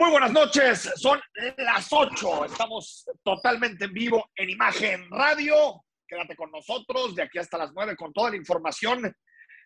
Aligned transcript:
Muy 0.00 0.12
buenas 0.12 0.32
noches, 0.32 0.90
son 0.96 1.20
las 1.58 1.88
8, 1.90 2.46
estamos 2.46 3.04
totalmente 3.22 3.84
en 3.84 3.92
vivo 3.92 4.30
en 4.34 4.48
Imagen 4.48 5.10
Radio. 5.10 5.84
Quédate 6.08 6.34
con 6.34 6.50
nosotros 6.50 7.14
de 7.14 7.24
aquí 7.24 7.38
hasta 7.38 7.58
las 7.58 7.70
9 7.74 7.96
con 7.96 8.10
toda 8.10 8.30
la 8.30 8.36
información 8.36 9.14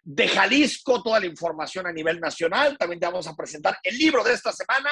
de 0.02 0.26
Jalisco, 0.26 1.04
toda 1.04 1.20
la 1.20 1.26
información 1.26 1.86
a 1.86 1.92
nivel 1.92 2.18
nacional. 2.18 2.76
También 2.76 2.98
te 2.98 3.06
vamos 3.06 3.28
a 3.28 3.36
presentar 3.36 3.78
el 3.80 3.96
libro 3.96 4.24
de 4.24 4.32
esta 4.32 4.50
semana 4.50 4.90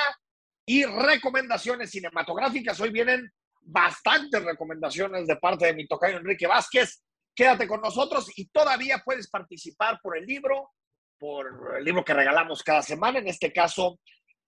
y 0.65 0.85
recomendaciones 0.85 1.91
cinematográficas. 1.91 2.79
Hoy 2.79 2.91
vienen 2.91 3.29
bastantes 3.63 4.45
recomendaciones 4.45 5.27
de 5.27 5.37
parte 5.39 5.67
de 5.67 5.75
mi 5.75 5.89
tocayo 5.89 6.19
Enrique 6.19 6.47
Vázquez. 6.47 7.03
Quédate 7.35 7.67
con 7.67 7.81
nosotros 7.81 8.31
y 8.37 8.47
todavía 8.47 9.03
puedes 9.05 9.29
participar 9.29 9.99
por 10.05 10.17
el 10.17 10.25
libro, 10.25 10.71
por 11.19 11.75
el 11.79 11.85
libro 11.85 12.05
que 12.05 12.15
regalamos 12.15 12.63
cada 12.63 12.83
semana. 12.83 13.19
En 13.19 13.27
este 13.27 13.53
caso, 13.53 13.99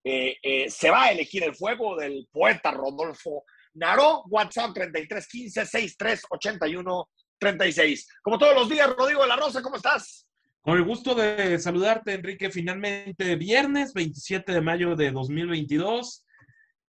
eh, 0.05 0.36
eh, 0.43 0.68
se 0.68 0.91
va 0.91 1.05
a 1.05 1.12
elegir 1.12 1.43
el 1.45 1.55
fuego 1.55 1.96
del 1.96 2.29
poeta 2.30 2.71
Rodolfo 2.71 3.45
Naró. 3.75 4.22
WhatsApp 4.29 4.75
3315 4.75 5.64
6381 5.64 7.08
36. 7.39 8.09
Como 8.22 8.39
todos 8.39 8.54
los 8.54 8.68
días, 8.68 8.95
Rodrigo 8.96 9.22
de 9.22 9.29
la 9.29 9.36
Rosa, 9.36 9.62
¿cómo 9.62 9.76
estás? 9.76 10.26
Con 10.61 10.76
el 10.76 10.85
gusto 10.85 11.14
de 11.14 11.59
saludarte, 11.59 12.14
Enrique. 12.14 12.50
Finalmente, 12.50 13.36
viernes 13.36 13.93
27 13.93 14.53
de 14.53 14.61
mayo 14.61 14.95
de 14.95 15.11
2022. 15.11 16.25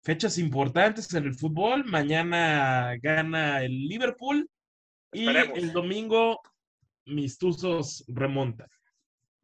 Fechas 0.04 0.38
importantes 0.38 1.14
en 1.14 1.26
el 1.26 1.36
fútbol. 1.36 1.84
Mañana 1.86 2.96
gana 3.02 3.64
el 3.64 3.88
Liverpool 3.88 4.50
y 5.12 5.28
el 5.28 5.72
domingo 5.74 6.42
mis 7.06 7.38
Tuzos 7.38 8.06
remontan. 8.08 8.68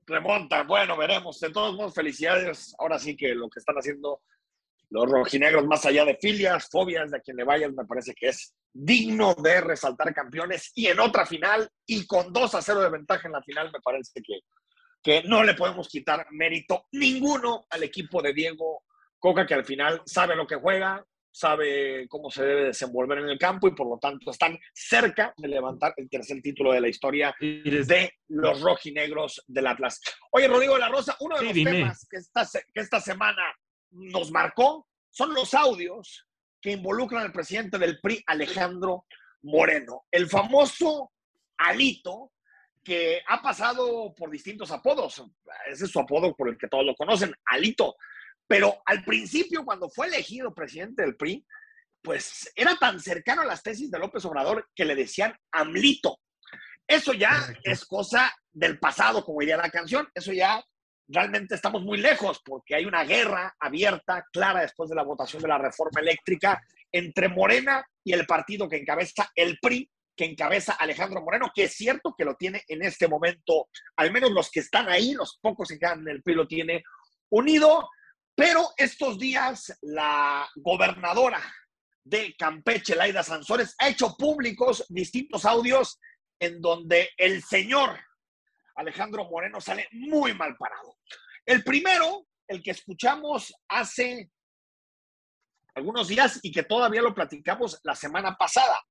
Remontan, 0.05 0.67
bueno, 0.67 0.97
veremos. 0.97 1.39
De 1.39 1.51
todos 1.51 1.75
modos, 1.75 1.93
felicidades. 1.93 2.73
Ahora 2.79 2.99
sí 2.99 3.15
que 3.15 3.33
lo 3.35 3.49
que 3.49 3.59
están 3.59 3.75
haciendo 3.75 4.21
los 4.91 5.09
rojinegros, 5.09 5.65
más 5.65 5.85
allá 5.85 6.03
de 6.03 6.17
filias, 6.17 6.67
fobias, 6.69 7.11
de 7.11 7.17
a 7.17 7.21
quien 7.21 7.37
le 7.37 7.45
vayan, 7.45 7.73
me 7.73 7.85
parece 7.85 8.13
que 8.13 8.27
es 8.27 8.53
digno 8.73 9.33
de 9.35 9.61
resaltar 9.61 10.13
campeones 10.13 10.71
y 10.75 10.87
en 10.87 10.99
otra 10.99 11.25
final 11.25 11.69
y 11.85 12.05
con 12.05 12.31
2 12.31 12.55
a 12.55 12.61
0 12.61 12.81
de 12.81 12.89
ventaja 12.89 13.27
en 13.27 13.33
la 13.33 13.41
final, 13.41 13.71
me 13.71 13.79
parece 13.79 14.21
que, 14.21 14.39
que 15.01 15.23
no 15.23 15.43
le 15.43 15.53
podemos 15.53 15.87
quitar 15.87 16.27
mérito 16.31 16.87
ninguno 16.91 17.65
al 17.69 17.83
equipo 17.83 18.21
de 18.21 18.33
Diego 18.33 18.83
Coca, 19.17 19.45
que 19.45 19.53
al 19.53 19.65
final 19.65 20.01
sabe 20.05 20.35
lo 20.35 20.45
que 20.45 20.55
juega, 20.55 21.05
sabe 21.31 22.07
cómo 22.09 22.29
se 22.29 22.43
debe 22.43 22.65
desenvolver 22.65 23.19
en 23.19 23.29
el 23.29 23.37
campo 23.37 23.67
y 23.67 23.75
por 23.75 23.87
lo 23.87 23.97
tanto 23.97 24.31
están 24.31 24.59
cerca 24.73 25.33
de 25.37 25.47
levantar 25.47 25.93
el 25.97 26.09
tercer 26.09 26.41
título 26.41 26.73
de 26.73 26.81
la 26.81 26.89
historia 26.89 27.33
de 27.39 28.13
los 28.27 28.61
rojinegros 28.61 29.43
del 29.47 29.67
Atlas. 29.67 30.01
Oye, 30.31 30.47
Rodrigo 30.47 30.73
de 30.73 30.79
la 30.81 30.89
Rosa, 30.89 31.15
uno 31.21 31.37
de 31.37 31.45
los 31.45 31.53
temas 31.53 32.07
que 32.09 32.17
esta, 32.17 32.47
que 32.73 32.81
esta 32.81 32.99
semana 32.99 33.43
nos 33.91 34.31
marcó 34.31 34.87
son 35.09 35.33
los 35.33 35.53
audios 35.53 36.27
que 36.61 36.71
involucran 36.71 37.23
al 37.23 37.31
presidente 37.31 37.77
del 37.77 37.99
PRI, 37.99 38.23
Alejandro 38.27 39.05
Moreno. 39.41 40.05
El 40.11 40.29
famoso 40.29 41.11
Alito, 41.57 42.33
que 42.83 43.21
ha 43.27 43.41
pasado 43.41 44.13
por 44.15 44.29
distintos 44.29 44.71
apodos. 44.71 45.23
Ese 45.67 45.85
es 45.85 45.91
su 45.91 45.99
apodo 45.99 46.35
por 46.35 46.49
el 46.49 46.57
que 46.57 46.67
todos 46.67 46.85
lo 46.85 46.95
conocen, 46.95 47.33
Alito. 47.45 47.95
Pero 48.51 48.81
al 48.85 49.01
principio, 49.05 49.63
cuando 49.63 49.89
fue 49.89 50.07
elegido 50.07 50.53
presidente 50.53 51.03
del 51.03 51.15
PRI, 51.15 51.47
pues 52.01 52.51
era 52.53 52.75
tan 52.75 52.99
cercano 52.99 53.43
a 53.43 53.45
las 53.45 53.63
tesis 53.63 53.89
de 53.89 53.97
López 53.97 54.25
Obrador 54.25 54.67
que 54.75 54.83
le 54.83 54.93
decían 54.93 55.33
AMLito. 55.53 56.19
Eso 56.85 57.13
ya 57.13 57.47
es 57.63 57.85
cosa 57.85 58.29
del 58.51 58.77
pasado, 58.77 59.23
como 59.23 59.39
diría 59.39 59.55
la 59.55 59.69
canción. 59.69 60.05
Eso 60.13 60.33
ya 60.33 60.61
realmente 61.07 61.55
estamos 61.55 61.81
muy 61.83 61.99
lejos 61.99 62.41
porque 62.43 62.75
hay 62.75 62.83
una 62.83 63.05
guerra 63.05 63.55
abierta, 63.57 64.25
clara, 64.33 64.63
después 64.63 64.89
de 64.89 64.97
la 64.97 65.03
votación 65.03 65.41
de 65.41 65.47
la 65.47 65.57
reforma 65.57 66.01
eléctrica 66.01 66.61
entre 66.91 67.29
Morena 67.29 67.85
y 68.03 68.11
el 68.11 68.25
partido 68.25 68.67
que 68.67 68.75
encabeza 68.75 69.31
el 69.33 69.59
PRI, 69.61 69.89
que 70.13 70.25
encabeza 70.25 70.73
Alejandro 70.73 71.21
Moreno, 71.21 71.53
que 71.55 71.63
es 71.63 71.73
cierto 71.73 72.13
que 72.17 72.25
lo 72.25 72.35
tiene 72.35 72.63
en 72.67 72.81
este 72.81 73.07
momento, 73.07 73.69
al 73.95 74.11
menos 74.11 74.29
los 74.31 74.51
que 74.51 74.59
están 74.59 74.89
ahí, 74.89 75.13
los 75.13 75.39
pocos 75.41 75.69
que 75.69 75.79
quedan 75.79 76.01
en 76.01 76.09
el 76.09 76.21
PRI 76.21 76.35
lo 76.35 76.47
tiene 76.47 76.83
unido, 77.29 77.87
pero 78.35 78.69
estos 78.77 79.17
días 79.17 79.77
la 79.81 80.49
gobernadora 80.55 81.41
de 82.03 82.35
Campeche, 82.35 82.95
Laida 82.95 83.23
Sansores, 83.23 83.75
ha 83.79 83.89
hecho 83.89 84.15
públicos 84.17 84.85
distintos 84.89 85.45
audios 85.45 85.99
en 86.39 86.61
donde 86.61 87.09
el 87.17 87.43
señor 87.43 87.99
Alejandro 88.75 89.29
Moreno 89.29 89.61
sale 89.61 89.87
muy 89.91 90.33
mal 90.33 90.55
parado. 90.57 90.97
El 91.45 91.63
primero, 91.63 92.27
el 92.47 92.63
que 92.63 92.71
escuchamos 92.71 93.53
hace 93.67 94.31
algunos 95.75 96.07
días 96.07 96.39
y 96.41 96.51
que 96.51 96.63
todavía 96.63 97.01
lo 97.01 97.13
platicamos 97.13 97.79
la 97.83 97.95
semana 97.95 98.35
pasada. 98.35 98.81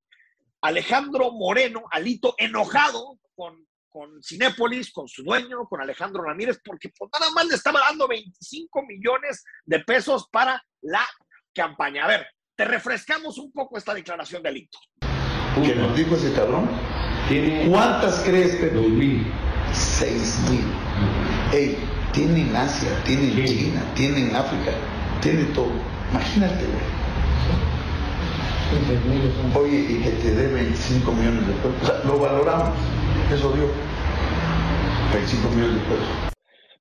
Alejandro 0.63 1.33
Moreno, 1.33 1.85
Alito, 1.91 2.35
enojado 2.39 3.19
con, 3.35 3.67
con 3.91 4.23
Cinépolis, 4.23 4.93
con 4.93 5.09
su 5.09 5.23
dueño, 5.23 5.67
con 5.69 5.81
Alejandro 5.81 6.23
Ramírez, 6.23 6.61
porque 6.65 6.91
pues, 6.97 7.11
nada 7.19 7.31
más 7.33 7.47
le 7.47 7.57
estaba 7.57 7.81
dando 7.81 8.09
25 8.09 8.83
millones 8.87 9.45
de 9.65 9.81
pesos 9.81 10.29
para 10.31 10.63
la 10.83 11.07
campaña. 11.55 12.05
A 12.05 12.09
ver, 12.09 12.27
te 12.57 12.65
refrescamos 12.65 13.39
un 13.39 13.53
poco 13.53 13.77
esta 13.77 13.93
declaración 13.93 14.43
de 14.43 14.49
Alito. 14.49 14.79
¿Qué 15.55 15.75
nos 15.75 15.97
dijo 15.97 16.15
ese 16.15 16.33
cabrón? 16.33 16.71
¿Cuántas 17.69 18.21
crees, 18.21 18.57
Pedro? 18.57 18.83
Seis 19.73 20.39
mil. 20.49 20.65
Ey, 21.53 21.77
tiene 22.13 22.43
en 22.43 22.57
Asia, 22.57 22.91
tiene 23.05 23.33
en 23.33 23.47
China, 23.47 23.83
tiene 23.95 24.29
en 24.29 24.37
África, 24.37 24.73
tiene 25.21 25.45
todo. 25.55 25.73
Imagínate, 26.11 26.65
güey. 26.65 27.01
Oye, 29.55 29.79
y 29.79 30.03
que 30.03 30.11
te 30.11 30.35
dé 30.35 30.53
25 30.53 31.13
millones 31.13 31.47
de 31.47 31.53
pesos. 31.55 31.73
O 31.83 31.87
sea, 31.87 32.05
lo 32.05 32.19
valoramos. 32.19 32.71
Eso 33.33 33.53
dio. 33.53 33.71
25 35.13 35.49
millones 35.51 35.75
de 35.83 35.89
pesos. 35.89 36.09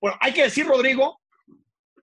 Bueno, 0.02 0.18
hay 0.22 0.34
que 0.34 0.44
decir, 0.44 0.66
Rodrigo, 0.66 1.20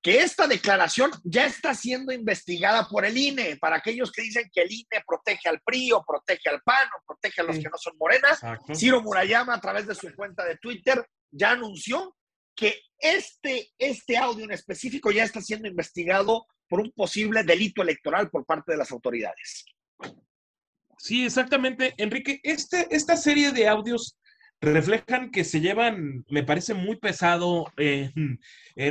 que 0.03 0.20
esta 0.20 0.47
declaración 0.47 1.10
ya 1.25 1.47
está 1.47 1.75
siendo 1.75 2.12
investigada 2.12 2.86
por 2.88 3.04
el 3.04 3.16
INE. 3.16 3.56
Para 3.56 3.76
aquellos 3.76 4.12
que 4.12 4.22
dicen 4.22 4.48
que 4.53 4.62
el 4.62 4.70
INE 4.70 5.03
protege 5.06 5.48
al 5.48 5.60
PRI 5.60 5.92
o 5.92 6.04
protege 6.04 6.48
al 6.48 6.62
PAN 6.62 6.88
o 6.97 7.04
protege 7.06 7.41
a 7.41 7.44
los 7.44 7.56
que 7.56 7.69
no 7.69 7.76
son 7.76 7.94
morenas, 7.98 8.41
Ciro 8.75 9.03
Murayama 9.03 9.54
a 9.54 9.60
través 9.60 9.86
de 9.86 9.94
su 9.94 10.15
cuenta 10.15 10.44
de 10.44 10.59
Twitter 10.59 11.04
ya 11.31 11.50
anunció 11.50 12.16
que 12.54 12.81
este, 12.98 13.70
este 13.78 14.16
audio 14.16 14.44
en 14.44 14.53
específico 14.53 15.10
ya 15.10 15.25
está 15.25 15.41
siendo 15.41 15.69
investigado 15.69 16.47
por 16.69 16.81
un 16.81 16.91
posible 16.92 17.42
delito 17.42 17.82
electoral 17.82 18.31
por 18.31 18.47
parte 18.47 18.72
de 18.72 18.78
las 18.78 18.91
autoridades. 18.92 19.65
Sí, 20.98 21.24
exactamente. 21.24 21.94
Enrique, 21.98 22.40
este, 22.42 22.86
esta 22.90 23.16
serie 23.16 23.52
de 23.52 23.68
audios 23.68 24.16
reflejan 24.60 25.30
que 25.30 25.44
se 25.44 25.60
llevan, 25.60 26.24
me 26.28 26.42
parece 26.42 26.74
muy 26.74 26.96
pesado 26.96 27.66
en, 27.76 28.38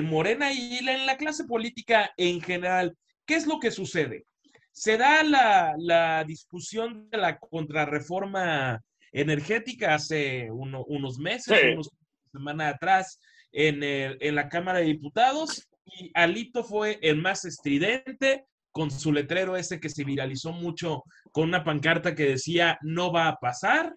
Morena 0.06 0.52
y 0.54 0.78
en 0.78 1.06
la 1.06 1.18
clase 1.18 1.46
política 1.46 2.12
en 2.18 2.42
general. 2.42 2.96
¿Qué 3.26 3.36
es 3.36 3.48
lo 3.48 3.60
que 3.60 3.72
sucede? 3.72 4.26
Se 4.72 4.98
da 4.98 5.24
la, 5.24 6.24
discusión 6.28 7.10
de 7.10 7.18
la 7.18 7.40
contrarreforma 7.40 8.82
energética 9.12 9.96
hace 9.96 10.50
unos 10.52 11.18
meses, 11.18 11.58
unos 11.74 11.90
semanas 12.32 12.76
atrás, 12.76 13.20
en, 13.52 13.82
en 13.84 14.36
la 14.36 14.50
Cámara 14.50 14.80
de 14.80 14.86
Diputados, 14.86 15.70
y 15.86 16.12
Alito 16.14 16.64
fue 16.64 17.00
el 17.02 17.22
más 17.22 17.46
estridente, 17.46 18.46
con 18.76 18.92
su 18.92 19.14
letrero 19.14 19.56
ese 19.56 19.80
que 19.80 19.88
se 19.88 20.04
viralizó 20.04 20.52
mucho, 20.52 21.06
con 21.32 21.48
una 21.48 21.64
pancarta 21.64 22.14
que 22.14 22.26
decía 22.26 22.78
no 22.82 23.10
va 23.10 23.30
a 23.30 23.38
pasar, 23.38 23.96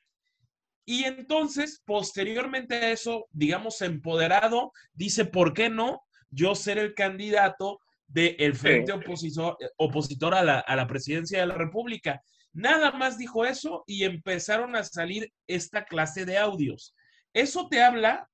y 0.85 1.03
entonces, 1.03 1.83
posteriormente 1.85 2.77
a 2.77 2.93
eso, 2.93 3.27
digamos, 3.33 3.83
empoderado, 3.83 4.71
dice, 4.93 5.25
¿por 5.25 5.53
qué 5.53 5.69
no 5.69 6.03
yo 6.31 6.55
ser 6.55 6.79
el 6.79 6.95
candidato 6.95 7.81
del 8.07 8.55
frente 8.55 8.93
opositor, 8.93 9.57
opositor 9.79 10.33
a, 10.33 10.45
la, 10.45 10.61
a 10.61 10.77
la 10.77 10.87
presidencia 10.87 11.41
de 11.41 11.47
la 11.47 11.57
República? 11.57 12.23
Nada 12.53 12.93
más 12.93 13.19
dijo 13.19 13.45
eso 13.45 13.83
y 13.85 14.05
empezaron 14.05 14.77
a 14.77 14.85
salir 14.85 15.33
esta 15.49 15.85
clase 15.87 16.25
de 16.25 16.39
audios. 16.39 16.95
Eso 17.33 17.67
te 17.69 17.83
habla, 17.83 18.29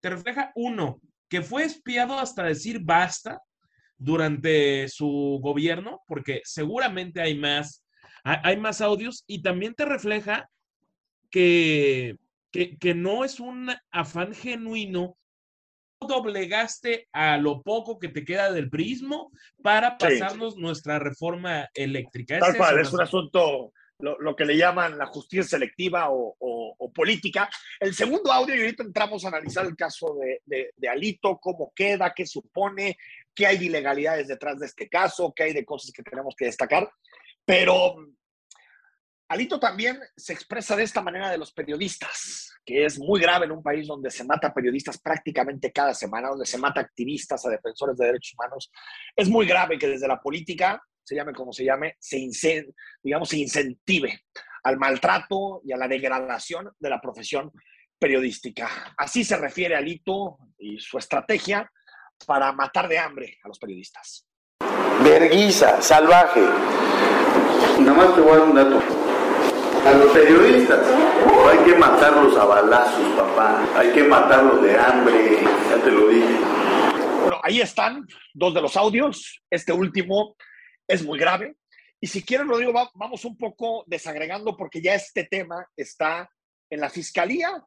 te 0.00 0.10
refleja, 0.10 0.52
uno, 0.54 1.00
que 1.28 1.42
fue 1.42 1.64
espiado 1.64 2.20
hasta 2.20 2.44
decir 2.44 2.78
basta 2.84 3.42
durante 3.98 4.88
su 4.88 5.40
gobierno, 5.42 6.02
porque 6.06 6.40
seguramente 6.44 7.20
hay 7.20 7.36
más, 7.36 7.84
hay 8.22 8.56
más 8.56 8.80
audios, 8.80 9.24
y 9.26 9.42
también 9.42 9.74
te 9.74 9.84
refleja 9.84 10.48
que, 11.30 12.16
que, 12.50 12.94
no 12.94 13.24
es 13.24 13.40
un 13.40 13.70
afán 13.90 14.34
genuino 14.34 15.16
doblegaste 16.00 17.08
a 17.12 17.36
lo 17.38 17.62
poco 17.62 17.98
que 17.98 18.08
te 18.08 18.24
queda 18.24 18.52
del 18.52 18.70
prismo 18.70 19.32
para 19.62 19.98
pasarnos 19.98 20.56
nuestra 20.56 20.98
reforma 21.00 21.68
eléctrica. 21.74 22.38
Tal 22.38 22.56
cual, 22.56 22.78
es 22.78 22.92
un 22.92 23.00
asunto, 23.00 23.72
lo, 23.98 24.36
que 24.36 24.44
le 24.44 24.56
llaman 24.56 24.96
la 24.96 25.06
justicia 25.06 25.42
selectiva 25.42 26.06
o, 26.10 26.36
política. 26.94 27.48
El 27.78 27.94
segundo 27.94 28.32
audio, 28.32 28.56
y 28.56 28.60
ahorita 28.60 28.82
entramos 28.82 29.24
a 29.24 29.28
analizar 29.28 29.66
el 29.66 29.76
caso 29.76 30.16
de, 30.46 30.72
de, 30.74 30.88
Alito, 30.88 31.38
cómo 31.38 31.72
queda, 31.74 32.12
qué 32.14 32.26
supone, 32.26 32.96
qué 33.38 33.46
hay 33.46 33.56
de 33.56 33.66
ilegalidades 33.66 34.26
detrás 34.26 34.58
de 34.58 34.66
este 34.66 34.88
caso, 34.88 35.32
qué 35.34 35.44
hay 35.44 35.52
de 35.52 35.64
cosas 35.64 35.92
que 35.92 36.02
tenemos 36.02 36.34
que 36.36 36.46
destacar, 36.46 36.90
pero 37.44 37.94
Alito 39.28 39.60
también 39.60 39.96
se 40.16 40.32
expresa 40.32 40.74
de 40.74 40.82
esta 40.82 41.02
manera 41.02 41.30
de 41.30 41.38
los 41.38 41.52
periodistas, 41.52 42.52
que 42.66 42.84
es 42.84 42.98
muy 42.98 43.20
grave 43.20 43.44
en 43.46 43.52
un 43.52 43.62
país 43.62 43.86
donde 43.86 44.10
se 44.10 44.24
mata 44.24 44.52
periodistas 44.52 45.00
prácticamente 45.00 45.70
cada 45.70 45.94
semana, 45.94 46.30
donde 46.30 46.46
se 46.46 46.58
mata 46.58 46.80
activistas, 46.80 47.46
a 47.46 47.50
defensores 47.50 47.96
de 47.96 48.06
derechos 48.06 48.34
humanos. 48.36 48.72
Es 49.14 49.28
muy 49.28 49.46
grave 49.46 49.78
que 49.78 49.86
desde 49.86 50.08
la 50.08 50.20
política, 50.20 50.82
se 51.04 51.14
llame 51.14 51.32
como 51.32 51.52
se 51.52 51.64
llame, 51.64 51.94
se, 52.00 52.66
digamos, 53.00 53.28
se 53.28 53.38
incentive 53.38 54.24
al 54.64 54.78
maltrato 54.78 55.60
y 55.64 55.70
a 55.70 55.76
la 55.76 55.86
degradación 55.86 56.72
de 56.76 56.90
la 56.90 57.00
profesión 57.00 57.52
periodística. 58.00 58.68
Así 58.96 59.22
se 59.22 59.36
refiere 59.36 59.76
Alito 59.76 60.38
y 60.58 60.80
su 60.80 60.98
estrategia 60.98 61.70
para 62.26 62.52
matar 62.52 62.88
de 62.88 62.98
hambre 62.98 63.38
a 63.42 63.48
los 63.48 63.58
periodistas. 63.58 64.26
Verguiza, 65.02 65.80
salvaje. 65.80 66.40
Nada 67.80 67.94
más 67.94 68.14
te 68.14 68.20
voy 68.20 68.32
a 68.32 68.36
dar 68.36 68.48
un 68.48 68.54
dato 68.54 68.82
a 69.86 69.92
los 69.92 70.12
periodistas. 70.12 70.86
hay 71.50 71.58
que 71.64 71.78
matarlos 71.78 72.36
a 72.36 72.44
balazos, 72.44 73.16
papá. 73.16 73.64
Hay 73.76 73.92
que 73.92 74.04
matarlos 74.04 74.62
de 74.62 74.76
hambre. 74.76 75.40
Ya 75.70 75.82
te 75.82 75.90
lo 75.90 76.08
dije. 76.08 76.40
Bueno, 77.22 77.40
ahí 77.42 77.60
están 77.60 78.06
dos 78.34 78.54
de 78.54 78.60
los 78.60 78.76
audios. 78.76 79.40
Este 79.50 79.72
último 79.72 80.36
es 80.86 81.04
muy 81.04 81.18
grave. 81.18 81.56
Y 82.00 82.06
si 82.06 82.22
quieren, 82.22 82.48
Rodrigo, 82.48 82.72
vamos 82.94 83.24
un 83.24 83.36
poco 83.36 83.84
desagregando 83.86 84.56
porque 84.56 84.80
ya 84.80 84.94
este 84.94 85.24
tema 85.24 85.66
está 85.76 86.30
en 86.70 86.80
la 86.80 86.90
fiscalía, 86.90 87.64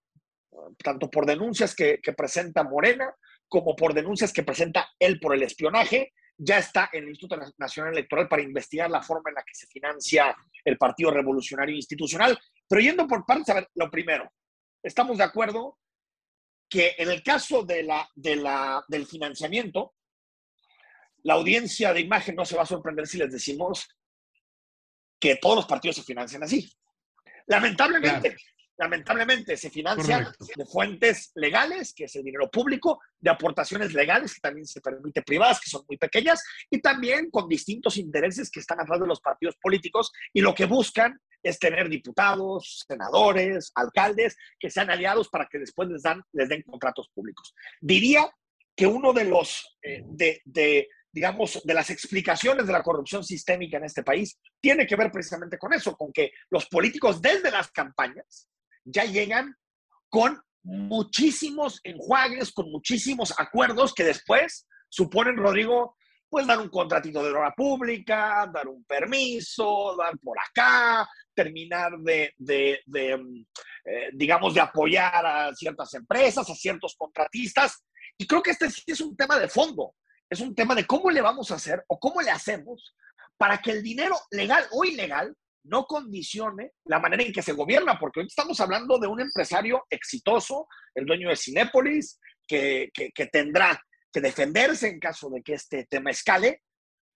tanto 0.84 1.10
por 1.10 1.26
denuncias 1.26 1.76
que, 1.76 2.00
que 2.02 2.14
presenta 2.14 2.64
Morena 2.64 3.14
como 3.52 3.76
por 3.76 3.94
denuncias 3.94 4.32
que 4.32 4.44
presenta 4.44 4.90
él 4.98 5.20
por 5.20 5.36
el 5.36 5.44
espionaje 5.44 6.14
ya 6.38 6.58
está 6.58 6.90
en 6.94 7.04
el 7.04 7.10
Instituto 7.10 7.38
Nacional 7.58 7.92
Electoral 7.92 8.30
para 8.30 8.42
investigar 8.42 8.90
la 8.90 9.04
forma 9.04 9.30
en 9.30 9.36
la 9.36 9.44
que 9.44 9.54
se 9.54 9.68
financia 9.68 10.34
el 10.64 10.78
Partido 10.78 11.12
Revolucionario 11.12 11.76
Institucional. 11.76 12.40
Pero 12.68 12.82
yendo 12.82 13.06
por 13.06 13.26
partes, 13.26 13.50
a 13.50 13.56
ver, 13.56 13.68
lo 13.76 13.92
primero, 13.92 14.32
estamos 14.82 15.18
de 15.18 15.26
acuerdo 15.26 15.78
que 16.70 16.96
en 16.98 17.12
el 17.12 17.22
caso 17.22 17.64
de 17.64 17.84
la, 17.84 18.10
de 18.16 18.38
la, 18.38 18.82
del 18.88 19.06
financiamiento, 19.06 19.96
la 21.24 21.34
audiencia 21.34 21.94
de 21.94 22.00
imagen 22.00 22.36
no 22.36 22.46
se 22.46 22.56
va 22.56 22.64
a 22.64 22.66
sorprender 22.66 23.06
si 23.06 23.18
les 23.18 23.34
decimos 23.34 23.86
que 25.20 25.36
todos 25.36 25.58
los 25.58 25.66
partidos 25.68 25.98
se 25.98 26.04
financian 26.04 26.42
así. 26.42 26.72
Lamentablemente, 27.48 28.38
lamentablemente 28.82 29.56
se 29.58 29.70
financian 29.70 30.28
de 30.56 30.66
fuentes 30.66 31.32
legales, 31.36 31.94
que 31.94 32.06
es 32.06 32.16
el 32.16 32.24
dinero 32.24 32.50
público, 32.50 33.00
de 33.20 33.30
aportaciones 33.30 33.94
legales, 33.94 34.34
que 34.34 34.42
también 34.42 34.66
se 34.66 34.82
permite 34.82 35.22
privadas, 35.22 35.62
que 35.62 35.70
son 35.70 35.84
muy 35.88 35.98
pequeñas, 35.98 36.44
y 36.68 36.80
también 36.82 37.30
con 37.30 37.48
distintos 37.48 37.98
intereses 37.98 38.50
que 38.50 38.60
están 38.60 38.80
atrás 38.80 39.00
de 39.00 39.06
los 39.06 39.22
partidos 39.22 39.56
políticos 39.58 40.12
y 40.34 40.42
lo 40.42 40.56
que 40.56 40.66
buscan 40.66 41.20
es 41.44 41.60
tener 41.60 41.90
diputados, 41.90 42.84
senadores, 42.88 43.72
alcaldes, 43.76 44.36
que 44.60 44.72
sean 44.72 44.90
aliados 44.90 45.30
para 45.30 45.48
que 45.48 45.60
después 45.60 45.88
les, 45.88 46.02
dan, 46.02 46.24
les 46.32 46.50
den 46.50 46.64
contratos 46.64 47.08
públicos. 47.14 47.54
Diría 47.80 48.34
que 48.76 48.88
uno 48.88 49.14
de 49.14 49.26
los, 49.26 49.78
eh, 49.84 50.02
de, 50.08 50.42
de 50.44 50.90
digamos, 51.12 51.62
de 51.64 51.74
las 51.76 51.92
explicaciones 51.92 52.66
de 52.66 52.74
la 52.74 52.82
corrupción 52.82 53.24
sistémica 53.24 53.78
en 53.78 53.84
este 53.84 54.02
país 54.02 54.40
tiene 54.60 54.88
que 54.88 54.96
ver 54.96 55.12
precisamente 55.12 55.60
con 55.60 55.72
eso, 55.72 55.96
con 55.96 56.12
que 56.12 56.32
los 56.50 56.66
políticos 56.66 57.22
desde 57.22 57.52
las 57.52 57.70
campañas 57.70 58.48
ya 58.84 59.06
llegan 59.06 59.56
con 60.10 60.42
muchísimos 60.64 61.80
enjuagues, 61.84 62.52
con 62.52 62.72
muchísimos 62.72 63.34
acuerdos 63.38 63.94
que 63.94 64.04
después 64.04 64.68
suponen, 64.90 65.38
Rodrigo, 65.38 65.96
pues 66.30 66.48
dar 66.48 66.60
un 66.60 66.70
contratito 66.70 67.22
de 67.22 67.32
obra 67.32 67.54
pública, 67.54 68.50
dar 68.54 68.68
un 68.68 68.86
permiso, 68.86 69.96
dar 69.98 70.18
por 70.20 70.38
acá, 70.40 71.08
terminar 71.34 71.92
de, 72.00 72.34
mm, 72.38 73.42
eh, 73.86 74.10
digamos, 74.14 74.54
de 74.54 74.62
apoyar 74.62 75.26
a 75.26 75.54
ciertas 75.54 75.94
empresas, 75.94 76.50
a 76.50 76.56
ciertos 76.56 76.96
contratistas. 76.98 77.84
Y 78.18 78.26
creo 78.26 78.42
que 78.42 78.52
este 78.52 78.70
sí 78.70 78.84
es 78.88 79.02
un 79.02 79.16
tema 79.16 79.38
de 79.38 79.50
fondo, 79.50 79.96
es 80.30 80.40
un 80.40 80.56
tema 80.56 80.74
de 80.74 80.88
cómo 80.88 81.12
le 81.12 81.22
vamos 81.22 81.52
a 81.52 81.56
hacer 81.56 81.84
o 81.88 82.00
cómo 82.00 82.22
le 82.22 82.32
hacemos 82.32 82.96
para 83.36 83.58
que 83.58 83.72
el 83.72 83.84
dinero 83.84 84.16
legal 84.30 84.66
o 84.72 84.86
ilegal 84.86 85.36
no 85.64 85.86
condicione 85.86 86.74
la 86.86 87.00
manera 87.00 87.24
en 87.24 87.32
que 87.32 87.42
se 87.42 87.54
gobierna, 87.54 88.00
porque 88.00 88.22
hoy 88.22 88.28
estamos 88.28 88.60
hablando 88.60 88.98
de 88.98 89.08
un 89.08 89.22
empresario 89.22 89.86
exitoso, 89.90 90.68
el 90.96 91.06
dueño 91.06 91.30
de 91.30 91.36
Cinépolis, 91.36 92.20
que, 92.48 92.92
que, 92.94 93.26
tendrá 93.28 93.82
que 94.12 94.20
defenderse 94.20 94.90
en 94.90 95.00
caso 95.00 95.30
de 95.30 95.42
que 95.42 95.54
este 95.54 95.86
tema 95.86 96.12
escale, 96.12 96.64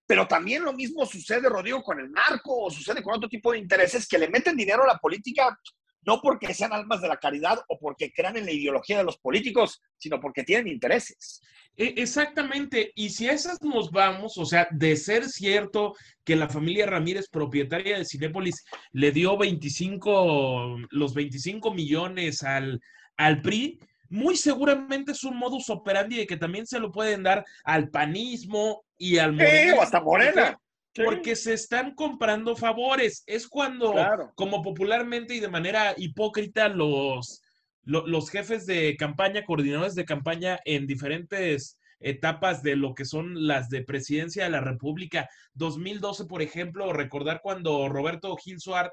pero 0.07 0.27
también 0.27 0.63
lo 0.63 0.71
mismo 0.71 1.05
sucede, 1.05 1.49
Rodrigo, 1.49 1.83
con 1.83 1.99
el 1.99 2.11
narco 2.11 2.65
o 2.65 2.71
sucede 2.71 3.03
con 3.03 3.15
otro 3.15 3.27
tipo 3.27 3.51
de 3.51 3.57
intereses 3.57 4.07
que 4.07 4.19
le 4.19 4.29
meten 4.29 4.55
dinero 4.55 4.83
a 4.83 4.87
la 4.87 4.97
política, 4.97 5.59
no 6.05 6.21
porque 6.21 6.53
sean 6.53 6.73
almas 6.73 7.01
de 7.01 7.07
la 7.07 7.17
caridad 7.17 7.59
o 7.67 7.77
porque 7.79 8.11
crean 8.11 8.37
en 8.37 8.45
la 8.45 8.51
ideología 8.51 8.97
de 8.97 9.03
los 9.03 9.17
políticos, 9.17 9.81
sino 9.97 10.19
porque 10.19 10.43
tienen 10.43 10.67
intereses. 10.67 11.41
E, 11.77 11.93
exactamente, 11.97 12.91
y 12.95 13.09
si 13.09 13.27
a 13.27 13.33
esas 13.33 13.61
nos 13.61 13.91
vamos, 13.91 14.37
o 14.37 14.45
sea, 14.45 14.67
de 14.71 14.95
ser 14.95 15.25
cierto 15.25 15.93
que 16.23 16.35
la 16.35 16.47
familia 16.47 16.85
Ramírez, 16.85 17.27
propietaria 17.29 17.97
de 17.97 18.05
Cinépolis, 18.05 18.63
le 18.91 19.11
dio 19.11 19.37
25, 19.37 20.77
los 20.91 21.13
25 21.13 21.73
millones 21.73 22.43
al, 22.43 22.79
al 23.17 23.41
PRI, 23.41 23.79
muy 24.09 24.37
seguramente 24.37 25.11
es 25.11 25.23
un 25.23 25.37
modus 25.37 25.69
operandi 25.69 26.17
de 26.17 26.27
que 26.27 26.37
también 26.37 26.65
se 26.65 26.79
lo 26.79 26.91
pueden 26.91 27.23
dar 27.23 27.43
al 27.63 27.89
panismo 27.89 28.85
y 28.97 29.17
al 29.17 29.33
morena. 29.33 29.81
hasta 29.81 29.99
morena. 29.99 30.59
Porque 31.03 31.35
se 31.35 31.53
están 31.53 31.93
comprando 31.93 32.55
favores. 32.55 33.23
Es 33.27 33.47
cuando, 33.47 33.93
como 34.35 34.61
popularmente 34.61 35.35
y 35.35 35.39
de 35.39 35.49
manera 35.49 35.93
hipócrita, 35.97 36.69
los, 36.69 37.41
los 37.83 38.29
jefes 38.29 38.65
de 38.65 38.95
campaña, 38.97 39.43
coordinadores 39.43 39.95
de 39.95 40.05
campaña 40.05 40.59
en 40.63 40.87
diferentes 40.87 41.77
etapas 41.99 42.61
de 42.61 42.75
lo 42.75 42.93
que 42.93 43.05
son 43.05 43.47
las 43.47 43.69
de 43.69 43.83
presidencia 43.83 44.45
de 44.45 44.51
la 44.51 44.61
República. 44.61 45.29
2012, 45.53 46.25
por 46.25 46.41
ejemplo, 46.41 46.93
recordar 46.93 47.41
cuando 47.41 47.89
Roberto 47.89 48.35
Gil 48.37 48.59
Suárez, 48.59 48.91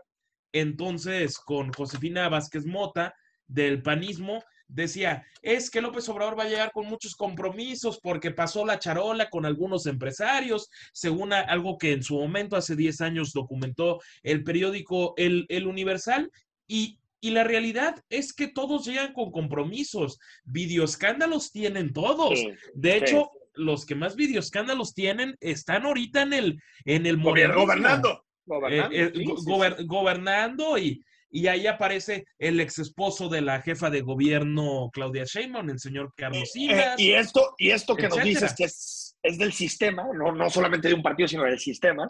entonces 0.53 1.39
con 1.39 1.73
Josefina 1.73 2.29
Vázquez 2.29 2.67
Mota, 2.67 3.15
del 3.47 3.83
panismo, 3.83 4.43
decía, 4.73 5.27
es 5.43 5.71
que 5.71 5.81
López 5.81 6.09
Obrador 6.09 6.39
va 6.39 6.45
a 6.45 6.49
llegar 6.49 6.73
con 6.73 6.87
muchos 6.87 7.15
compromisos 7.15 8.01
porque 8.03 8.31
pasó 8.31 8.65
la 8.65 8.79
charola 8.79 9.31
con 9.31 9.47
algunos 9.47 9.87
empresarios, 9.87 10.69
según 10.93 11.33
algo 11.33 11.79
que 11.79 11.93
en 11.93 12.03
su 12.03 12.19
momento, 12.19 12.57
hace 12.57 12.77
10 12.77 13.01
años, 13.01 13.33
documentó 13.33 14.01
el 14.23 14.45
periódico 14.45 15.15
El, 15.17 15.47
el 15.49 15.67
Universal, 15.67 16.31
y 16.67 16.99
y 17.25 17.31
la 17.31 17.45
realidad 17.45 18.05
es 18.11 18.33
que 18.33 18.49
todos 18.49 18.85
llegan 18.85 19.13
con 19.13 19.31
compromisos. 19.31 20.19
Videoescándalos 20.43 21.53
tienen 21.53 21.93
todos. 21.93 22.45
de 22.75 22.97
hecho, 22.97 23.31
los 23.55 23.87
que 23.87 23.95
más 23.95 24.17
videoescándalos 24.17 24.93
tienen 24.93 25.37
están 25.41 25.87
ahorita 25.87 26.23
en 26.23 26.33
el, 26.33 26.63
en 26.85 27.07
el 27.07 27.19
Gobernando. 27.19 28.25
Gobernando, 28.45 28.97
eh, 28.97 29.13
eh, 29.15 29.85
gobernando 29.87 30.77
y, 30.77 31.01
y 31.33 31.47
ahí 31.47 31.67
aparece 31.67 32.27
el 32.39 32.61
ex 32.61 32.79
esposo 32.79 33.29
de 33.31 33.41
la 33.41 33.63
jefa 33.63 33.89
de 33.89 34.03
gobierno 34.03 34.91
Claudia 34.93 35.25
Sheinbaum, 35.25 35.71
el 35.71 35.81
señor 35.81 36.13
Carlos 36.15 36.43
eh, 36.43 36.47
Simas. 36.47 37.01
y 37.01 37.13
esto, 37.15 37.55
y 37.57 37.71
esto 37.71 37.97
que 37.97 38.09
nos 38.09 38.23
dices 38.23 38.55
que 38.55 38.65
es, 38.65 39.17
es, 39.23 39.39
del 39.39 39.53
sistema, 39.53 40.07
no, 40.15 40.33
no 40.33 40.51
solamente 40.51 40.89
de 40.89 40.95
un 40.95 41.03
partido, 41.03 41.27
sino 41.27 41.45
del 41.45 41.59
sistema, 41.59 42.07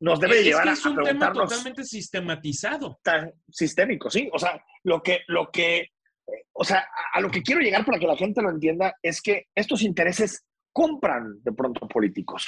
nos 0.00 0.20
debe 0.20 0.42
llevar 0.44 0.68
es 0.68 0.84
un 0.84 1.02
tema 1.02 1.32
totalmente 1.32 1.82
sistematizado. 1.82 3.00
sistémico, 3.48 4.10
sí. 4.10 4.28
O 4.32 4.38
sea, 4.38 4.62
lo 4.84 5.02
que, 5.02 5.20
lo 5.28 5.50
que, 5.50 5.78
eh, 5.78 6.44
o 6.52 6.64
sea, 6.64 6.86
a, 7.12 7.20
lo 7.20 7.30
que 7.30 7.42
quiero 7.42 7.62
llegar 7.62 7.86
para 7.86 7.98
que 7.98 8.06
la 8.06 8.16
gente 8.16 8.42
lo 8.42 8.50
entienda 8.50 8.94
es 9.02 9.22
que 9.22 9.46
estos 9.54 9.82
intereses 9.82 10.44
compran 10.72 11.42
de 11.42 11.52
pronto 11.52 11.88
políticos 11.88 12.46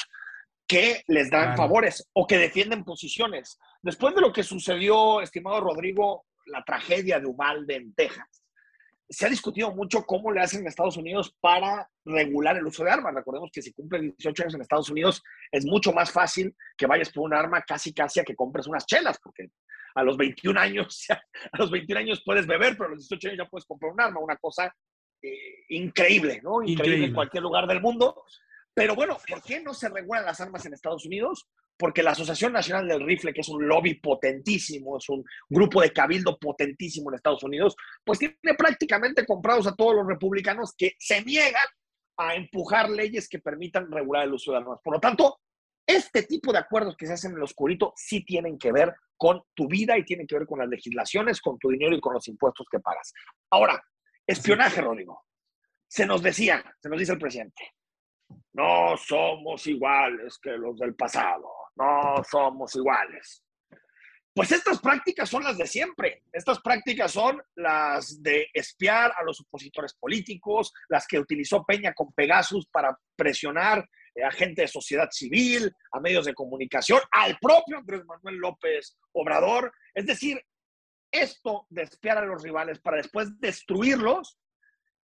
que 0.66 1.02
les 1.08 1.30
dan 1.30 1.56
favores 1.56 2.08
o 2.12 2.26
que 2.26 2.38
defienden 2.38 2.84
posiciones. 2.84 3.58
Después 3.82 4.14
de 4.14 4.20
lo 4.20 4.32
que 4.32 4.42
sucedió, 4.42 5.20
estimado 5.20 5.60
Rodrigo, 5.60 6.24
la 6.46 6.64
tragedia 6.64 7.20
de 7.20 7.26
Uvalde 7.26 7.76
en 7.76 7.94
Texas, 7.94 8.44
se 9.08 9.26
ha 9.26 9.28
discutido 9.28 9.74
mucho 9.74 10.04
cómo 10.04 10.32
le 10.32 10.40
hacen 10.40 10.60
en 10.60 10.68
Estados 10.68 10.96
Unidos 10.96 11.34
para 11.40 11.88
regular 12.04 12.56
el 12.56 12.66
uso 12.66 12.84
de 12.84 12.90
armas. 12.90 13.14
Recordemos 13.14 13.50
que 13.52 13.60
si 13.60 13.72
cumples 13.72 14.02
18 14.02 14.42
años 14.42 14.54
en 14.54 14.60
Estados 14.62 14.90
Unidos 14.90 15.22
es 15.52 15.66
mucho 15.66 15.92
más 15.92 16.10
fácil 16.10 16.54
que 16.76 16.86
vayas 16.86 17.10
por 17.10 17.24
un 17.24 17.34
arma 17.34 17.62
casi 17.62 17.92
casi 17.92 18.20
a 18.20 18.24
que 18.24 18.34
compres 18.34 18.66
unas 18.66 18.86
chelas, 18.86 19.18
porque 19.22 19.50
a 19.94 20.02
los 20.02 20.16
21 20.16 20.58
años, 20.58 21.06
a 21.52 21.58
los 21.58 21.70
21 21.70 22.00
años 22.00 22.22
puedes 22.24 22.46
beber, 22.46 22.76
pero 22.76 22.86
a 22.86 22.90
los 22.90 23.00
18 23.00 23.28
años 23.28 23.38
ya 23.38 23.50
puedes 23.50 23.66
comprar 23.66 23.92
un 23.92 24.00
arma, 24.00 24.20
una 24.20 24.36
cosa 24.36 24.74
eh, 25.22 25.64
increíble, 25.68 26.40
¿no? 26.42 26.62
increíble 26.62 27.06
en 27.06 27.14
cualquier 27.14 27.42
lugar 27.42 27.66
del 27.66 27.80
mundo. 27.80 28.24
Pero 28.74 28.94
bueno, 28.94 29.16
¿por 29.28 29.42
qué 29.42 29.60
no 29.60 29.72
se 29.72 29.88
regulan 29.88 30.24
las 30.24 30.40
armas 30.40 30.66
en 30.66 30.74
Estados 30.74 31.06
Unidos? 31.06 31.46
porque 31.76 32.02
la 32.02 32.12
Asociación 32.12 32.52
Nacional 32.52 32.88
del 32.88 33.04
Rifle, 33.04 33.32
que 33.32 33.40
es 33.40 33.48
un 33.48 33.66
lobby 33.66 33.94
potentísimo, 33.94 34.98
es 34.98 35.08
un 35.08 35.24
grupo 35.48 35.82
de 35.82 35.92
cabildo 35.92 36.38
potentísimo 36.38 37.10
en 37.10 37.16
Estados 37.16 37.42
Unidos, 37.42 37.76
pues 38.04 38.18
tiene 38.18 38.36
prácticamente 38.56 39.26
comprados 39.26 39.66
a 39.66 39.74
todos 39.74 39.96
los 39.96 40.06
republicanos 40.06 40.74
que 40.76 40.94
se 40.98 41.22
niegan 41.24 41.66
a 42.16 42.34
empujar 42.34 42.90
leyes 42.90 43.28
que 43.28 43.40
permitan 43.40 43.90
regular 43.90 44.24
el 44.24 44.34
uso 44.34 44.52
de 44.52 44.58
armas. 44.58 44.78
Por 44.82 44.94
lo 44.94 45.00
tanto, 45.00 45.40
este 45.86 46.22
tipo 46.22 46.52
de 46.52 46.58
acuerdos 46.58 46.96
que 46.96 47.06
se 47.06 47.14
hacen 47.14 47.32
en 47.32 47.38
el 47.38 47.42
oscurito 47.42 47.92
sí 47.96 48.24
tienen 48.24 48.56
que 48.56 48.72
ver 48.72 48.94
con 49.16 49.42
tu 49.52 49.66
vida 49.66 49.98
y 49.98 50.04
tienen 50.04 50.26
que 50.26 50.36
ver 50.38 50.46
con 50.46 50.60
las 50.60 50.68
legislaciones, 50.68 51.40
con 51.40 51.58
tu 51.58 51.70
dinero 51.70 51.96
y 51.96 52.00
con 52.00 52.14
los 52.14 52.26
impuestos 52.28 52.66
que 52.70 52.78
pagas. 52.78 53.12
Ahora, 53.50 53.82
espionaje, 54.26 54.80
Rodrigo. 54.80 55.24
Se 55.88 56.06
nos 56.06 56.22
decía, 56.22 56.64
se 56.80 56.88
nos 56.88 56.98
dice 56.98 57.12
el 57.12 57.18
presidente, 57.18 57.74
no 58.52 58.96
somos 58.96 59.66
iguales 59.66 60.38
que 60.38 60.52
los 60.52 60.78
del 60.78 60.94
pasado, 60.94 61.48
no 61.76 62.22
somos 62.30 62.74
iguales. 62.76 63.42
Pues 64.34 64.50
estas 64.50 64.80
prácticas 64.80 65.28
son 65.30 65.44
las 65.44 65.56
de 65.56 65.66
siempre. 65.66 66.24
Estas 66.32 66.60
prácticas 66.60 67.12
son 67.12 67.40
las 67.54 68.20
de 68.20 68.48
espiar 68.52 69.12
a 69.16 69.22
los 69.22 69.40
opositores 69.40 69.94
políticos, 69.94 70.72
las 70.88 71.06
que 71.06 71.20
utilizó 71.20 71.64
Peña 71.64 71.94
con 71.94 72.12
Pegasus 72.12 72.66
para 72.66 72.98
presionar 73.14 73.88
a 74.24 74.30
gente 74.32 74.62
de 74.62 74.68
sociedad 74.68 75.08
civil, 75.10 75.72
a 75.92 76.00
medios 76.00 76.24
de 76.24 76.34
comunicación, 76.34 77.00
al 77.12 77.38
propio 77.40 77.78
Andrés 77.78 78.04
Manuel 78.04 78.36
López 78.36 78.96
Obrador. 79.12 79.72
Es 79.94 80.06
decir, 80.06 80.40
esto 81.12 81.66
de 81.70 81.82
espiar 81.82 82.18
a 82.18 82.26
los 82.26 82.42
rivales 82.42 82.80
para 82.80 82.96
después 82.96 83.38
destruirlos 83.38 84.36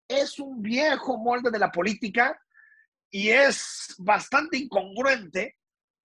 es 0.08 0.38
un 0.38 0.62
viejo 0.62 1.18
molde 1.18 1.50
de 1.50 1.58
la 1.58 1.72
política 1.72 2.40
y 3.10 3.30
es 3.30 3.94
bastante 3.98 4.58
incongruente 4.58 5.56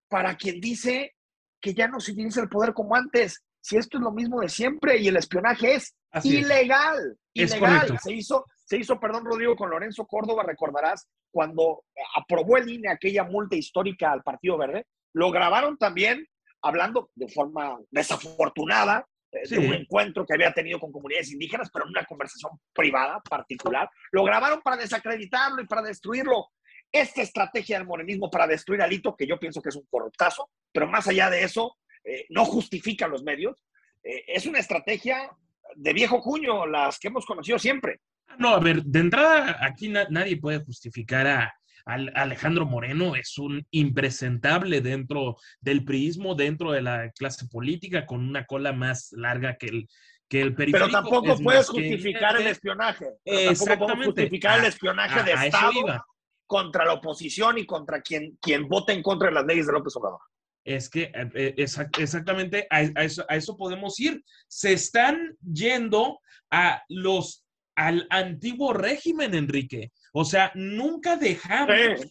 para 0.08 0.36
quien 0.36 0.60
dice 0.60 1.16
que 1.60 1.74
ya 1.74 1.88
no 1.88 2.00
se 2.00 2.12
utiliza 2.12 2.42
el 2.42 2.50
poder 2.50 2.74
como 2.74 2.96
antes. 2.96 3.44
Si 3.62 3.78
esto 3.78 3.98
es 3.98 4.04
lo 4.04 4.12
mismo 4.12 4.42
de 4.42 4.50
siempre 4.50 4.98
y 4.98 5.08
el 5.08 5.18
espionaje 5.18 5.76
es 5.76 5.96
ilegal, 6.24 7.18
ilegal. 7.34 8.00
se 8.00 8.14
hizo, 8.14 8.46
se 8.66 8.78
hizo, 8.78 9.00
perdón, 9.00 9.26
Rodrigo, 9.26 9.56
con 9.56 9.70
Lorenzo 9.70 10.06
Córdoba, 10.06 10.44
recordarás, 10.44 11.08
cuando 11.32 11.84
aprobó 12.16 12.58
el 12.58 12.70
INE 12.70 12.90
aquella 12.90 13.24
multa 13.24 13.56
histórica 13.56 14.12
al 14.12 14.24
Partido 14.24 14.58
Verde, 14.58 14.86
lo 15.14 15.32
grabaron 15.32 15.78
también 15.78 16.28
hablando 16.62 17.10
de 17.16 17.28
forma 17.28 17.78
desafortunada 17.90 19.06
eh, 19.32 19.48
de 19.48 19.60
un 19.60 19.74
encuentro 19.74 20.26
que 20.26 20.34
había 20.34 20.52
tenido 20.54 20.80
con 20.80 20.92
comunidades 20.92 21.32
indígenas, 21.32 21.70
pero 21.72 21.86
en 21.86 21.92
una 21.92 22.06
conversación 22.06 22.52
privada, 22.74 23.22
particular. 23.30 23.90
Lo 24.12 24.24
grabaron 24.24 24.62
para 24.62 24.78
desacreditarlo 24.78 25.62
y 25.62 25.68
para 25.68 25.82
destruirlo 25.82 26.48
esta 26.92 27.22
estrategia 27.22 27.78
del 27.78 27.88
morenismo 27.88 28.30
para 28.30 28.48
destruir 28.48 28.82
a 28.82 28.92
Hito, 28.92 29.16
que 29.16 29.28
yo 29.28 29.40
pienso 29.40 29.62
que 29.62 29.70
es 29.70 29.76
un 29.76 29.86
corruptazo, 29.90 30.50
pero 30.72 30.88
más 30.88 31.08
allá 31.08 31.30
de 31.30 31.44
eso, 31.44 31.78
eh, 32.04 32.26
no 32.30 32.46
justifica 32.46 33.08
los 33.08 33.24
medios, 33.24 33.64
eh, 34.04 34.24
es 34.28 34.46
una 34.46 34.60
estrategia 34.60 35.30
de 35.76 35.94
viejo 35.94 36.22
cuño, 36.22 36.66
las 36.66 37.00
que 37.00 37.08
hemos 37.08 37.26
conocido 37.26 37.60
siempre. 37.60 38.02
No, 38.38 38.50
a 38.50 38.60
ver, 38.60 38.84
de 38.84 39.00
entrada 39.00 39.58
aquí 39.62 39.90
nadie 39.90 40.38
puede 40.38 40.60
justificar 40.60 41.28
a, 41.28 41.54
Alejandro 41.84 42.68
Moreno, 42.68 43.16
es 43.16 43.40
un 43.40 43.66
impresentable 43.72 44.82
dentro 44.82 45.38
del 45.60 45.84
priismo, 45.84 46.36
dentro 46.36 46.72
de 46.72 46.84
la 46.84 47.10
clase 47.10 47.48
política, 47.48 48.06
con 48.06 48.22
una 48.22 48.46
cola 48.46 48.72
más 48.72 49.12
larga 49.14 49.58
que 49.58 49.66
el, 49.66 49.88
que 50.30 50.42
el 50.42 50.54
Pero 50.54 50.90
tampoco 50.90 51.36
puedes 51.40 51.68
justificar 51.68 52.40
el 52.40 52.46
espionaje. 52.46 53.08
Tampoco 53.26 53.78
podemos 53.80 54.06
justificar 54.06 54.60
el 54.60 54.66
espionaje 54.66 55.24
de 55.24 55.34
Estado 55.48 56.06
contra 56.52 56.84
la 56.84 56.96
oposición 56.96 57.60
y 57.60 57.66
contra 57.66 58.02
quien, 58.02 58.38
quien 58.42 58.68
vote 58.68 58.92
en 58.92 59.02
contra 59.02 59.30
de 59.30 59.36
las 59.36 59.46
leyes 59.46 59.68
de 59.68 59.72
López 59.72 59.96
Obrador. 59.96 60.20
Es 60.66 60.90
que 60.90 61.04
eh, 61.04 61.32
eh, 61.34 61.56
exactamente 61.56 62.68
a, 62.70 62.82
eso, 62.82 63.56
podemos 63.56 63.98
ir. 64.02 64.22
Se 64.50 64.74
están 64.74 65.38
yendo 65.42 66.20
a 66.50 66.84
los 66.90 67.46
al 67.78 68.06
antiguo 68.10 68.74
régimen, 68.74 69.34
Enrique. 69.34 69.94
O 70.12 70.26
sea, 70.26 70.52
nunca 70.54 71.16
dejamos 71.16 72.02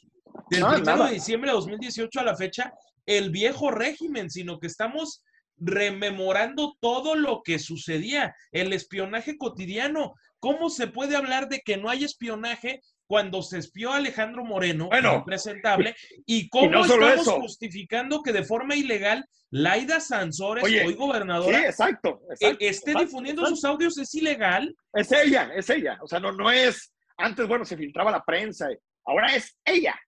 del 0.48 0.64
1 0.64 1.04
de 1.04 1.12
diciembre 1.12 1.50
de 1.50 1.56
2018 1.56 2.20
a 2.20 2.24
la 2.24 2.34
fecha 2.34 2.72
el 3.04 3.28
viejo 3.28 3.70
régimen, 3.70 4.30
sino 4.30 4.58
que 4.58 4.68
estamos 4.68 5.22
rememorando 5.58 6.78
todo 6.80 7.14
lo 7.14 7.42
que 7.42 7.58
sucedía, 7.58 8.34
el 8.52 8.72
espionaje 8.72 9.36
cotidiano. 9.36 10.14
¿Cómo 10.38 10.70
se 10.70 10.86
puede 10.86 11.14
hablar 11.14 11.50
de 11.50 11.60
que 11.60 11.76
no 11.76 11.90
hay 11.90 12.04
espionaje 12.04 12.80
cuando 13.10 13.42
se 13.42 13.58
espió 13.58 13.90
a 13.90 13.96
Alejandro 13.96 14.44
Moreno, 14.44 14.86
bueno, 14.86 15.24
presentable, 15.24 15.96
y 16.26 16.48
cómo 16.48 16.84
estamos 16.84 17.26
justificando 17.26 18.22
que 18.22 18.32
de 18.32 18.44
forma 18.44 18.76
ilegal 18.76 19.28
Laida 19.50 19.98
Sansores, 19.98 20.62
hoy 20.62 20.94
gobernadora, 20.94 21.66
exacto, 21.66 22.22
e-, 22.38 22.56
esté 22.60 22.94
difundiendo 22.94 23.44
sus 23.46 23.64
audios, 23.64 23.98
es 23.98 24.14
ilegal. 24.14 24.76
Es 24.92 25.10
ella, 25.10 25.50
es 25.56 25.68
ella. 25.70 25.98
O 26.02 26.06
sea, 26.06 26.20
no, 26.20 26.30
no 26.30 26.52
es, 26.52 26.94
antes, 27.16 27.48
bueno, 27.48 27.64
se 27.64 27.76
filtraba 27.76 28.12
la 28.12 28.24
prensa, 28.24 28.68
ahora 29.04 29.34
es 29.34 29.58
ella, 29.64 29.98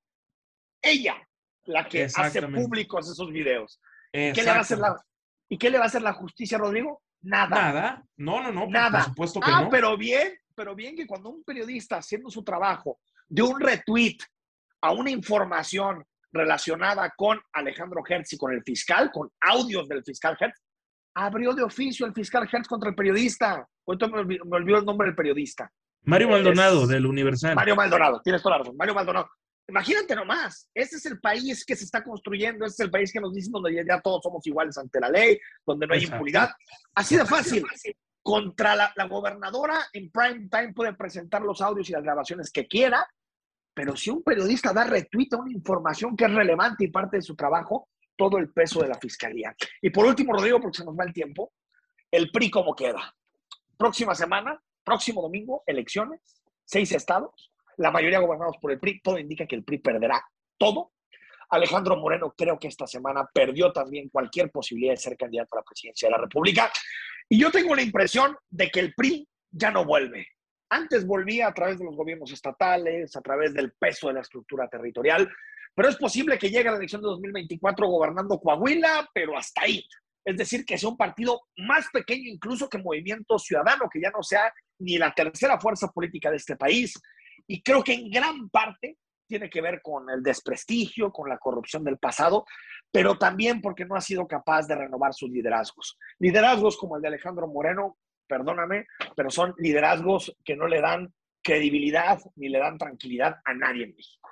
ella, 0.80 1.16
la 1.64 1.88
que 1.88 2.04
hace 2.04 2.42
públicos 2.42 3.10
esos 3.10 3.32
videos. 3.32 3.80
¿Qué 4.12 4.32
le 4.32 4.44
va 4.44 4.58
a 4.58 4.60
hacer 4.60 4.78
la, 4.78 4.96
¿Y 5.48 5.58
qué 5.58 5.70
le 5.70 5.78
va 5.78 5.84
a 5.84 5.88
hacer 5.88 6.02
la 6.02 6.12
justicia, 6.12 6.56
Rodrigo? 6.56 7.02
Nada. 7.20 7.48
Nada. 7.48 8.04
No, 8.16 8.40
no, 8.44 8.52
no. 8.52 8.68
Nada. 8.68 9.00
Por 9.00 9.08
supuesto 9.08 9.40
que 9.40 9.50
ah, 9.50 9.66
pero 9.68 9.96
bien, 9.96 10.38
pero 10.54 10.74
bien 10.74 10.96
que 10.96 11.06
cuando 11.06 11.30
un 11.30 11.42
periodista 11.44 11.96
haciendo 11.96 12.30
su 12.30 12.42
trabajo 12.42 12.98
de 13.28 13.42
un 13.42 13.60
retweet 13.60 14.18
a 14.80 14.92
una 14.92 15.10
información 15.10 16.04
relacionada 16.32 17.12
con 17.16 17.40
Alejandro 17.52 18.02
Hertz 18.06 18.32
y 18.32 18.38
con 18.38 18.52
el 18.52 18.62
fiscal, 18.62 19.10
con 19.12 19.30
audios 19.40 19.88
del 19.88 20.02
fiscal 20.02 20.36
Hertz, 20.38 20.60
abrió 21.14 21.52
de 21.54 21.62
oficio 21.62 22.06
el 22.06 22.14
fiscal 22.14 22.48
Hertz 22.50 22.66
contra 22.66 22.90
el 22.90 22.94
periodista. 22.94 23.66
Ahorita 23.86 24.08
me, 24.08 24.18
olvidó, 24.20 24.78
el 24.78 24.84
nombre 24.84 25.08
del 25.08 25.16
periodista. 25.16 25.70
Mario 26.04 26.30
Maldonado, 26.30 26.86
del 26.86 27.06
Universal. 27.06 27.54
Mario 27.54 27.76
Maldonado, 27.76 28.20
tienes 28.22 28.42
toda 28.42 28.56
la 28.56 28.58
razón. 28.60 28.76
Mario 28.76 28.94
Maldonado. 28.94 29.30
Imagínate 29.68 30.16
nomás, 30.16 30.68
ese 30.74 30.96
es 30.96 31.06
el 31.06 31.20
país 31.20 31.64
que 31.64 31.76
se 31.76 31.84
está 31.84 32.02
construyendo, 32.02 32.66
ese 32.66 32.74
es 32.74 32.80
el 32.80 32.90
país 32.90 33.12
que 33.12 33.20
nos 33.20 33.32
dicen 33.32 33.52
donde 33.52 33.72
ya, 33.86 34.00
todos 34.00 34.20
somos 34.22 34.44
iguales 34.46 34.76
ante 34.76 34.98
la 34.98 35.08
ley, 35.08 35.38
donde 35.64 35.86
no 35.86 35.94
hay 35.94 36.02
impunidad. 36.02 36.50
Así 36.94 37.16
de 37.16 37.24
fácil 37.24 37.64
contra 38.22 38.76
la, 38.76 38.92
gobernadora 39.08 39.86
en 39.92 40.10
prime 40.10 40.48
time 40.48 40.72
puede 40.72 40.94
presentar 40.94 41.42
los 41.42 41.60
audios 41.60 41.88
y 41.90 41.92
las 41.92 42.02
grabaciones 42.02 42.50
que 42.50 42.66
quiera, 42.66 43.06
pero 43.74 43.96
si 43.96 44.10
un 44.10 44.22
periodista 44.22 44.72
da 44.72 44.84
retweet 44.84 45.28
a 45.32 45.38
una 45.38 45.52
información 45.52 46.16
que 46.16 46.24
es 46.24 46.32
relevante 46.32 46.84
y 46.84 46.88
parte 46.88 47.16
de 47.16 47.22
su 47.22 47.34
trabajo, 47.34 47.88
todo 48.16 48.38
el 48.38 48.52
peso 48.52 48.80
de 48.80 48.88
la 48.88 48.98
fiscalía. 48.98 49.54
Y 49.80 49.90
por 49.90 50.06
último, 50.06 50.34
Rodrigo, 50.34 50.60
porque 50.60 50.78
se 50.78 50.84
nos 50.84 50.96
va 50.96 51.04
el 51.04 51.12
tiempo, 51.12 51.52
el 52.10 52.30
PRI 52.30 52.50
cómo 52.50 52.74
queda. 52.76 53.14
Próxima 53.76 54.14
semana, 54.14 54.62
próximo 54.84 55.22
domingo, 55.22 55.64
elecciones, 55.66 56.42
seis 56.64 56.92
estados, 56.92 57.52
la 57.78 57.90
mayoría 57.90 58.20
gobernados 58.20 58.58
por 58.58 58.70
el 58.70 58.78
PRI, 58.78 59.00
todo 59.00 59.18
indica 59.18 59.46
que 59.46 59.56
el 59.56 59.64
PRI 59.64 59.78
perderá 59.78 60.24
todo. 60.58 60.92
Alejandro 61.50 61.96
Moreno 61.96 62.34
creo 62.36 62.58
que 62.58 62.68
esta 62.68 62.86
semana 62.86 63.28
perdió 63.32 63.72
también 63.72 64.08
cualquier 64.08 64.50
posibilidad 64.50 64.92
de 64.92 64.98
ser 64.98 65.16
candidato 65.16 65.56
a 65.56 65.58
la 65.60 65.64
presidencia 65.64 66.08
de 66.08 66.12
la 66.12 66.18
República. 66.18 66.70
Y 67.28 67.38
yo 67.40 67.50
tengo 67.50 67.74
la 67.74 67.82
impresión 67.82 68.36
de 68.50 68.70
que 68.70 68.80
el 68.80 68.94
PRI 68.94 69.26
ya 69.50 69.70
no 69.70 69.84
vuelve. 69.84 70.26
Antes 70.70 71.06
volvía 71.06 71.48
a 71.48 71.54
través 71.54 71.78
de 71.78 71.84
los 71.84 71.96
gobiernos 71.96 72.32
estatales, 72.32 73.14
a 73.14 73.20
través 73.20 73.52
del 73.52 73.72
peso 73.72 74.08
de 74.08 74.14
la 74.14 74.20
estructura 74.20 74.68
territorial, 74.68 75.30
pero 75.74 75.88
es 75.88 75.96
posible 75.96 76.38
que 76.38 76.50
llegue 76.50 76.68
a 76.68 76.72
la 76.72 76.78
elección 76.78 77.02
de 77.02 77.08
2024 77.08 77.86
gobernando 77.86 78.38
Coahuila, 78.38 79.08
pero 79.14 79.36
hasta 79.36 79.62
ahí. 79.62 79.84
Es 80.24 80.36
decir, 80.36 80.64
que 80.64 80.78
sea 80.78 80.88
un 80.88 80.96
partido 80.96 81.42
más 81.56 81.86
pequeño 81.92 82.28
incluso 82.28 82.68
que 82.68 82.78
Movimiento 82.78 83.38
Ciudadano, 83.38 83.88
que 83.90 84.00
ya 84.00 84.10
no 84.10 84.22
sea 84.22 84.52
ni 84.78 84.98
la 84.98 85.12
tercera 85.12 85.58
fuerza 85.58 85.88
política 85.88 86.30
de 86.30 86.36
este 86.36 86.56
país. 86.56 86.94
Y 87.46 87.62
creo 87.62 87.82
que 87.82 87.94
en 87.94 88.10
gran 88.10 88.48
parte 88.50 88.98
tiene 89.26 89.48
que 89.48 89.62
ver 89.62 89.80
con 89.82 90.08
el 90.10 90.22
desprestigio, 90.22 91.10
con 91.10 91.28
la 91.28 91.38
corrupción 91.38 91.82
del 91.84 91.98
pasado, 91.98 92.44
pero 92.92 93.16
también 93.16 93.60
porque 93.60 93.86
no 93.86 93.96
ha 93.96 94.00
sido 94.00 94.28
capaz 94.28 94.68
de 94.68 94.76
renovar 94.76 95.14
sus 95.14 95.30
liderazgos. 95.30 95.98
Liderazgos 96.18 96.76
como 96.76 96.96
el 96.96 97.02
de 97.02 97.08
Alejandro 97.08 97.48
Moreno, 97.48 97.96
perdóname, 98.28 98.86
pero 99.16 99.30
son 99.30 99.54
liderazgos 99.58 100.36
que 100.44 100.54
no 100.54 100.68
le 100.68 100.80
dan 100.80 101.12
credibilidad 101.42 102.20
ni 102.36 102.50
le 102.50 102.58
dan 102.58 102.78
tranquilidad 102.78 103.36
a 103.44 103.54
nadie 103.54 103.84
en 103.84 103.96
México. 103.96 104.28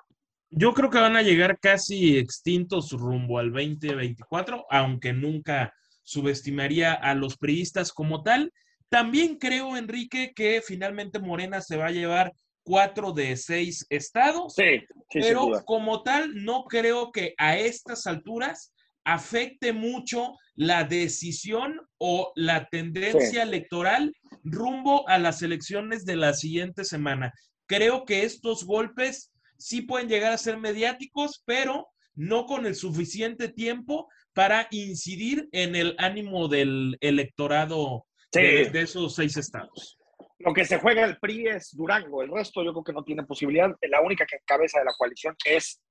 Yo 0.51 0.75
creo 0.75 0.91
que 0.91 1.01
van 1.01 1.17
a 1.17 1.23
llegar 1.23 1.59
casi 1.59 2.19
extintos 2.19 2.93
rumbo 2.93 3.39
al 3.39 3.53
2024, 3.53 4.67
aunque 4.69 5.13
nunca 5.13 5.73
subestimaría 6.03 6.93
a 6.93 7.15
los 7.15 7.37
priistas 7.37 7.93
como 7.93 8.23
tal. 8.23 8.53
También 8.89 9.39
creo, 9.39 9.77
Enrique, 9.77 10.33
que 10.35 10.61
finalmente 10.61 11.21
Morena 11.21 11.61
se 11.61 11.77
va 11.77 11.87
a 11.87 11.93
llevar 11.93 12.33
cuatro 12.63 13.13
de 13.13 13.37
seis 13.37 13.87
estados. 13.91 14.55
Sí, 14.55 14.85
pero 15.13 15.49
como 15.65 16.03
tal, 16.03 16.45
no 16.45 16.65
creo 16.65 17.13
que 17.13 17.35
a 17.39 17.57
estas 17.57 18.07
alturas 18.07 18.73
afecte 19.05 19.73
mucho 19.73 20.33
la 20.55 20.85
decisión 20.85 21.81
o 21.99 22.33
la 22.37 22.69
tendencia 22.69 23.43
electoral 23.43 24.13
rumbo 24.45 25.09
a 25.09 25.19
las 25.19 25.43
elecciones 25.43 26.05
de 26.05 26.17
la 26.17 26.35
siguiente 26.35 26.85
semana. 26.85 27.33
Creo 27.67 28.05
que 28.05 28.25
estos 28.25 28.65
golpes 28.65 29.33
sí 29.59 29.83
pueden 29.83 30.09
llegar 30.09 30.33
a 30.33 30.39
ser 30.39 30.59
mediáticos, 30.59 31.43
pero 31.45 31.89
no 32.15 32.47
con 32.47 32.67
el 32.67 32.75
suficiente 32.75 33.49
tiempo 33.49 34.09
para 34.35 34.69
incidir 34.71 35.49
en 35.53 35.77
el 35.77 35.95
ánimo 35.99 36.49
del 36.49 36.97
electorado 37.01 38.07
de 38.33 38.71
esos 38.75 39.15
seis 39.15 39.37
estados. 39.37 40.00
Lo 40.41 40.55
que 40.55 40.65
se 40.65 40.79
juega 40.79 41.05
el 41.05 41.19
PRI 41.19 41.49
es 41.49 41.77
Durango, 41.77 42.23
el 42.23 42.31
resto 42.31 42.63
yo 42.65 42.73
creo 42.73 42.85
que 42.85 42.93
no 42.95 43.05
tiene 43.05 43.25
posibilidad. 43.25 43.71
La 43.83 44.01
única 44.01 44.25
que 44.25 44.39
cabeza 44.45 44.79
de 44.79 44.87
la 44.87 44.95
coalición 44.97 45.37
es 45.45 45.83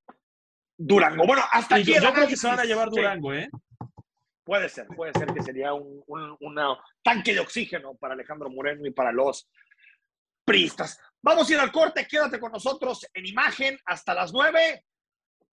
Durango. 0.75 1.27
Bueno, 1.27 1.43
hasta 1.51 1.75
aquí. 1.75 1.93
Yo, 1.93 2.11
creo 2.11 2.27
que 2.27 2.35
se 2.35 2.47
van 2.47 2.59
a 2.59 2.63
llevar 2.63 2.89
Durango, 2.89 3.31
¿eh? 3.33 3.47
Puede 4.43 4.67
ser, 4.69 4.87
puede 4.87 5.13
ser 5.13 5.31
que 5.31 5.43
sería 5.43 5.73
un, 5.73 6.03
tanque 7.03 7.35
de 7.35 7.39
oxígeno 7.41 7.93
para 7.93 8.15
Alejandro 8.15 8.49
Moreno 8.49 8.87
y 8.87 8.91
para 8.91 9.11
los 9.11 9.47
priistas. 10.43 10.99
Vamos 11.21 11.47
a 11.47 11.53
ir 11.53 11.59
al 11.59 11.71
corte, 11.71 12.07
quédate 12.07 12.39
con 12.39 12.51
nosotros 12.51 13.05
en 13.13 13.27
imagen 13.27 13.77
hasta 13.85 14.15
las 14.15 14.33
nueve. 14.33 14.83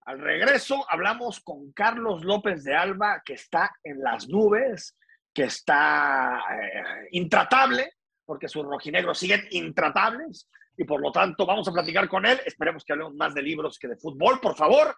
Al 0.07 0.21
regreso 0.21 0.87
hablamos 0.89 1.41
con 1.41 1.71
Carlos 1.73 2.25
López 2.25 2.65
de 2.65 2.75
Alba, 2.75 3.21
que 3.23 3.35
está 3.35 3.71
en 3.85 4.01
las 4.01 4.27
nubes, 4.29 4.97
que 5.35 5.45
está 5.45 6.43
eh, 6.51 7.09
intratable, 7.11 7.96
porque 8.27 8.49
sus 8.49 8.65
rojinegros 8.65 9.19
siguen 9.19 9.47
intratables, 9.51 10.49
y 10.77 10.85
por 10.85 11.01
lo 11.01 11.11
tanto 11.11 11.47
vamos 11.47 11.67
a 11.69 11.73
platicar 11.73 12.09
con 12.09 12.27
él. 12.27 12.41
Esperemos 12.45 12.85
que 12.85 12.93
hablemos 12.93 13.15
más 13.15 13.35
de 13.35 13.43
libros 13.43 13.79
que 13.79 13.89
de 13.89 13.97
fútbol, 13.97 14.41
por 14.41 14.57
favor. 14.57 14.95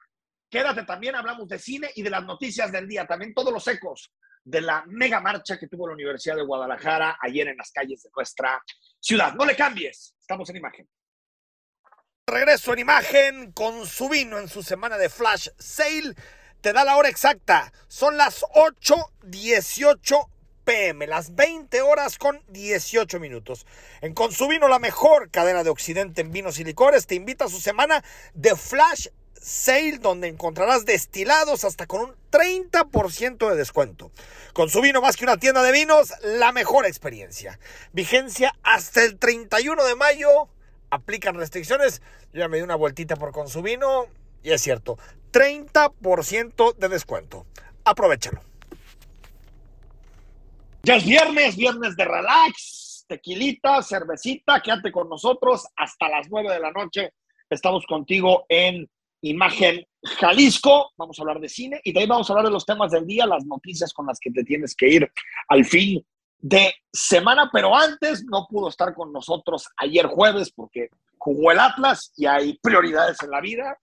Quédate 0.50 0.84
también, 0.84 1.14
hablamos 1.14 1.46
de 1.46 1.58
cine 1.58 1.90
y 1.94 2.02
de 2.02 2.10
las 2.10 2.24
noticias 2.24 2.72
del 2.72 2.88
día, 2.88 3.06
también 3.06 3.34
todos 3.34 3.52
los 3.52 3.66
ecos 3.68 4.12
de 4.42 4.62
la 4.62 4.82
mega 4.86 5.20
marcha 5.20 5.58
que 5.58 5.68
tuvo 5.68 5.86
la 5.86 5.94
Universidad 5.94 6.36
de 6.36 6.42
Guadalajara 6.42 7.18
ayer 7.20 7.48
en 7.48 7.56
las 7.56 7.70
calles 7.70 8.02
de 8.02 8.10
nuestra 8.16 8.60
ciudad. 8.98 9.34
No 9.34 9.44
le 9.44 9.54
cambies, 9.54 10.14
estamos 10.18 10.48
en 10.48 10.56
imagen. 10.56 10.88
Regreso 12.26 12.72
en 12.72 12.78
imagen 12.78 13.52
con 13.52 13.86
su 13.86 14.08
vino 14.08 14.38
en 14.38 14.48
su 14.48 14.62
semana 14.62 14.96
de 14.96 15.10
flash 15.10 15.48
sale. 15.58 16.14
Te 16.60 16.72
da 16.72 16.84
la 16.84 16.96
hora 16.96 17.08
exacta. 17.08 17.72
Son 17.88 18.16
las 18.16 18.42
8.18 18.42 20.37
pm, 20.68 21.06
las 21.06 21.34
20 21.34 21.80
horas 21.80 22.18
con 22.18 22.42
18 22.48 23.18
minutos. 23.20 23.64
En 24.02 24.12
Consubino, 24.12 24.68
la 24.68 24.78
mejor 24.78 25.30
cadena 25.30 25.64
de 25.64 25.70
Occidente 25.70 26.20
en 26.20 26.30
vinos 26.30 26.58
y 26.58 26.64
licores, 26.64 27.06
te 27.06 27.14
invita 27.14 27.46
a 27.46 27.48
su 27.48 27.58
semana 27.58 28.04
de 28.34 28.54
flash 28.54 29.08
sale 29.40 29.96
donde 29.96 30.28
encontrarás 30.28 30.84
destilados 30.84 31.64
hasta 31.64 31.86
con 31.86 32.02
un 32.02 32.14
30% 32.30 33.48
de 33.48 33.56
descuento. 33.56 34.10
Con 34.52 34.68
más 35.00 35.16
que 35.16 35.24
una 35.24 35.38
tienda 35.38 35.62
de 35.62 35.72
vinos, 35.72 36.12
la 36.22 36.52
mejor 36.52 36.84
experiencia. 36.84 37.58
Vigencia 37.94 38.54
hasta 38.62 39.02
el 39.04 39.18
31 39.18 39.82
de 39.86 39.94
mayo. 39.94 40.50
Aplican 40.90 41.36
restricciones. 41.36 42.02
Yo 42.34 42.40
ya 42.40 42.48
me 42.48 42.58
di 42.58 42.62
una 42.62 42.74
vueltita 42.74 43.16
por 43.16 43.32
con 43.32 43.48
su 43.48 43.62
vino 43.62 44.06
y 44.42 44.50
es 44.50 44.60
cierto, 44.60 44.98
30% 45.32 46.76
de 46.76 46.88
descuento. 46.90 47.46
Aprovechalo. 47.84 48.47
Ya 50.82 50.96
es 50.96 51.04
viernes, 51.04 51.56
viernes 51.56 51.96
de 51.96 52.04
relax, 52.04 53.04
tequilita, 53.08 53.82
cervecita, 53.82 54.60
quédate 54.60 54.92
con 54.92 55.08
nosotros 55.08 55.66
hasta 55.76 56.08
las 56.08 56.28
9 56.30 56.52
de 56.52 56.60
la 56.60 56.70
noche. 56.70 57.12
Estamos 57.50 57.84
contigo 57.84 58.46
en 58.48 58.88
Imagen 59.22 59.84
Jalisco, 60.02 60.92
vamos 60.96 61.18
a 61.18 61.22
hablar 61.22 61.40
de 61.40 61.48
cine 61.48 61.80
y 61.82 61.92
también 61.92 62.10
vamos 62.10 62.30
a 62.30 62.32
hablar 62.32 62.46
de 62.46 62.52
los 62.52 62.64
temas 62.64 62.92
del 62.92 63.06
día, 63.06 63.26
las 63.26 63.44
noticias 63.44 63.92
con 63.92 64.06
las 64.06 64.20
que 64.20 64.30
te 64.30 64.44
tienes 64.44 64.76
que 64.76 64.88
ir 64.88 65.12
al 65.48 65.64
fin 65.64 66.06
de 66.38 66.72
semana, 66.92 67.50
pero 67.52 67.74
antes 67.74 68.24
no 68.24 68.46
pudo 68.48 68.68
estar 68.68 68.94
con 68.94 69.12
nosotros 69.12 69.66
ayer 69.78 70.06
jueves 70.06 70.52
porque 70.52 70.90
jugó 71.18 71.50
el 71.50 71.58
Atlas 71.58 72.12
y 72.16 72.26
hay 72.26 72.56
prioridades 72.62 73.20
en 73.22 73.30
la 73.30 73.40
vida. 73.40 73.76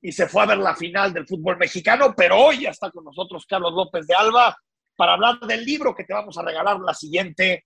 Y 0.00 0.12
se 0.12 0.28
fue 0.28 0.44
a 0.44 0.46
ver 0.46 0.58
la 0.58 0.76
final 0.76 1.12
del 1.12 1.26
fútbol 1.26 1.58
mexicano, 1.58 2.14
pero 2.16 2.38
hoy 2.38 2.60
ya 2.60 2.70
está 2.70 2.88
con 2.92 3.04
nosotros 3.04 3.44
Carlos 3.44 3.72
López 3.74 4.06
de 4.06 4.14
Alba 4.14 4.56
para 4.98 5.12
hablar 5.12 5.38
del 5.38 5.64
libro 5.64 5.94
que 5.94 6.02
te 6.02 6.12
vamos 6.12 6.36
a 6.36 6.42
regalar 6.42 6.80
la 6.80 6.92
siguiente 6.92 7.62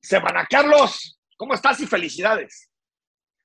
semana. 0.00 0.46
Carlos, 0.48 1.18
¿cómo 1.36 1.52
estás 1.52 1.80
y 1.80 1.86
felicidades? 1.86 2.70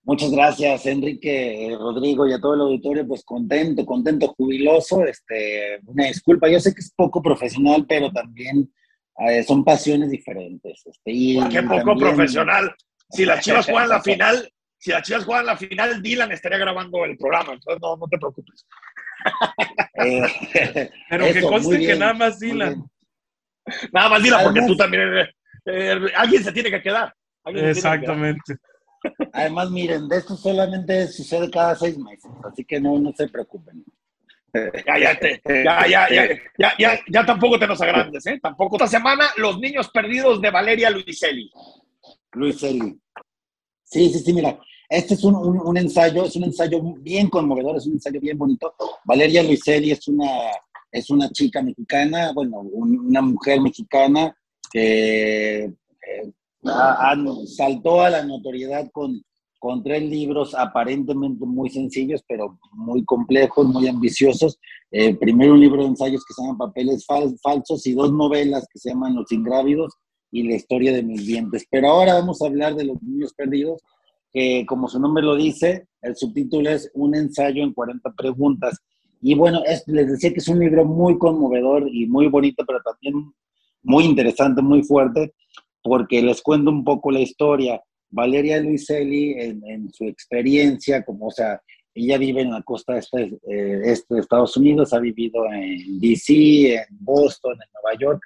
Muchas 0.03 0.31
gracias, 0.31 0.85
Enrique, 0.85 1.75
Rodrigo 1.79 2.27
y 2.27 2.33
a 2.33 2.39
todo 2.39 2.53
el 2.53 2.61
auditorio, 2.61 3.07
pues 3.07 3.23
contento, 3.23 3.83
contento, 3.83 4.27
jubiloso. 4.37 5.03
Este, 5.05 5.79
una 5.85 6.05
disculpa, 6.05 6.49
yo 6.49 6.59
sé 6.59 6.73
que 6.73 6.81
es 6.81 6.93
poco 6.95 7.21
profesional, 7.21 7.85
pero 7.87 8.11
también 8.11 8.71
eh, 9.27 9.43
son 9.43 9.63
pasiones 9.63 10.11
diferentes. 10.11 10.83
Este, 10.85 11.11
y 11.11 11.39
¿Qué 11.49 11.63
poco 11.63 11.95
profesional? 11.95 12.75
Si 13.09 13.25
las 13.25 13.43
Chivas 13.43 13.65
juegan 13.65 13.89
la 13.89 14.01
final, 14.03 14.51
si 14.77 14.91
las 14.91 15.01
Chivas 15.01 15.25
juegan 15.25 15.47
la 15.47 15.57
final, 15.57 16.01
Dylan 16.01 16.31
estaría 16.31 16.59
grabando 16.59 17.05
el 17.05 17.17
programa, 17.17 17.53
entonces 17.53 17.81
no, 17.81 17.97
no 17.97 18.07
te 18.07 18.19
preocupes. 18.19 18.67
Eh, 20.03 20.89
pero 21.11 21.25
que 21.31 21.41
conste 21.43 21.77
que 21.77 21.95
nada 21.95 22.15
más 22.15 22.39
Dylan. 22.39 22.90
Nada 23.91 24.09
más 24.09 24.23
Dylan, 24.23 24.43
porque 24.43 24.61
tú 24.65 24.75
también, 24.75 25.03
alguien 26.15 26.43
se 26.43 26.51
tiene 26.51 26.71
que 26.71 26.81
quedar. 26.81 27.13
Exactamente. 27.45 28.55
Además, 29.33 29.71
miren, 29.71 30.07
de 30.07 30.17
esto 30.17 30.35
solamente 30.35 31.07
sucede 31.07 31.49
cada 31.49 31.75
seis 31.75 31.97
meses, 31.97 32.31
así 32.43 32.63
que 32.63 32.79
no, 32.79 32.99
no 32.99 33.11
se 33.13 33.27
preocupen. 33.27 33.83
Ya, 34.53 34.99
ya, 34.99 35.19
ya, 35.19 35.87
ya, 35.87 36.09
ya, 36.57 36.73
ya, 36.77 36.99
ya, 37.07 37.25
tampoco 37.25 37.57
te 37.57 37.67
nos 37.67 37.81
agrandes, 37.81 38.25
¿eh? 38.25 38.37
Tampoco. 38.41 38.75
Esta 38.75 38.87
semana, 38.87 39.29
Los 39.37 39.59
Niños 39.59 39.89
Perdidos 39.89 40.41
de 40.41 40.51
Valeria 40.51 40.89
Luiselli. 40.89 41.49
Luiselli. 42.33 42.99
Sí, 43.83 44.09
sí, 44.09 44.19
sí, 44.19 44.33
mira, 44.33 44.59
este 44.89 45.13
es 45.13 45.23
un, 45.23 45.35
un, 45.35 45.77
ensayo, 45.77 46.25
es 46.25 46.35
un 46.35 46.43
ensayo 46.43 46.81
bien 46.99 47.29
conmovedor, 47.29 47.77
es 47.77 47.87
un 47.87 47.93
ensayo 47.93 48.19
bien 48.19 48.37
bonito. 48.37 48.75
Valeria 49.05 49.41
Luiselli 49.41 49.91
es 49.91 50.05
una, 50.09 50.27
es 50.91 51.09
una 51.09 51.29
chica 51.29 51.61
mexicana, 51.61 52.31
bueno, 52.33 52.59
una 52.59 53.21
mujer 53.21 53.61
mexicana 53.61 54.35
que 54.71 55.63
eh, 55.65 56.31
saltó 57.45 58.01
a 58.01 58.09
la 58.09 58.23
notoriedad 58.23 58.89
con, 58.91 59.21
con 59.59 59.83
tres 59.83 60.01
libros 60.03 60.55
aparentemente 60.55 61.45
muy 61.45 61.69
sencillos, 61.69 62.23
pero 62.27 62.59
muy 62.73 63.05
complejos, 63.05 63.67
muy 63.67 63.87
ambiciosos. 63.87 64.59
Eh, 64.91 65.15
primero 65.15 65.53
un 65.53 65.59
libro 65.59 65.83
de 65.83 65.89
ensayos 65.89 66.25
que 66.25 66.33
se 66.33 66.41
llama 66.41 66.65
Papeles 66.65 67.05
Falsos 67.05 67.85
y 67.87 67.93
dos 67.93 68.11
novelas 68.11 68.67
que 68.71 68.79
se 68.79 68.89
llaman 68.89 69.15
Los 69.15 69.31
Ingrávidos 69.31 69.93
y 70.31 70.43
La 70.43 70.55
Historia 70.55 70.91
de 70.93 71.03
mis 71.03 71.25
dientes. 71.25 71.65
Pero 71.69 71.89
ahora 71.89 72.15
vamos 72.15 72.41
a 72.41 72.47
hablar 72.47 72.75
de 72.75 72.85
Los 72.85 73.01
Niños 73.01 73.33
Perdidos, 73.33 73.81
que 74.31 74.65
como 74.67 74.87
su 74.87 74.99
nombre 74.99 75.23
lo 75.23 75.35
dice, 75.35 75.87
el 76.01 76.15
subtítulo 76.15 76.69
es 76.69 76.89
Un 76.93 77.15
ensayo 77.15 77.63
en 77.63 77.73
40 77.73 78.13
preguntas. 78.13 78.79
Y 79.21 79.35
bueno, 79.35 79.61
les 79.85 80.07
decía 80.07 80.33
que 80.33 80.39
es 80.39 80.47
un 80.47 80.59
libro 80.59 80.83
muy 80.83 81.17
conmovedor 81.17 81.87
y 81.87 82.07
muy 82.07 82.27
bonito, 82.27 82.63
pero 82.65 82.81
también 82.81 83.31
muy 83.83 84.05
interesante, 84.05 84.61
muy 84.61 84.83
fuerte, 84.83 85.33
porque 85.83 86.21
les 86.21 86.41
cuento 86.41 86.71
un 86.71 86.83
poco 86.83 87.11
la 87.11 87.19
historia. 87.19 87.81
Valeria 88.09 88.59
Luiselli, 88.59 89.33
en, 89.33 89.91
su 89.93 90.05
experiencia, 90.05 91.03
como, 91.05 91.27
o 91.27 91.31
sea, 91.31 91.61
ella 91.93 92.17
vive 92.17 92.41
en 92.41 92.51
la 92.51 92.61
costa 92.63 92.97
este, 92.97 93.37
eh, 93.47 93.81
este, 93.85 94.15
de 94.15 94.21
Estados 94.21 94.57
Unidos, 94.57 94.93
ha 94.93 94.99
vivido 94.99 95.45
en 95.51 95.99
DC, 95.99 96.75
en 96.75 96.85
Boston, 96.89 97.53
en 97.53 97.69
Nueva 97.73 97.99
York, 97.99 98.23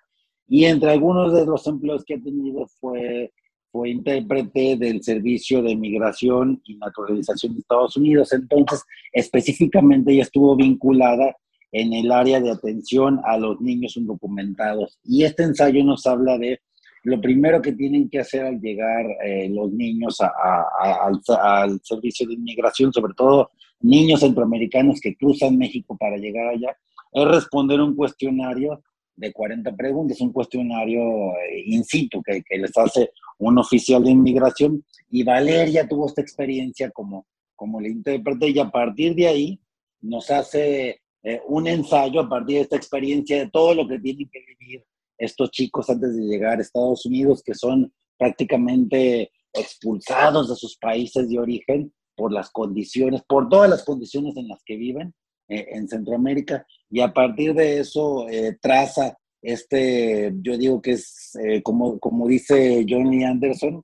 y 0.48 0.66
entre 0.66 0.92
algunos 0.92 1.34
de 1.34 1.46
los 1.46 1.66
empleos 1.68 2.04
que 2.06 2.16
ha 2.16 2.22
tenido 2.22 2.68
fue, 2.80 3.32
fue 3.76 3.90
intérprete 3.90 4.78
del 4.78 5.04
Servicio 5.04 5.62
de 5.62 5.76
Migración 5.76 6.62
y 6.64 6.78
Naturalización 6.78 7.56
de 7.56 7.60
Estados 7.60 7.98
Unidos. 7.98 8.32
Entonces, 8.32 8.82
específicamente 9.12 10.14
ella 10.14 10.22
estuvo 10.22 10.56
vinculada 10.56 11.36
en 11.74 11.92
el 11.92 12.10
área 12.10 12.40
de 12.40 12.52
atención 12.52 13.20
a 13.26 13.38
los 13.38 13.60
niños 13.60 13.98
indocumentados. 13.98 14.98
Y 15.04 15.26
este 15.26 15.44
ensayo 15.44 15.84
nos 15.84 16.06
habla 16.06 16.38
de 16.38 16.62
lo 17.04 17.20
primero 17.20 17.62
que 17.62 17.74
tienen 17.74 18.10
que 18.10 18.20
hacer 18.20 18.46
al 18.46 18.62
llegar 18.62 19.06
eh, 19.26 19.50
los 19.50 19.70
niños 19.74 20.22
al, 20.22 21.80
servicio 21.84 22.30
de 22.30 22.36
inmigración, 22.36 22.94
sobre 22.94 23.14
todo 23.14 23.52
niños 23.82 24.22
centroamericanos 24.22 25.02
que 25.02 25.18
cruzan 25.18 25.58
México 25.58 25.98
para 26.00 26.16
llegar 26.16 26.48
allá, 26.48 26.78
es 27.12 27.28
responder 27.28 27.82
un 27.82 27.94
cuestionario 27.94 28.82
de 29.16 29.32
40 29.32 29.76
preguntas, 29.76 30.20
un 30.22 30.32
cuestionario 30.32 31.02
eh, 31.38 31.64
in 31.66 31.84
situ 31.84 32.22
que, 32.22 32.44
les 32.58 32.78
hace 32.78 33.12
un 33.40 33.58
oficial 33.58 34.04
de 34.04 34.12
inmigración. 34.12 34.84
Y 35.10 35.24
Valeria 35.24 35.88
tuvo 35.88 36.08
esta 36.08 36.22
experiencia 36.22 36.92
como, 36.92 37.26
como 37.56 37.80
le 37.80 37.90
intérprete 37.90 38.50
y 38.50 38.60
a 38.60 38.70
partir 38.70 39.16
de 39.16 39.28
ahí 39.28 39.60
nos 40.02 40.30
hace 40.30 41.02
eh, 41.24 41.42
un 41.48 41.68
ensayo 41.68 42.20
a 42.20 42.30
partir 42.30 42.58
de 42.58 42.62
esta 42.64 42.76
experiencia 42.76 43.40
de 43.40 43.50
todo 43.50 43.74
lo 43.74 43.88
que 43.88 44.00
tienen 44.00 44.30
que 44.30 44.40
vivir 44.42 44.84
estos 45.18 45.50
chicos 45.52 45.90
antes 45.90 46.16
de 46.16 46.24
llegar 46.24 46.60
a 46.60 46.62
Estados 46.62 47.06
Unidos 47.06 47.42
que 47.44 47.54
son 47.54 47.92
prácticamente 48.18 49.32
expulsados 49.54 50.50
de 50.50 50.56
sus 50.56 50.78
países 50.78 51.30
de 51.30 51.40
origen 51.40 51.94
por 52.16 52.32
las 52.32 52.50
condiciones, 52.52 53.22
por 53.28 53.50
todas 53.50 53.70
las 53.70 53.84
condiciones 53.84 54.36
en 54.38 54.48
las 54.48 54.62
que 54.66 54.76
viven 54.76 55.14
eh, 55.48 55.68
en 55.74 55.88
Centroamérica 55.88 56.66
y 56.90 57.02
a 57.02 57.14
partir 57.14 57.54
de 57.54 57.80
eso 57.80 58.28
eh, 58.30 58.58
traza 58.60 59.16
este, 59.42 60.34
yo 60.42 60.58
digo 60.58 60.82
que 60.82 60.94
es 60.94 61.38
eh, 61.44 61.62
como, 61.62 62.00
como 62.00 62.28
dice 62.28 62.84
Johnny 62.90 63.24
Anderson, 63.24 63.84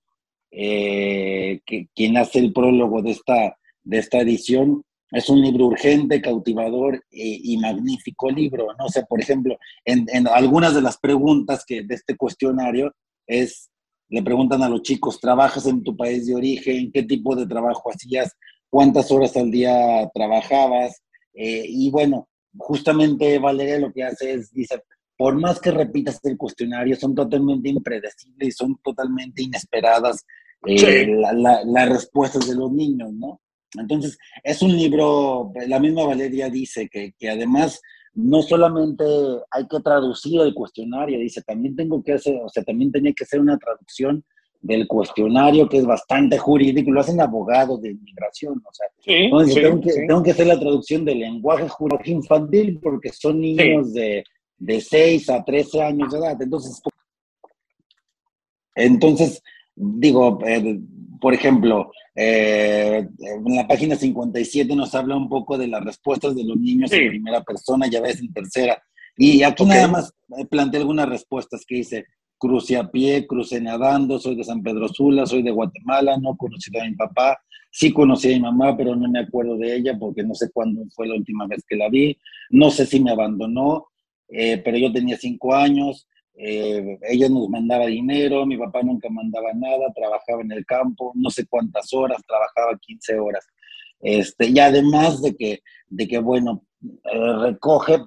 que, 0.50 1.62
quien 1.96 2.18
hace 2.18 2.40
el 2.40 2.52
prólogo 2.52 3.04
de 3.04 3.12
esta, 3.12 3.56
de 3.84 4.00
esta 4.00 4.20
edición, 4.20 4.84
es 5.12 5.30
un 5.30 5.42
libro 5.42 5.68
urgente, 5.68 6.22
cautivador 6.22 7.04
y, 7.12 7.58
magnífico 7.58 8.32
libro. 8.32 8.68
¿no? 8.80 8.88
sé, 8.88 9.04
por 9.08 9.22
ejemplo, 9.22 9.58
en, 9.86 10.28
algunas 10.28 10.74
de 10.74 10.82
las 10.82 10.98
preguntas 10.98 11.64
que, 11.66 11.84
de 11.84 11.96
este 11.96 12.16
cuestionario 12.16 12.94
es, 13.28 13.70
le 14.10 14.24
preguntan 14.24 14.64
a 14.64 14.70
los 14.70 14.82
chicos, 14.82 15.20
¿trabajas 15.20 15.68
en 15.68 15.84
tu 15.84 15.96
país 15.96 16.26
de 16.28 16.36
origen? 16.36 16.92
¿Qué 16.92 17.04
tipo 17.04 17.36
de 17.36 17.46
trabajo 17.46 17.92
hacías? 17.92 18.36
¿Cuántas 18.70 19.12
horas 19.12 19.36
al 19.36 19.52
día 19.52 20.10
trabajabas? 20.14 21.02
Eh, 21.34 21.66
y 21.68 21.90
bueno, 21.90 22.30
justamente 22.58 23.40
Valeria 23.40 23.80
lo 23.80 23.92
que 23.92 24.04
hace 24.04 24.34
es, 24.34 24.52
dice, 24.52 24.84
por 25.18 25.36
más 25.40 25.60
que 25.60 25.72
repitas 25.72 26.20
el 26.24 26.38
cuestionario, 26.38 26.96
son 26.96 27.16
totalmente 27.16 27.70
impredecibles 27.70 28.48
y 28.48 28.52
son 28.52 28.78
totalmente 28.84 29.44
inesperadas 29.44 30.26
eh, 30.66 31.08
las 31.08 31.90
respuestas 31.90 32.48
de 32.48 32.56
los 32.56 32.72
niños, 32.72 33.12
¿no? 33.14 33.42
Entonces, 33.80 34.18
es 34.44 34.62
un 34.62 34.76
libro, 34.76 35.52
la 35.68 35.80
misma 35.80 36.06
Valeria 36.06 36.50
dice 36.50 36.90
que, 36.90 37.14
que 37.18 37.30
además 37.30 37.82
no 38.14 38.42
solamente 38.42 39.06
hay 39.50 39.68
que 39.68 39.80
traducir 39.80 40.42
el 40.42 40.54
cuestionario, 40.54 41.20
dice, 41.20 41.42
también 41.42 41.76
tengo 41.76 42.04
que 42.04 42.14
hacer, 42.14 42.36
o 42.44 42.50
sea, 42.50 42.64
también 42.64 42.92
tenía 42.92 43.14
que 43.14 43.24
hacer 43.24 43.40
una 43.40 43.58
traducción 43.58 44.26
del 44.62 44.88
cuestionario 44.88 45.68
que 45.68 45.78
es 45.78 45.86
bastante 45.86 46.38
jurídico, 46.38 46.92
lo 46.92 47.02
hacen 47.02 47.20
abogados 47.20 47.82
de 47.82 47.92
inmigración, 47.92 48.62
o 48.64 48.74
sea, 48.74 48.88
entonces 49.06 49.56
tengo, 49.56 49.82
que, 49.82 49.94
tengo, 50.08 50.24
que, 50.24 50.32
hacer 50.32 50.48
la 50.48 50.60
traducción 50.60 51.04
del 51.04 51.20
lenguaje 51.20 51.68
jurídico 51.68 52.10
infantil 52.12 52.80
porque 52.82 53.10
son 53.10 53.42
niños 53.42 53.94
de, 53.94 54.24
de 54.58 54.82
6 54.82 55.30
a 55.32 55.44
13 55.44 55.82
años 55.82 56.12
de 56.12 56.20
edad, 56.20 56.40
entonces, 56.40 56.82
entonces 58.76 59.42
digo, 59.76 60.40
eh, 60.46 60.80
por 61.20 61.34
ejemplo, 61.34 61.92
eh, 62.16 63.08
en 63.20 63.56
la 63.56 63.68
página 63.68 63.96
57 63.96 64.76
nos 64.76 64.94
habla 64.96 65.16
un 65.16 65.30
poco 65.30 65.58
de 65.58 65.68
las 65.68 65.84
respuestas 65.84 66.36
de 66.36 66.44
los 66.44 66.58
niños 66.58 66.92
en 66.92 67.10
primera 67.10 67.42
persona, 67.44 67.88
ya 67.88 68.02
ves 68.02 68.20
en 68.20 68.34
tercera. 68.34 68.82
Y 69.18 69.44
aquí 69.44 69.66
nada 69.66 69.88
más 69.88 70.14
planteé 70.50 70.80
algunas 70.82 71.08
respuestas 71.08 71.64
que 71.66 71.76
dice, 71.76 72.06
cruce 72.42 72.76
a 72.76 72.90
pie, 72.90 73.28
cruce 73.28 73.62
nadando, 73.62 74.18
soy 74.18 74.36
de 74.36 74.44
San 74.44 74.64
Pedro 74.64 74.88
Sula, 74.88 75.28
soy 75.28 75.44
de 75.44 75.52
Guatemala, 75.52 76.18
no 76.18 76.36
conocí 76.36 76.76
a 76.76 76.84
mi 76.84 76.96
papá, 76.96 77.40
sí 77.72 77.94
conocí 77.94 78.34
a 78.34 78.36
mi 78.36 78.42
mamá, 78.42 78.76
pero 78.76 78.96
no 78.96 79.08
me 79.08 79.20
acuerdo 79.20 79.58
de 79.58 79.76
ella 79.76 79.96
porque 80.00 80.24
no 80.24 80.34
sé 80.34 80.50
cuándo 80.52 80.82
fue 80.96 81.08
la 81.08 81.14
última 81.14 81.46
vez 81.46 81.64
que 81.70 81.76
la 81.76 81.88
vi, 81.88 82.18
no 82.50 82.72
sé 82.72 82.88
si 82.88 83.00
me 83.00 83.12
abandonó, 83.12 83.86
eh, 84.28 84.58
pero 84.58 84.76
yo 84.80 84.92
tenía 84.92 85.18
cinco 85.18 85.54
años, 85.54 86.08
eh, 86.34 86.98
ella 87.12 87.30
nos 87.30 87.48
mandaba 87.48 87.86
dinero, 87.86 88.44
mi 88.48 88.58
papá 88.58 88.82
nunca 88.82 89.08
mandaba 89.12 89.54
nada, 89.54 89.94
trabajaba 89.94 90.42
en 90.42 90.52
el 90.52 90.66
campo, 90.66 91.12
no 91.14 91.30
sé 91.30 91.46
cuántas 91.46 91.94
horas, 91.94 92.24
trabajaba 92.26 92.76
15 92.80 93.20
horas. 93.20 93.46
Este, 94.00 94.48
y 94.50 94.58
además 94.58 95.22
de 95.22 95.36
que, 95.36 95.60
de 95.90 96.08
que 96.08 96.18
bueno, 96.18 96.66
eh, 96.84 97.34
recoge, 97.44 98.00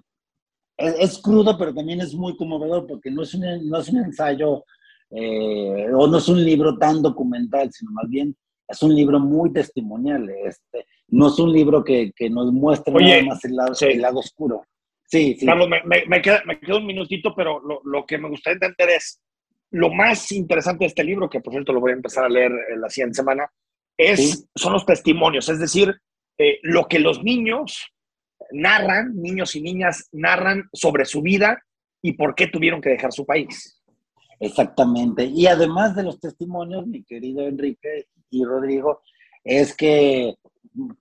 es, 0.77 1.19
crudo, 1.19 1.57
pero 1.57 1.75
también 1.75 2.01
es 2.01 2.15
muy 2.15 2.37
conmovedor 2.37 2.87
porque 2.87 3.11
no 3.11 3.23
es 3.23 3.35
un, 3.35 3.69
no 3.69 3.79
es 3.79 3.89
un 3.89 3.99
ensayo 3.99 4.65
eh, 5.11 5.87
o 5.95 6.07
no 6.07 6.19
es 6.19 6.29
un 6.29 6.45
libro 6.45 6.77
tan 6.77 7.03
documental, 7.03 7.71
sino 7.73 7.93
más 7.93 8.09
bien 8.09 8.37
es 8.67 8.83
un 8.83 8.95
libro 8.95 9.21
muy 9.21 9.53
testimonial. 9.53 10.29
Este, 10.45 10.87
no 11.09 11.29
es 11.29 11.39
un 11.39 11.53
libro 11.53 11.85
que, 11.85 12.13
que 12.17 12.31
nos 12.31 12.53
muestra 12.53 12.93
nada 12.93 13.23
más 13.23 13.45
el 13.45 13.55
lado, 13.55 13.73
el 13.81 14.01
lado 14.01 14.19
oscuro. 14.19 14.63
Sí, 15.07 15.37
sí. 15.39 15.47
Carlos, 15.47 15.69
me, 15.69 16.23
queda, 16.23 16.43
un 16.77 16.87
minutito, 16.87 17.35
pero 17.37 17.61
lo, 17.85 18.07
que 18.07 18.19
me 18.19 18.29
gustaría 18.29 18.55
entender 18.55 18.97
es 18.97 19.21
lo 19.71 19.93
más 19.93 20.33
interesante 20.33 20.85
de 20.85 20.89
este 20.89 21.05
libro, 21.05 21.29
que 21.29 21.41
por 21.41 21.53
cierto 21.53 21.73
lo 21.73 21.81
voy 21.81 21.93
a 21.93 21.95
empezar 21.95 22.25
a 22.25 22.29
leer 22.29 22.51
la 22.79 22.89
siguiente 22.89 23.17
semana, 23.17 23.49
es, 23.97 24.49
son 24.55 24.73
los 24.73 24.87
testimonios, 24.87 25.49
es 25.49 25.61
decir, 25.61 25.95
eh, 26.39 26.59
lo 26.63 26.87
que 26.89 26.99
los 26.99 27.23
niños 27.23 27.94
narran, 28.53 29.15
niños 29.15 29.55
y 29.57 29.63
niñas 29.63 30.09
narran 30.13 30.69
sobre 30.73 31.05
su 31.05 31.23
vida 31.23 31.63
y 32.03 32.13
por 32.13 32.35
qué 32.35 32.47
tuvieron 32.47 32.81
que 32.81 32.91
dejar 32.91 33.13
su 33.13 33.25
país. 33.25 33.81
Exactamente. 34.41 35.25
Y 35.25 35.47
además 35.47 35.97
de 35.97 36.03
los 36.03 36.21
testimonios, 36.21 36.87
mi 36.87 37.03
querido 37.05 37.43
Enrique 37.43 38.09
y 38.31 38.45
Rodrigo, 38.45 39.03
es 39.43 39.75
que 39.75 40.35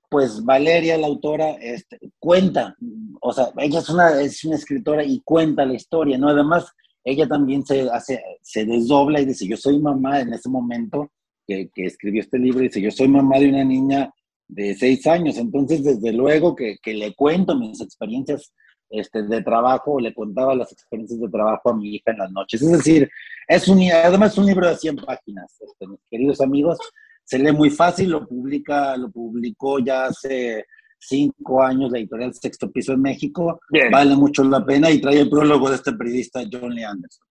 pues 0.10 0.44
Valeria, 0.44 0.98
la 0.98 1.08
autora, 1.08 1.52
este, 1.60 2.00
cuenta, 2.20 2.76
o 3.22 3.34
sea, 3.34 3.50
ella 3.58 3.80
es 3.80 3.90
una, 3.90 4.22
es 4.22 4.44
una 4.44 4.56
escritora 4.56 5.04
y 5.04 5.22
cuenta 5.22 5.66
la 5.66 5.74
historia, 5.74 6.18
¿no? 6.18 6.30
Además, 6.30 6.72
ella 7.04 7.28
también 7.28 7.66
se 7.66 7.90
hace, 7.90 8.24
se 8.42 8.66
desdobla 8.66 9.20
y 9.20 9.26
dice, 9.26 9.48
yo 9.48 9.58
soy 9.58 9.80
mamá 9.80 10.22
en 10.22 10.34
ese 10.34 10.50
momento 10.50 11.12
que, 11.48 11.70
que 11.74 11.86
escribió 11.86 12.22
este 12.22 12.38
libro, 12.38 12.60
dice, 12.60 12.82
yo 12.82 12.92
soy 12.92 13.08
mamá 13.08 13.40
de 13.40 13.50
una 13.50 13.64
niña 13.64 14.14
de 14.48 14.76
seis 14.76 15.06
años, 15.08 15.38
entonces 15.38 15.84
desde 15.84 16.14
luego 16.14 16.56
que, 16.56 16.78
que 16.82 16.94
le 16.94 17.14
cuento 17.14 17.56
mis 17.56 17.82
experiencias 17.82 18.54
este, 18.90 19.24
de 19.24 19.42
trabajo, 19.42 20.00
le 20.00 20.14
contaba 20.14 20.54
las 20.54 20.72
experiencias 20.72 21.20
de 21.20 21.30
trabajo 21.30 21.70
a 21.70 21.76
mi 21.76 21.96
hija 21.96 22.12
en 22.12 22.20
las 22.20 22.32
noches. 22.32 22.62
Es 22.62 22.72
decir, 22.72 23.10
es 23.48 23.68
un, 23.68 23.82
además 23.92 24.34
es 24.34 24.38
un 24.38 24.46
libro 24.46 24.68
de 24.68 24.78
100 24.78 24.98
páginas, 24.98 25.58
este, 25.60 25.88
mis 25.88 26.00
queridos 26.10 26.42
amigos, 26.42 26.78
se 27.24 27.40
lee 27.40 27.52
muy 27.52 27.70
fácil, 27.70 28.12
lo 28.12 28.28
publica, 28.28 28.96
lo 28.98 29.10
publicó 29.10 29.80
ya 29.80 30.06
hace 30.06 30.66
cinco 31.00 31.62
años 31.64 31.92
la 31.92 32.00
editorial 32.00 32.34
Sexto 32.34 32.72
Piso 32.72 32.94
en 32.94 33.02
México. 33.02 33.60
Vale 33.92 34.16
mucho 34.16 34.44
la 34.44 34.66
pena 34.66 34.90
y 34.92 35.02
trae 35.02 35.22
el 35.22 35.30
prólogo 35.30 35.70
de 35.70 35.76
este 35.76 35.94
periodista 35.94 36.42
John 36.52 36.74
Lee 36.74 36.84
Anderson. 36.84 37.28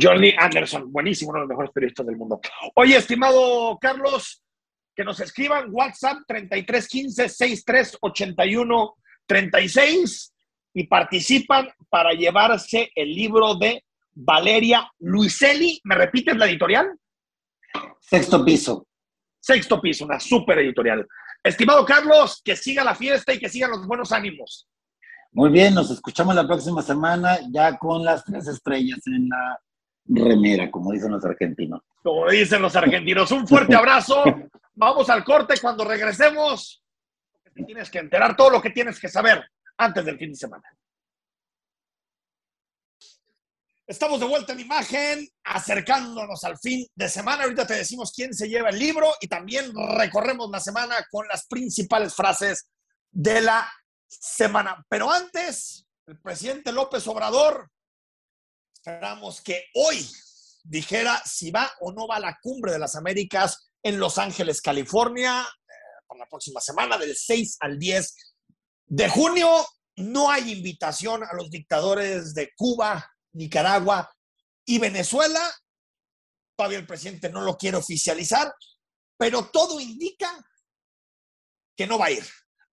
John 0.00 0.20
Lee 0.20 0.34
Anderson, 0.36 0.92
buenísimo, 0.92 1.30
uno 1.30 1.38
de 1.38 1.42
los 1.42 1.48
mejores 1.48 1.70
periodistas 1.72 2.06
del 2.06 2.16
mundo. 2.16 2.40
Oye, 2.74 2.96
estimado 2.96 3.78
Carlos, 3.80 4.43
que 4.94 5.04
nos 5.04 5.20
escriban 5.20 5.68
WhatsApp 5.70 6.18
3315 6.26 7.28
6381 7.28 8.94
36 9.26 10.34
y 10.74 10.86
participan 10.86 11.68
para 11.88 12.12
llevarse 12.12 12.90
el 12.94 13.14
libro 13.14 13.54
de 13.54 13.84
Valeria 14.12 14.90
Luiselli. 14.98 15.80
¿Me 15.84 15.94
repites 15.94 16.36
la 16.36 16.46
editorial? 16.46 16.98
Sexto 18.00 18.44
Piso. 18.44 18.86
Sexto 19.40 19.78
piso, 19.78 20.06
una 20.06 20.18
super 20.18 20.58
editorial. 20.58 21.06
Estimado 21.42 21.84
Carlos, 21.84 22.40
que 22.42 22.56
siga 22.56 22.82
la 22.82 22.94
fiesta 22.94 23.34
y 23.34 23.38
que 23.38 23.50
sigan 23.50 23.72
los 23.72 23.86
buenos 23.86 24.10
ánimos. 24.10 24.66
Muy 25.32 25.50
bien, 25.50 25.74
nos 25.74 25.90
escuchamos 25.90 26.34
la 26.34 26.46
próxima 26.46 26.80
semana 26.80 27.38
ya 27.52 27.76
con 27.76 28.02
las 28.02 28.24
tres 28.24 28.48
estrellas 28.48 29.00
en 29.06 29.28
la 29.28 29.60
remera, 30.06 30.70
como 30.70 30.92
dicen 30.92 31.12
los 31.12 31.22
argentinos. 31.26 31.82
Como 32.02 32.30
dicen 32.30 32.62
los 32.62 32.74
argentinos. 32.74 33.30
Un 33.32 33.46
fuerte 33.46 33.74
abrazo. 33.76 34.24
Vamos 34.74 35.08
al 35.08 35.24
corte 35.24 35.54
cuando 35.60 35.84
regresemos. 35.84 36.82
Tienes 37.54 37.88
que 37.90 38.00
enterar 38.00 38.36
todo 38.36 38.50
lo 38.50 38.60
que 38.60 38.70
tienes 38.70 38.98
que 38.98 39.08
saber 39.08 39.48
antes 39.78 40.04
del 40.04 40.18
fin 40.18 40.30
de 40.30 40.36
semana. 40.36 40.64
Estamos 43.86 44.18
de 44.18 44.26
vuelta 44.26 44.54
en 44.54 44.60
imagen, 44.60 45.28
acercándonos 45.44 46.42
al 46.42 46.58
fin 46.58 46.86
de 46.94 47.08
semana. 47.08 47.44
Ahorita 47.44 47.66
te 47.66 47.74
decimos 47.74 48.12
quién 48.12 48.32
se 48.32 48.48
lleva 48.48 48.70
el 48.70 48.78
libro 48.78 49.14
y 49.20 49.28
también 49.28 49.72
recorremos 49.96 50.50
la 50.50 50.58
semana 50.58 50.96
con 51.10 51.28
las 51.28 51.46
principales 51.46 52.14
frases 52.14 52.66
de 53.10 53.42
la 53.42 53.70
semana. 54.08 54.84
Pero 54.88 55.10
antes, 55.10 55.86
el 56.06 56.18
presidente 56.18 56.72
López 56.72 57.06
Obrador, 57.06 57.70
esperamos 58.72 59.40
que 59.42 59.66
hoy 59.74 60.08
dijera 60.64 61.20
si 61.24 61.50
va 61.50 61.70
o 61.80 61.92
no 61.92 62.08
va 62.08 62.16
a 62.16 62.20
la 62.20 62.38
cumbre 62.42 62.72
de 62.72 62.78
las 62.78 62.96
Américas 62.96 63.63
en 63.84 64.00
Los 64.00 64.18
Ángeles, 64.18 64.62
California, 64.62 65.42
eh, 65.42 65.72
para 66.08 66.20
la 66.20 66.26
próxima 66.26 66.60
semana, 66.60 66.96
del 66.96 67.14
6 67.14 67.58
al 67.60 67.78
10 67.78 68.34
de 68.86 69.08
junio. 69.08 69.64
No 69.96 70.30
hay 70.30 70.50
invitación 70.50 71.22
a 71.22 71.34
los 71.34 71.50
dictadores 71.50 72.34
de 72.34 72.50
Cuba, 72.56 73.08
Nicaragua 73.34 74.10
y 74.64 74.78
Venezuela. 74.78 75.40
Todavía 76.56 76.78
el 76.78 76.86
presidente 76.86 77.28
no 77.28 77.42
lo 77.42 77.56
quiere 77.56 77.76
oficializar, 77.76 78.52
pero 79.18 79.50
todo 79.50 79.78
indica 79.78 80.32
que 81.76 81.86
no 81.86 81.98
va 81.98 82.06
a 82.06 82.12
ir. 82.12 82.26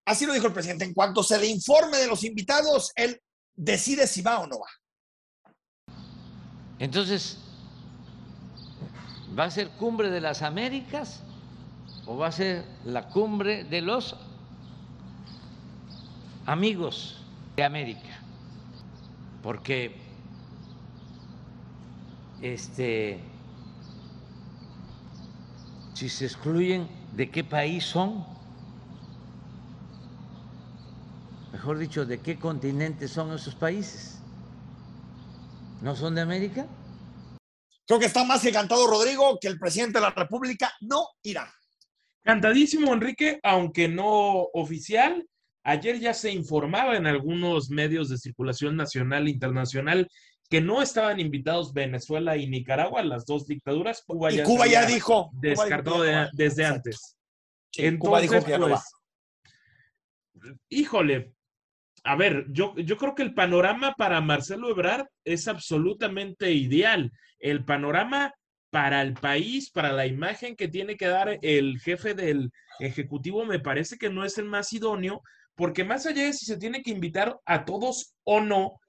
Así 0.06 0.24
lo 0.24 0.32
dijo 0.32 0.46
el 0.46 0.54
presidente. 0.54 0.84
En 0.84 0.94
cuanto 0.94 1.22
se 1.22 1.38
le 1.38 1.46
informe 1.46 1.98
de 1.98 2.06
los 2.06 2.24
invitados, 2.24 2.90
él 2.96 3.20
decide 3.54 4.06
si 4.06 4.22
va 4.22 4.40
o 4.40 4.46
no 4.46 4.58
va. 4.58 5.94
Entonces, 6.78 7.36
¿va 9.38 9.44
a 9.44 9.50
ser 9.50 9.70
cumbre 9.70 10.10
de 10.10 10.20
las 10.20 10.42
Américas 10.42 11.22
o 12.06 12.16
va 12.16 12.28
a 12.28 12.32
ser 12.32 12.64
la 12.84 13.08
cumbre 13.08 13.64
de 13.64 13.80
los 13.80 14.16
amigos 16.46 17.22
de 17.56 17.64
América? 17.64 18.20
Porque 19.42 19.96
este, 22.42 23.20
si 25.94 26.08
se 26.08 26.26
excluyen, 26.26 26.88
¿de 27.14 27.30
qué 27.30 27.44
país 27.44 27.84
son? 27.84 28.24
Mejor 31.52 31.78
dicho, 31.78 32.04
¿de 32.04 32.20
qué 32.20 32.38
continente 32.38 33.08
son 33.08 33.32
esos 33.32 33.54
países? 33.54 34.18
¿No 35.80 35.94
son 35.94 36.14
de 36.14 36.20
América? 36.20 36.66
Creo 37.86 37.98
que 37.98 38.06
está 38.06 38.24
más 38.24 38.42
que 38.42 38.52
cantado, 38.52 38.86
Rodrigo, 38.86 39.38
que 39.40 39.48
el 39.48 39.58
presidente 39.58 39.98
de 39.98 40.02
la 40.02 40.10
República 40.10 40.72
no 40.80 41.06
irá. 41.22 41.52
Cantadísimo, 42.22 42.92
Enrique, 42.92 43.40
aunque 43.42 43.88
no 43.88 44.42
oficial. 44.54 45.26
Ayer 45.64 45.98
ya 46.00 46.14
se 46.14 46.32
informaba 46.32 46.96
en 46.96 47.06
algunos 47.06 47.70
medios 47.70 48.08
de 48.08 48.18
circulación 48.18 48.76
nacional 48.76 49.26
e 49.26 49.30
internacional 49.30 50.08
que 50.48 50.60
no 50.60 50.82
estaban 50.82 51.18
invitados 51.20 51.72
Venezuela 51.72 52.36
y 52.36 52.46
Nicaragua, 52.48 53.02
las 53.02 53.24
dos 53.26 53.46
dictaduras. 53.46 54.02
Cuba 54.06 54.32
y 54.32 54.36
ya 54.38 54.44
Cuba 54.44 54.66
ya 54.66 54.84
dijo. 54.86 55.30
Cuba 55.30 55.40
dijo 55.40 55.62
Descartado 55.62 56.02
de- 56.02 56.28
desde 56.32 56.62
Exacto. 56.62 56.76
antes. 56.76 57.16
Sí, 57.70 57.98
Cuba 57.98 58.20
dijo 58.20 58.44
que 58.44 58.50
ya 58.50 58.58
no 58.58 58.68
va. 58.68 58.82
pues, 60.32 60.54
híjole, 60.68 61.32
a 62.04 62.16
ver, 62.16 62.46
yo, 62.48 62.74
yo 62.76 62.96
creo 62.96 63.14
que 63.14 63.22
el 63.22 63.34
panorama 63.34 63.94
para 63.96 64.20
Marcelo 64.20 64.70
Ebrard 64.70 65.06
es 65.24 65.46
absolutamente 65.46 66.52
ideal. 66.52 67.12
El 67.38 67.64
panorama 67.64 68.34
para 68.70 69.02
el 69.02 69.14
país, 69.14 69.70
para 69.70 69.92
la 69.92 70.06
imagen 70.06 70.56
que 70.56 70.68
tiene 70.68 70.96
que 70.96 71.06
dar 71.06 71.38
el 71.42 71.78
jefe 71.80 72.14
del 72.14 72.50
Ejecutivo, 72.80 73.44
me 73.44 73.60
parece 73.60 73.98
que 73.98 74.10
no 74.10 74.24
es 74.24 74.38
el 74.38 74.46
más 74.46 74.72
idóneo, 74.72 75.22
porque 75.54 75.84
más 75.84 76.06
allá 76.06 76.24
de 76.24 76.32
si 76.32 76.46
se 76.46 76.56
tiene 76.56 76.82
que 76.82 76.90
invitar 76.90 77.38
a 77.44 77.64
todos 77.64 78.14
o 78.24 78.40
no, 78.40 78.80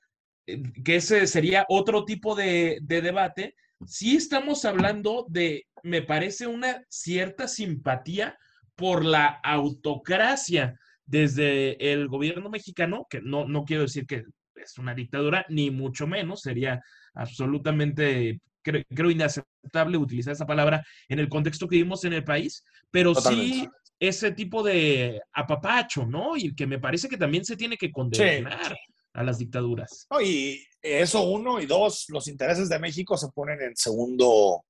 eh, 0.48 0.64
que 0.84 0.96
ese 0.96 1.28
sería 1.28 1.66
otro 1.68 2.06
tipo 2.06 2.34
de, 2.34 2.80
de 2.82 3.02
debate, 3.02 3.56
sí 3.86 4.16
estamos 4.16 4.66
hablando 4.66 5.26
de, 5.30 5.68
me 5.84 6.02
parece, 6.02 6.48
una 6.48 6.84
cierta 6.90 7.48
simpatía 7.48 8.38
por 8.76 9.06
la 9.06 9.28
autocracia 9.44 10.80
desde 11.06 11.92
el 11.94 12.08
gobierno 12.08 12.50
mexicano, 12.50 13.06
que 13.10 13.22
no, 13.22 13.48
no 13.48 13.64
quiero 13.64 13.84
decir 13.84 14.06
que 14.06 14.24
es 14.56 14.78
una 14.78 14.94
dictadura, 14.94 15.46
ni 15.50 15.72
mucho 15.72 16.08
menos, 16.08 16.42
sería 16.42 16.82
absolutamente, 17.14 18.40
creo, 18.62 18.84
creo 18.90 19.12
inaceptable 19.12 19.98
utilizar 19.98 20.34
esa 20.34 20.46
palabra 20.46 20.86
en 21.10 21.20
el 21.20 21.30
contexto 21.30 21.68
que 21.68 21.78
vivimos 21.78 22.06
en 22.06 22.14
el 22.14 22.24
país, 22.24 22.64
pero 22.92 23.14
sí 23.16 23.68
ese 24.00 24.32
tipo 24.32 24.64
de 24.64 25.22
apapacho, 25.32 26.06
¿no? 26.06 26.36
Y 26.36 26.54
que 26.54 26.68
me 26.68 26.80
parece 26.80 27.08
que 27.08 27.18
también 27.18 27.46
se 27.46 27.56
tiene 27.56 27.78
que 27.78 27.92
condenar 27.92 28.76
a 29.14 29.24
las 29.24 29.38
dictaduras. 29.38 30.08
No, 30.12 30.20
y 30.20 30.62
eso 30.82 31.24
uno 31.24 31.62
y 31.62 31.66
dos, 31.66 32.08
los 32.10 32.28
intereses 32.28 32.68
de 32.68 32.80
México 32.80 33.18
se 33.18 33.30
ponen 33.30 33.62
en 33.62 33.76
segundo, 33.78 34.66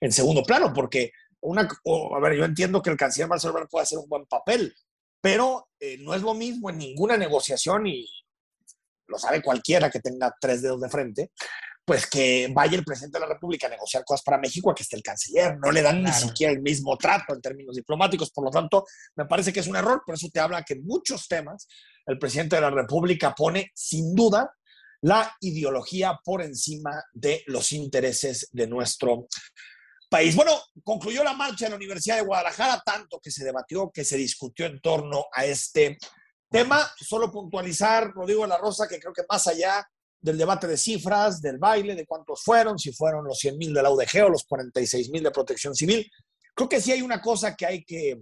en 0.00 0.12
segundo 0.12 0.42
plano, 0.44 0.72
porque 0.72 1.10
una, 1.40 1.68
o, 1.84 2.14
a 2.14 2.20
ver, 2.20 2.36
yo 2.36 2.44
entiendo 2.44 2.80
que 2.80 2.90
el 2.90 2.96
canciller 2.96 3.28
Marcelo 3.28 3.54
Ebrard 3.54 3.68
puede 3.68 3.84
hacer 3.84 3.98
un 3.98 4.08
buen 4.08 4.26
papel, 4.26 4.72
pero 5.26 5.70
eh, 5.80 5.98
no 5.98 6.14
es 6.14 6.22
lo 6.22 6.34
mismo 6.34 6.70
en 6.70 6.78
ninguna 6.78 7.16
negociación 7.16 7.84
y 7.88 8.08
lo 9.08 9.18
sabe 9.18 9.42
cualquiera 9.42 9.90
que 9.90 9.98
tenga 9.98 10.32
tres 10.40 10.62
dedos 10.62 10.80
de 10.80 10.88
frente, 10.88 11.32
pues 11.84 12.06
que 12.06 12.48
vaya 12.54 12.78
el 12.78 12.84
presidente 12.84 13.18
de 13.18 13.26
la 13.26 13.32
República 13.34 13.66
a 13.66 13.70
negociar 13.70 14.04
cosas 14.04 14.22
para 14.22 14.38
México 14.38 14.70
a 14.70 14.74
que 14.76 14.84
esté 14.84 14.94
el 14.94 15.02
canciller. 15.02 15.58
No 15.58 15.72
le 15.72 15.82
dan 15.82 16.04
ni 16.04 16.12
siquiera 16.12 16.52
el 16.52 16.62
mismo 16.62 16.96
trato 16.96 17.34
en 17.34 17.40
términos 17.40 17.74
diplomáticos. 17.74 18.30
Por 18.30 18.44
lo 18.44 18.52
tanto, 18.52 18.84
me 19.16 19.24
parece 19.24 19.52
que 19.52 19.58
es 19.58 19.66
un 19.66 19.74
error. 19.74 20.00
Por 20.06 20.14
eso 20.14 20.28
te 20.32 20.38
habla 20.38 20.62
que 20.62 20.74
en 20.74 20.86
muchos 20.86 21.26
temas 21.26 21.66
el 22.06 22.20
presidente 22.20 22.54
de 22.54 22.62
la 22.62 22.70
República 22.70 23.34
pone 23.34 23.72
sin 23.74 24.14
duda 24.14 24.54
la 25.00 25.36
ideología 25.40 26.20
por 26.24 26.40
encima 26.40 27.02
de 27.12 27.42
los 27.48 27.72
intereses 27.72 28.48
de 28.52 28.68
nuestro 28.68 29.26
país. 30.08 30.34
Bueno, 30.36 30.52
concluyó 30.84 31.24
la 31.24 31.32
marcha 31.32 31.66
en 31.66 31.72
la 31.72 31.76
Universidad 31.76 32.16
de 32.16 32.22
Guadalajara, 32.22 32.82
tanto 32.84 33.20
que 33.20 33.30
se 33.30 33.44
debatió, 33.44 33.90
que 33.90 34.04
se 34.04 34.16
discutió 34.16 34.66
en 34.66 34.80
torno 34.80 35.26
a 35.32 35.44
este 35.44 35.98
tema. 36.50 36.88
Solo 36.98 37.30
puntualizar, 37.30 38.10
Rodrigo 38.12 38.42
de 38.42 38.48
la 38.48 38.58
Rosa, 38.58 38.86
que 38.88 38.98
creo 38.98 39.12
que 39.12 39.24
más 39.28 39.46
allá 39.46 39.86
del 40.20 40.38
debate 40.38 40.66
de 40.66 40.76
cifras, 40.76 41.40
del 41.40 41.58
baile, 41.58 41.94
de 41.94 42.06
cuántos 42.06 42.42
fueron, 42.42 42.78
si 42.78 42.92
fueron 42.92 43.24
los 43.24 43.38
100 43.38 43.58
mil 43.58 43.74
de 43.74 43.82
la 43.82 43.90
UDG 43.90 44.24
o 44.24 44.28
los 44.28 44.44
46 44.44 45.10
mil 45.10 45.22
de 45.22 45.30
protección 45.30 45.74
civil, 45.74 46.10
creo 46.54 46.68
que 46.68 46.80
sí 46.80 46.92
hay 46.92 47.02
una 47.02 47.20
cosa 47.20 47.54
que 47.54 47.66
hay 47.66 47.84
que, 47.84 48.20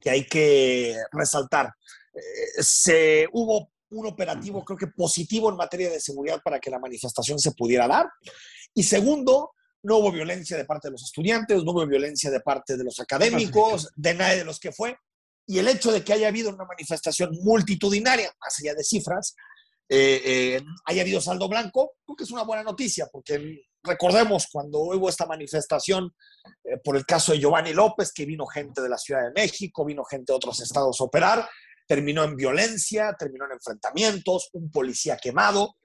que, 0.00 0.10
hay 0.10 0.26
que 0.26 0.96
resaltar. 1.12 1.72
Eh, 2.14 2.62
se, 2.62 3.26
hubo 3.32 3.70
un 3.90 4.06
operativo, 4.06 4.64
creo 4.64 4.78
que 4.78 4.86
positivo 4.88 5.50
en 5.50 5.56
materia 5.56 5.90
de 5.90 6.00
seguridad 6.00 6.40
para 6.42 6.58
que 6.58 6.70
la 6.70 6.78
manifestación 6.78 7.38
se 7.38 7.52
pudiera 7.52 7.86
dar. 7.86 8.08
Y 8.72 8.82
segundo, 8.82 9.52
no 9.84 9.98
hubo 9.98 10.10
violencia 10.10 10.56
de 10.56 10.64
parte 10.64 10.88
de 10.88 10.92
los 10.92 11.02
estudiantes, 11.02 11.62
no 11.62 11.72
hubo 11.72 11.86
violencia 11.86 12.30
de 12.30 12.40
parte 12.40 12.76
de 12.76 12.84
los 12.84 12.98
académicos, 12.98 13.90
de 13.94 14.14
nadie 14.14 14.38
de 14.38 14.44
los 14.44 14.58
que 14.58 14.72
fue. 14.72 14.96
Y 15.46 15.58
el 15.58 15.68
hecho 15.68 15.92
de 15.92 16.02
que 16.02 16.14
haya 16.14 16.28
habido 16.28 16.50
una 16.50 16.64
manifestación 16.64 17.30
multitudinaria, 17.42 18.32
más 18.40 18.58
allá 18.60 18.74
de 18.74 18.82
cifras, 18.82 19.36
eh, 19.86 20.22
eh, 20.24 20.62
haya 20.86 21.02
habido 21.02 21.20
saldo 21.20 21.48
blanco, 21.48 21.92
creo 22.04 22.16
que 22.16 22.24
es 22.24 22.30
una 22.30 22.44
buena 22.44 22.62
noticia, 22.62 23.06
porque 23.12 23.66
recordemos 23.82 24.46
cuando 24.50 24.80
hubo 24.80 25.10
esta 25.10 25.26
manifestación 25.26 26.14
eh, 26.64 26.78
por 26.82 26.96
el 26.96 27.04
caso 27.04 27.32
de 27.32 27.40
Giovanni 27.40 27.74
López, 27.74 28.10
que 28.12 28.24
vino 28.24 28.46
gente 28.46 28.80
de 28.80 28.88
la 28.88 28.96
Ciudad 28.96 29.22
de 29.22 29.32
México, 29.32 29.84
vino 29.84 30.02
gente 30.04 30.32
de 30.32 30.36
otros 30.36 30.60
estados 30.62 30.98
a 30.98 31.04
operar, 31.04 31.46
terminó 31.86 32.24
en 32.24 32.36
violencia, 32.36 33.14
terminó 33.18 33.44
en 33.44 33.52
enfrentamientos, 33.52 34.48
un 34.54 34.70
policía 34.70 35.18
quemado. 35.18 35.76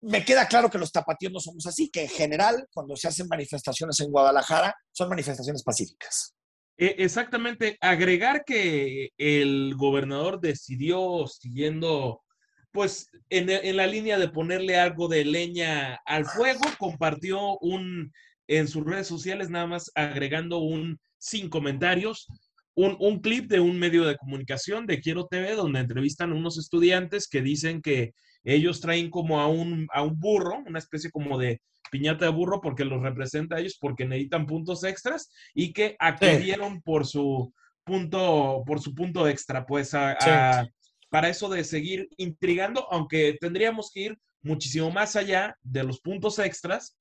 Me 0.00 0.24
queda 0.24 0.46
claro 0.46 0.70
que 0.70 0.78
los 0.78 0.92
tapatíos 0.92 1.32
no 1.32 1.40
somos 1.40 1.66
así, 1.66 1.90
que 1.90 2.02
en 2.02 2.08
general, 2.08 2.66
cuando 2.72 2.94
se 2.96 3.08
hacen 3.08 3.26
manifestaciones 3.28 3.98
en 4.00 4.10
Guadalajara, 4.10 4.74
son 4.92 5.08
manifestaciones 5.08 5.62
pacíficas. 5.62 6.34
Eh, 6.76 6.94
exactamente, 6.98 7.76
agregar 7.80 8.44
que 8.44 9.10
el 9.18 9.74
gobernador 9.76 10.40
decidió, 10.40 11.26
siguiendo, 11.26 12.22
pues, 12.70 13.08
en, 13.30 13.50
en 13.50 13.76
la 13.76 13.88
línea 13.88 14.18
de 14.18 14.28
ponerle 14.28 14.76
algo 14.76 15.08
de 15.08 15.24
leña 15.24 15.98
al 16.06 16.24
fuego, 16.24 16.60
compartió 16.78 17.58
un, 17.58 18.12
en 18.46 18.68
sus 18.68 18.84
redes 18.84 19.08
sociales, 19.08 19.50
nada 19.50 19.66
más 19.66 19.90
agregando 19.96 20.58
un, 20.58 21.00
sin 21.18 21.48
comentarios, 21.50 22.28
un, 22.76 22.96
un 23.00 23.20
clip 23.20 23.50
de 23.50 23.58
un 23.58 23.76
medio 23.76 24.04
de 24.04 24.16
comunicación 24.16 24.86
de 24.86 25.00
Quiero 25.00 25.26
TV, 25.26 25.56
donde 25.56 25.80
entrevistan 25.80 26.30
a 26.30 26.36
unos 26.36 26.58
estudiantes 26.58 27.26
que 27.26 27.42
dicen 27.42 27.82
que 27.82 28.12
ellos 28.44 28.80
traen 28.80 29.10
como 29.10 29.40
a 29.40 29.46
un, 29.48 29.88
a 29.92 30.02
un 30.02 30.18
burro, 30.18 30.58
una 30.66 30.78
especie 30.78 31.10
como 31.10 31.38
de 31.38 31.60
piñata 31.90 32.26
de 32.26 32.30
burro 32.30 32.60
porque 32.60 32.84
los 32.84 33.02
representa 33.02 33.56
a 33.56 33.60
ellos 33.60 33.78
porque 33.80 34.04
necesitan 34.04 34.46
puntos 34.46 34.84
extras 34.84 35.30
y 35.54 35.72
que 35.72 35.96
acudieron 35.98 36.82
por 36.82 37.06
su 37.06 37.52
punto 37.84 38.62
por 38.66 38.80
su 38.80 38.94
punto 38.94 39.26
extra 39.26 39.64
pues 39.64 39.94
a, 39.94 40.12
a, 40.20 40.68
para 41.08 41.30
eso 41.30 41.48
de 41.48 41.64
seguir 41.64 42.06
intrigando 42.18 42.86
aunque 42.92 43.38
tendríamos 43.40 43.90
que 43.92 44.00
ir 44.00 44.18
muchísimo 44.42 44.90
más 44.90 45.16
allá 45.16 45.56
de 45.62 45.82
los 45.84 46.00
puntos 46.00 46.38
extras 46.38 46.98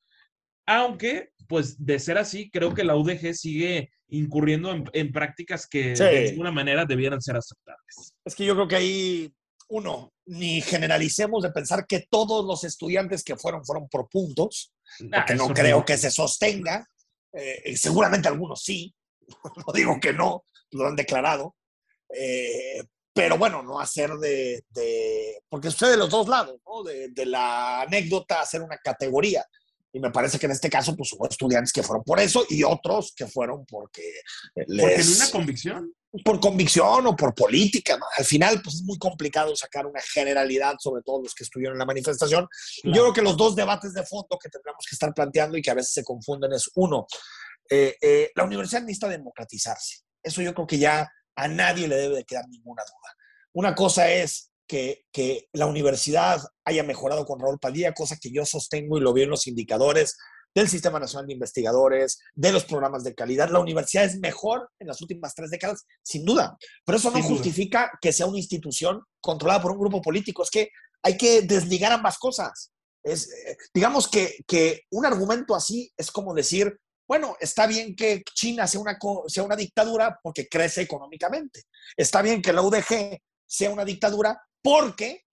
aunque 0.66 1.30
pues 1.50 1.84
de 1.86 2.00
ser 2.00 2.18
así 2.18 2.50
creo 2.50 2.74
que 2.74 2.86
la 2.86 2.96
UDG 2.96 3.34
sigue 3.34 3.92
incurriendo 4.10 4.72
en, 4.72 4.86
en 4.94 5.12
prácticas 5.12 5.68
que 5.68 5.96
Sí. 5.98 6.04
de 6.04 6.32
ninguna 6.32 6.52
manera 6.52 6.86
debieran 6.86 7.22
ser 7.22 7.36
aceptables. 7.36 8.14
Es 8.24 8.36
que 8.36 8.46
yo 8.46 8.56
creo 8.56 8.68
que 8.70 8.76
ahí, 8.78 9.34
uno, 9.70 10.14
ni 10.26 10.62
generalicemos 10.62 11.44
de 11.44 11.52
pensar 11.52 11.86
que 11.86 12.08
todos 12.10 12.46
los 12.46 12.64
estudiantes 12.64 13.24
que 13.24 13.36
fueron 13.36 13.66
fueron 13.66 13.88
por 13.90 14.10
puntos, 14.10 14.74
porque 15.12 15.36
no 15.36 15.48
creo 15.54 15.84
que 15.86 15.98
se 15.98 16.12
sostenga. 16.12 16.86
Eh, 17.34 17.76
seguramente 17.76 18.28
algunos 18.28 18.64
sí, 18.64 18.94
no 19.68 19.74
digo 19.74 20.00
que 20.02 20.14
no, 20.14 20.46
lo 20.72 20.88
han 20.88 20.96
declarado. 20.96 21.56
Eh, 22.14 22.84
pero 23.14 23.38
bueno, 23.38 23.64
no 23.64 23.80
hacer 23.80 24.12
de, 24.18 24.64
de- 24.70 25.42
porque 25.50 25.72
sucede 25.72 25.92
de 25.92 25.98
los 25.98 26.10
dos 26.10 26.28
lados, 26.28 26.60
¿no? 26.66 26.84
De, 26.84 27.10
de 27.10 27.26
la 27.26 27.82
anécdota 27.82 28.42
hacer 28.42 28.62
una 28.62 28.78
categoría. 28.78 29.44
Y 29.92 30.00
me 30.00 30.12
parece 30.12 30.38
que 30.38 30.46
en 30.46 30.52
este 30.52 30.70
caso, 30.70 30.96
pues 30.96 31.12
hubo 31.14 31.28
estudiantes 31.28 31.74
que 31.74 31.82
fueron 31.82 32.04
por 32.04 32.20
eso 32.20 32.46
y 32.50 32.64
otros 32.64 33.14
que 33.16 33.26
fueron 33.26 33.66
porque 33.66 34.04
porque 34.54 34.72
les, 34.72 35.10
en 35.10 35.16
una 35.16 35.32
convicción 35.32 35.94
por 36.24 36.40
convicción 36.40 37.08
o 37.08 37.16
por 37.16 37.34
política. 37.34 37.98
¿no? 37.98 38.06
Al 38.18 38.26
final, 38.26 38.62
pues 38.62 38.78
es 38.78 38.84
muy 38.84 38.98
complicado 38.98 39.56
sacar 39.56 39.86
una 39.86 40.02
generalidad 40.02 40.76
sobre 40.80 41.02
todos 41.04 41.24
los 41.24 41.34
que 41.34 41.44
estuvieron 41.44 41.76
en 41.76 41.80
la 41.80 41.86
manifestación. 41.86 42.48
Y 42.84 42.94
Yo 42.94 43.04
creo 43.04 43.14
que 43.14 43.22
los 43.22 43.38
dos 43.38 43.56
debates 43.56 43.94
de 43.94 44.04
fondo 44.04 44.38
que 44.42 44.50
tendremos 44.50 44.86
que 44.88 44.96
estar 44.96 45.14
planteando 45.14 45.58
y 45.58 45.62
que 45.62 45.72
a 45.72 45.76
veces 45.76 45.94
se 45.94 46.04
confunden 46.04 46.54
es 46.54 46.70
uno, 46.76 47.08
eh, 47.70 47.96
eh, 48.02 48.32
la 48.36 48.44
universidad 48.44 48.82
necesita 48.82 49.10
democratizarse. 49.10 50.00
Eso 50.24 50.42
yo 50.42 50.54
creo 50.54 50.68
que 50.68 50.78
ya 50.78 51.10
a 51.36 51.48
nadie 51.48 51.88
le 51.88 51.96
debe 51.96 52.16
de 52.18 52.24
quedar 52.26 52.48
ninguna 52.48 52.84
duda. 52.84 53.16
Una 53.54 53.76
cosa 53.76 54.10
es 54.12 54.52
que, 54.68 55.06
que 55.12 55.48
la 55.54 55.66
universidad 55.66 56.42
haya 56.66 56.84
mejorado 56.84 57.26
con 57.26 57.40
Raúl 57.40 57.60
Padilla, 57.60 57.94
cosa 57.94 58.18
que 58.20 58.32
yo 58.32 58.46
sostengo 58.46 58.98
y 58.98 59.02
lo 59.02 59.14
veo 59.14 59.26
en 59.26 59.30
los 59.30 59.48
indicadores 59.48 60.18
del 60.54 60.68
Sistema 60.68 61.00
Nacional 61.00 61.28
de 61.28 61.34
Investigadores, 61.34 62.20
de 62.34 62.52
los 62.52 62.66
programas 62.66 63.04
de 63.04 63.14
calidad. 63.14 63.50
La 63.50 63.60
universidad 63.60 64.06
es 64.06 64.20
mejor 64.20 64.70
en 64.80 64.88
las 64.88 65.02
últimas 65.02 65.36
tres 65.36 65.52
décadas, 65.52 65.86
sin 66.02 66.26
duda. 66.26 66.58
Pero 66.86 66.98
eso 66.98 67.12
no 67.12 67.18
Sin 67.18 67.26
duda. 67.26 67.36
justifica 67.36 67.92
que 68.02 68.12
sea 68.12 68.26
una 68.26 68.40
institución 68.40 69.02
controlada 69.22 69.62
por 69.62 69.72
un 69.72 69.80
grupo 69.80 70.02
político. 70.02 70.44
Es 70.44 70.50
que 70.50 70.70
hay 71.04 71.18
que 71.18 71.44
desligar 71.44 71.92
ambas 71.92 72.18
cosas. 72.18 72.72
Es, 73.04 73.32
eh, 73.32 73.58
digamos 73.74 74.08
que, 74.08 74.38
que 74.48 74.82
un 74.92 75.06
argumento 75.06 75.56
así 75.56 75.92
es 75.96 76.12
como 76.12 76.34
decir, 76.34 76.80
bueno, 77.08 77.38
está 77.40 77.68
bien 77.68 77.96
que 77.96 78.24
China 78.34 78.68
sea 78.68 78.82
una, 78.82 78.98
sea 79.28 79.44
una 79.44 79.56
dictadura 79.56 80.20
porque 80.22 80.48
crece 80.48 80.82
económicamente. 80.82 81.64
Está 81.96 82.22
bien 82.22 82.42
que 82.42 82.52
la 82.52 82.62
UDG 82.62 83.20
sea 83.46 83.70
una 83.70 83.86
dictadura 83.86 84.42
porque 84.62 85.24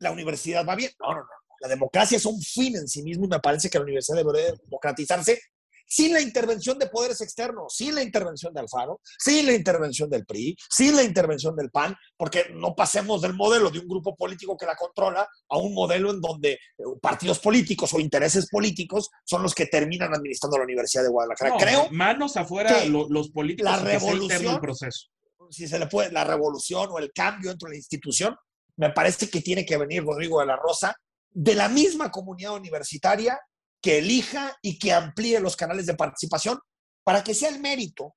la 0.00 0.10
universidad 0.10 0.66
va 0.66 0.74
bien. 0.74 0.92
No, 1.00 1.14
no, 1.14 1.20
no. 1.20 1.26
La 1.64 1.70
democracia 1.70 2.18
es 2.18 2.26
un 2.26 2.40
fin 2.42 2.76
en 2.76 2.86
sí 2.86 3.02
mismo 3.02 3.24
y 3.24 3.28
me 3.28 3.40
parece 3.40 3.70
que 3.70 3.78
la 3.78 3.84
universidad 3.84 4.18
debería 4.18 4.52
democratizarse 4.64 5.40
sin 5.86 6.12
la 6.12 6.20
intervención 6.20 6.78
de 6.78 6.88
poderes 6.88 7.22
externos, 7.22 7.74
sin 7.74 7.94
la 7.94 8.02
intervención 8.02 8.52
de 8.52 8.60
Alfaro, 8.60 9.00
sin 9.18 9.46
la 9.46 9.52
intervención 9.54 10.10
del 10.10 10.26
PRI, 10.26 10.56
sin 10.70 10.94
la 10.94 11.02
intervención 11.02 11.56
del 11.56 11.70
PAN, 11.70 11.96
porque 12.18 12.46
no 12.54 12.74
pasemos 12.74 13.22
del 13.22 13.32
modelo 13.32 13.70
de 13.70 13.78
un 13.78 13.88
grupo 13.88 14.14
político 14.14 14.56
que 14.58 14.66
la 14.66 14.76
controla 14.76 15.26
a 15.48 15.56
un 15.56 15.72
modelo 15.72 16.10
en 16.10 16.20
donde 16.20 16.52
eh, 16.52 16.58
partidos 17.00 17.38
políticos 17.38 17.94
o 17.94 18.00
intereses 18.00 18.48
políticos 18.50 19.08
son 19.24 19.42
los 19.42 19.54
que 19.54 19.66
terminan 19.66 20.12
administrando 20.14 20.58
la 20.58 20.64
Universidad 20.64 21.02
de 21.02 21.08
Guadalajara. 21.10 21.56
Creo 21.58 21.88
manos 21.90 22.36
afuera 22.36 22.82
que 22.82 22.88
los 22.90 23.30
políticos 23.30 23.70
la 23.72 23.78
revolución- 23.78 24.54
el 24.54 24.60
proceso. 24.60 25.08
si 25.50 25.66
se 25.68 25.78
le 25.78 25.86
puede, 25.86 26.12
la 26.12 26.24
revolución 26.24 26.88
o 26.90 26.98
el 26.98 27.10
cambio 27.12 27.50
dentro 27.50 27.68
de 27.68 27.72
la 27.74 27.78
institución, 27.78 28.36
me 28.76 28.90
parece 28.90 29.30
que 29.30 29.40
tiene 29.40 29.64
que 29.64 29.76
venir 29.76 30.02
Rodrigo 30.02 30.40
de 30.40 30.46
la 30.46 30.56
Rosa 30.56 30.96
de 31.34 31.54
la 31.54 31.68
misma 31.68 32.10
comunidad 32.10 32.54
universitaria 32.54 33.38
que 33.82 33.98
elija 33.98 34.56
y 34.62 34.78
que 34.78 34.92
amplíe 34.92 35.40
los 35.40 35.56
canales 35.56 35.86
de 35.86 35.94
participación 35.94 36.58
para 37.04 37.22
que 37.22 37.34
sea 37.34 37.50
el 37.50 37.60
mérito 37.60 38.14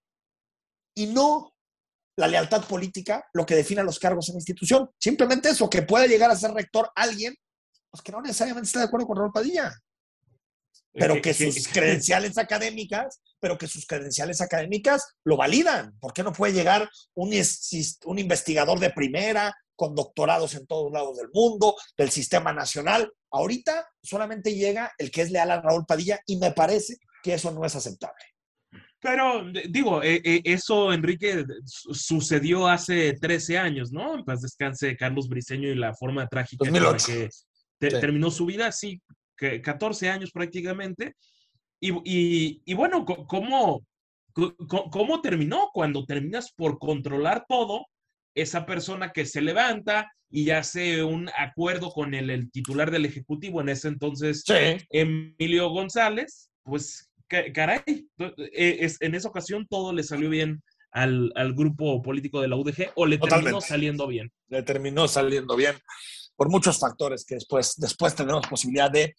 y 0.95 1.07
no 1.07 1.53
la 2.15 2.27
lealtad 2.27 2.65
política 2.65 3.25
lo 3.33 3.45
que 3.45 3.55
defina 3.55 3.83
los 3.83 3.99
cargos 3.99 4.29
en 4.29 4.35
la 4.35 4.39
institución. 4.39 4.89
Simplemente 4.97 5.49
eso, 5.49 5.69
que 5.69 5.81
pueda 5.81 6.07
llegar 6.07 6.31
a 6.31 6.35
ser 6.35 6.51
rector 6.51 6.89
alguien 6.95 7.35
pues 7.91 8.01
que 8.01 8.11
no 8.11 8.21
necesariamente 8.21 8.67
está 8.67 8.79
de 8.79 8.85
acuerdo 8.85 9.07
con 9.07 9.17
Raúl 9.17 9.31
Padilla, 9.31 9.73
pero 10.93 11.21
que, 11.21 11.33
sus 11.33 11.67
credenciales 11.73 12.37
académicas, 12.37 13.21
pero 13.39 13.57
que 13.57 13.67
sus 13.67 13.85
credenciales 13.85 14.41
académicas 14.41 15.15
lo 15.23 15.37
validan. 15.37 15.97
¿Por 15.99 16.13
qué 16.13 16.23
no 16.23 16.33
puede 16.33 16.53
llegar 16.53 16.89
un, 17.15 17.31
un 18.05 18.19
investigador 18.19 18.79
de 18.79 18.89
primera 18.89 19.55
con 19.77 19.95
doctorados 19.95 20.55
en 20.55 20.67
todos 20.67 20.91
lados 20.91 21.15
del 21.15 21.29
mundo, 21.33 21.75
del 21.97 22.09
sistema 22.09 22.51
nacional? 22.51 23.09
Ahorita 23.31 23.87
solamente 24.03 24.53
llega 24.55 24.91
el 24.97 25.09
que 25.11 25.21
es 25.21 25.31
leal 25.31 25.51
a 25.51 25.61
Raúl 25.61 25.85
Padilla 25.85 26.19
y 26.25 26.35
me 26.35 26.51
parece 26.51 26.97
que 27.23 27.35
eso 27.35 27.51
no 27.51 27.63
es 27.63 27.73
aceptable. 27.75 28.21
Pero 28.99 29.43
digo, 29.69 30.01
eh, 30.01 30.19
eh, 30.23 30.41
eso, 30.43 30.91
Enrique, 30.91 31.45
su- 31.65 31.93
sucedió 31.93 32.67
hace 32.67 33.13
13 33.13 33.57
años, 33.57 33.91
¿no? 33.91 34.15
En 34.15 34.25
paz 34.25 34.41
descanse 34.41 34.97
Carlos 34.97 35.29
Briceño 35.29 35.69
y 35.69 35.75
la 35.75 35.93
forma 35.93 36.27
trágica 36.27 36.65
con 36.65 36.73
la 36.73 36.79
2008. 36.79 37.05
que 37.05 37.29
te- 37.79 37.91
Sí. 37.91 38.01
terminó 38.01 38.31
su 38.31 38.45
vida, 38.47 38.71
sí, 38.71 38.99
que 39.37 39.61
14 39.61 40.09
años 40.09 40.31
prácticamente. 40.31 41.15
Y, 41.79 41.91
y- 42.05 42.61
y 42.65 42.73
bueno, 42.73 43.05
¿cómo, 43.05 43.83
¿cómo 44.91 45.21
terminó? 45.21 45.69
Cuando 45.73 46.05
terminas 46.05 46.51
por 46.53 46.79
controlar 46.79 47.45
todo, 47.47 47.85
esa 48.41 48.65
persona 48.65 49.11
que 49.11 49.25
se 49.25 49.41
levanta 49.41 50.11
y 50.29 50.49
hace 50.51 51.03
un 51.03 51.29
acuerdo 51.37 51.89
con 51.91 52.13
el, 52.13 52.29
el 52.29 52.51
titular 52.51 52.91
del 52.91 53.05
Ejecutivo, 53.05 53.61
en 53.61 53.69
ese 53.69 53.87
entonces 53.87 54.43
Sí. 54.45 54.53
Emilio 54.89 55.69
González, 55.69 56.49
pues 56.63 57.09
ca- 57.27 57.51
caray, 57.53 57.81
eh, 57.87 58.77
es- 58.81 59.01
en 59.01 59.15
esa 59.15 59.29
ocasión 59.29 59.65
todo 59.69 59.93
le 59.93 60.03
salió 60.03 60.29
bien 60.29 60.61
al, 60.91 61.31
al 61.35 61.53
grupo 61.53 62.01
político 62.01 62.41
de 62.41 62.47
la 62.47 62.55
UDG 62.55 62.91
o 62.95 63.05
le 63.05 63.17
terminó 63.17 63.61
saliendo 63.61 64.07
bien. 64.07 64.31
le 64.49 64.63
terminó 64.63 65.07
saliendo 65.07 65.55
bien 65.55 65.75
por 66.35 66.49
muchos 66.49 66.77
factores 66.79 67.25
que 67.25 67.35
después, 67.35 67.73
después 67.77 68.13
tendremos 68.15 68.45
posibilidad 68.47 68.91
de 68.91 69.15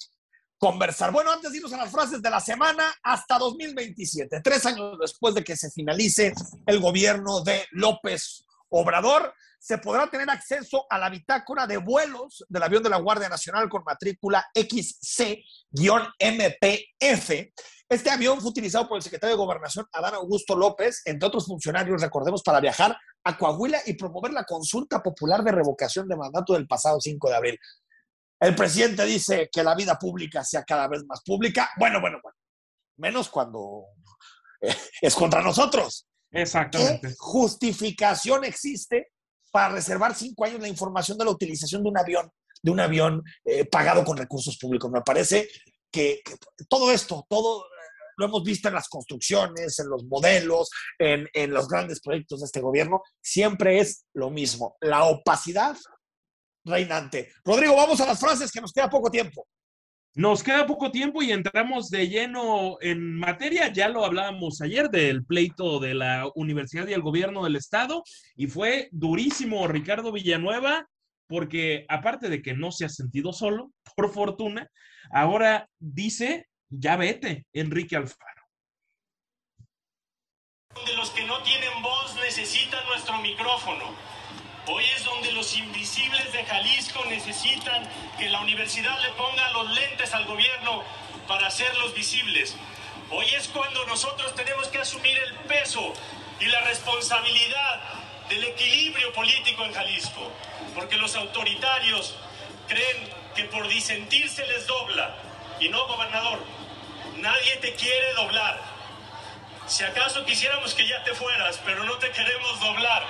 conversar. 0.58 1.12
Bueno, 1.12 1.30
antes 1.32 1.50
de 1.50 1.58
irnos 1.58 1.72
a 1.72 1.76
las 1.78 1.90
frases 1.90 2.20
de 2.20 2.30
la 2.30 2.40
semana, 2.40 2.84
hasta 3.02 3.38
2027, 3.38 4.40
tres 4.42 4.66
años 4.66 4.96
después 5.00 5.34
de 5.34 5.44
que 5.44 5.56
se 5.56 5.70
finalice 5.70 6.32
el 6.66 6.80
gobierno 6.80 7.42
de 7.42 7.64
López 7.72 8.44
Obrador, 8.70 9.34
se 9.58 9.78
podrá 9.78 10.08
tener 10.08 10.30
acceso 10.30 10.86
a 10.88 10.98
la 10.98 11.10
bitácora 11.10 11.66
de 11.66 11.78
vuelos 11.78 12.44
del 12.48 12.62
avión 12.62 12.82
de 12.82 12.90
la 12.90 12.98
Guardia 12.98 13.28
Nacional 13.28 13.68
con 13.68 13.82
matrícula 13.84 14.46
XC-MPF. 14.54 15.44
Este 17.88 18.10
avión 18.10 18.40
fue 18.40 18.50
utilizado 18.50 18.86
por 18.86 18.98
el 18.98 19.02
secretario 19.02 19.34
de 19.34 19.42
Gobernación, 19.42 19.86
Adán 19.92 20.14
Augusto 20.14 20.54
López, 20.54 21.02
entre 21.06 21.26
otros 21.26 21.46
funcionarios, 21.46 22.02
recordemos, 22.02 22.42
para 22.42 22.60
viajar 22.60 22.96
a 23.24 23.36
Coahuila 23.36 23.80
y 23.86 23.94
promover 23.94 24.32
la 24.32 24.44
consulta 24.44 25.02
popular 25.02 25.42
de 25.42 25.52
revocación 25.52 26.06
de 26.06 26.16
mandato 26.16 26.52
del 26.52 26.66
pasado 26.66 27.00
5 27.00 27.28
de 27.30 27.36
abril. 27.36 27.58
El 28.40 28.54
presidente 28.54 29.04
dice 29.04 29.48
que 29.50 29.64
la 29.64 29.74
vida 29.74 29.98
pública 29.98 30.44
sea 30.44 30.62
cada 30.62 30.86
vez 30.86 31.04
más 31.06 31.22
pública. 31.24 31.70
Bueno, 31.76 32.00
bueno, 32.00 32.18
bueno. 32.22 32.36
Menos 32.98 33.28
cuando 33.28 33.86
eh, 34.60 34.74
es 35.00 35.14
contra 35.14 35.42
nosotros. 35.42 36.07
¿Qué 36.30 36.42
Exactamente. 36.42 37.14
justificación 37.18 38.44
existe 38.44 39.12
para 39.50 39.74
reservar 39.74 40.14
cinco 40.14 40.44
años 40.44 40.60
la 40.60 40.68
información 40.68 41.16
de 41.16 41.24
la 41.24 41.30
utilización 41.30 41.82
de 41.82 41.88
un 41.88 41.98
avión, 41.98 42.30
de 42.62 42.70
un 42.70 42.80
avión 42.80 43.22
eh, 43.44 43.64
pagado 43.64 44.04
con 44.04 44.16
recursos 44.16 44.58
públicos? 44.58 44.90
Me 44.90 45.00
parece 45.02 45.48
que, 45.90 46.20
que 46.24 46.36
todo 46.68 46.92
esto, 46.92 47.26
todo 47.28 47.64
eh, 47.64 47.68
lo 48.18 48.26
hemos 48.26 48.42
visto 48.42 48.68
en 48.68 48.74
las 48.74 48.88
construcciones, 48.88 49.78
en 49.78 49.88
los 49.88 50.04
modelos, 50.04 50.70
en, 50.98 51.28
en 51.32 51.52
los 51.52 51.68
grandes 51.68 52.00
proyectos 52.00 52.40
de 52.40 52.46
este 52.46 52.60
gobierno, 52.60 53.02
siempre 53.22 53.78
es 53.80 54.04
lo 54.12 54.30
mismo, 54.30 54.76
la 54.80 55.04
opacidad 55.04 55.76
reinante. 56.64 57.32
Rodrigo, 57.44 57.74
vamos 57.76 58.00
a 58.00 58.06
las 58.06 58.20
frases 58.20 58.52
que 58.52 58.60
nos 58.60 58.72
queda 58.72 58.90
poco 58.90 59.10
tiempo. 59.10 59.46
Nos 60.14 60.42
queda 60.42 60.66
poco 60.66 60.90
tiempo 60.90 61.22
y 61.22 61.30
entramos 61.30 61.90
de 61.90 62.08
lleno 62.08 62.78
en 62.80 63.16
materia. 63.16 63.72
Ya 63.72 63.88
lo 63.88 64.04
hablábamos 64.04 64.60
ayer 64.60 64.88
del 64.90 65.24
pleito 65.24 65.78
de 65.78 65.94
la 65.94 66.28
universidad 66.34 66.88
y 66.88 66.92
el 66.92 67.02
gobierno 67.02 67.44
del 67.44 67.56
estado 67.56 68.02
y 68.34 68.48
fue 68.48 68.88
durísimo 68.90 69.68
Ricardo 69.68 70.10
Villanueva 70.10 70.88
porque 71.28 71.84
aparte 71.88 72.28
de 72.28 72.42
que 72.42 72.54
no 72.54 72.72
se 72.72 72.86
ha 72.86 72.88
sentido 72.88 73.32
solo, 73.32 73.70
por 73.96 74.12
fortuna, 74.12 74.68
ahora 75.12 75.68
dice, 75.78 76.48
ya 76.68 76.96
vete, 76.96 77.46
Enrique 77.52 77.96
Alfaro. 77.96 78.38
donde 80.74 80.94
los 80.94 81.10
que 81.10 81.24
no 81.24 81.42
tienen 81.42 81.82
voz 81.82 82.14
necesitan 82.16 82.84
nuestro 82.86 83.18
micrófono. 83.20 84.07
Los 85.48 85.56
invisibles 85.56 86.30
de 86.30 86.44
Jalisco 86.44 87.02
necesitan 87.06 87.82
que 88.18 88.28
la 88.28 88.40
universidad 88.40 89.00
le 89.00 89.08
ponga 89.12 89.48
los 89.52 89.70
lentes 89.70 90.12
al 90.12 90.26
gobierno 90.26 90.84
para 91.26 91.46
hacerlos 91.46 91.94
visibles. 91.94 92.54
Hoy 93.08 93.24
es 93.34 93.48
cuando 93.48 93.82
nosotros 93.86 94.34
tenemos 94.34 94.68
que 94.68 94.76
asumir 94.76 95.16
el 95.16 95.34
peso 95.48 95.94
y 96.38 96.44
la 96.44 96.60
responsabilidad 96.60 97.80
del 98.28 98.44
equilibrio 98.44 99.10
político 99.14 99.64
en 99.64 99.72
Jalisco, 99.72 100.30
porque 100.74 100.98
los 100.98 101.14
autoritarios 101.16 102.14
creen 102.68 103.08
que 103.34 103.44
por 103.44 103.66
disentir 103.68 104.28
se 104.28 104.46
les 104.48 104.66
dobla. 104.66 105.16
Y 105.60 105.70
no, 105.70 105.86
gobernador, 105.86 106.44
nadie 107.16 107.56
te 107.56 107.74
quiere 107.74 108.12
doblar. 108.12 108.60
Si 109.66 109.82
acaso 109.82 110.26
quisiéramos 110.26 110.74
que 110.74 110.86
ya 110.86 111.02
te 111.04 111.14
fueras, 111.14 111.58
pero 111.64 111.84
no 111.84 111.94
te 111.94 112.10
queremos 112.10 112.60
doblar. 112.60 113.06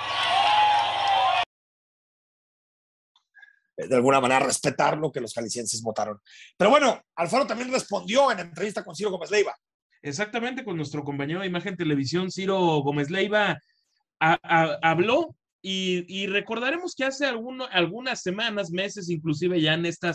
Eh, 3.79 3.87
de 3.87 3.95
alguna 3.95 4.19
manera 4.21 4.39
respetar 4.45 4.97
lo 4.97 5.11
que 5.11 5.21
los 5.21 5.33
jaliscienses 5.33 5.81
votaron. 5.81 6.17
Pero 6.57 6.69
bueno, 6.69 7.01
Alfaro 7.15 7.47
también 7.47 7.71
respondió 7.71 8.31
en 8.31 8.39
entrevista 8.39 8.83
con 8.83 8.95
Ciro 8.95 9.11
Gómez 9.11 9.31
Leiva. 9.31 9.55
Exactamente, 10.01 10.63
con 10.63 10.77
nuestro 10.77 11.03
compañero 11.03 11.41
de 11.41 11.47
Imagen 11.47 11.75
Televisión, 11.75 12.31
Ciro 12.31 12.57
Gómez 12.81 13.09
Leiva, 13.09 13.57
habló 14.19 15.35
y, 15.61 16.27
recordaremos 16.27 16.95
que 16.95 17.03
hace 17.05 17.25
alguno- 17.25 17.67
algunas 17.71 18.21
semanas, 18.21 18.71
meses, 18.71 19.09
inclusive 19.09 19.59
ya 19.61 19.73
en 19.73 19.85
esta 19.85 20.13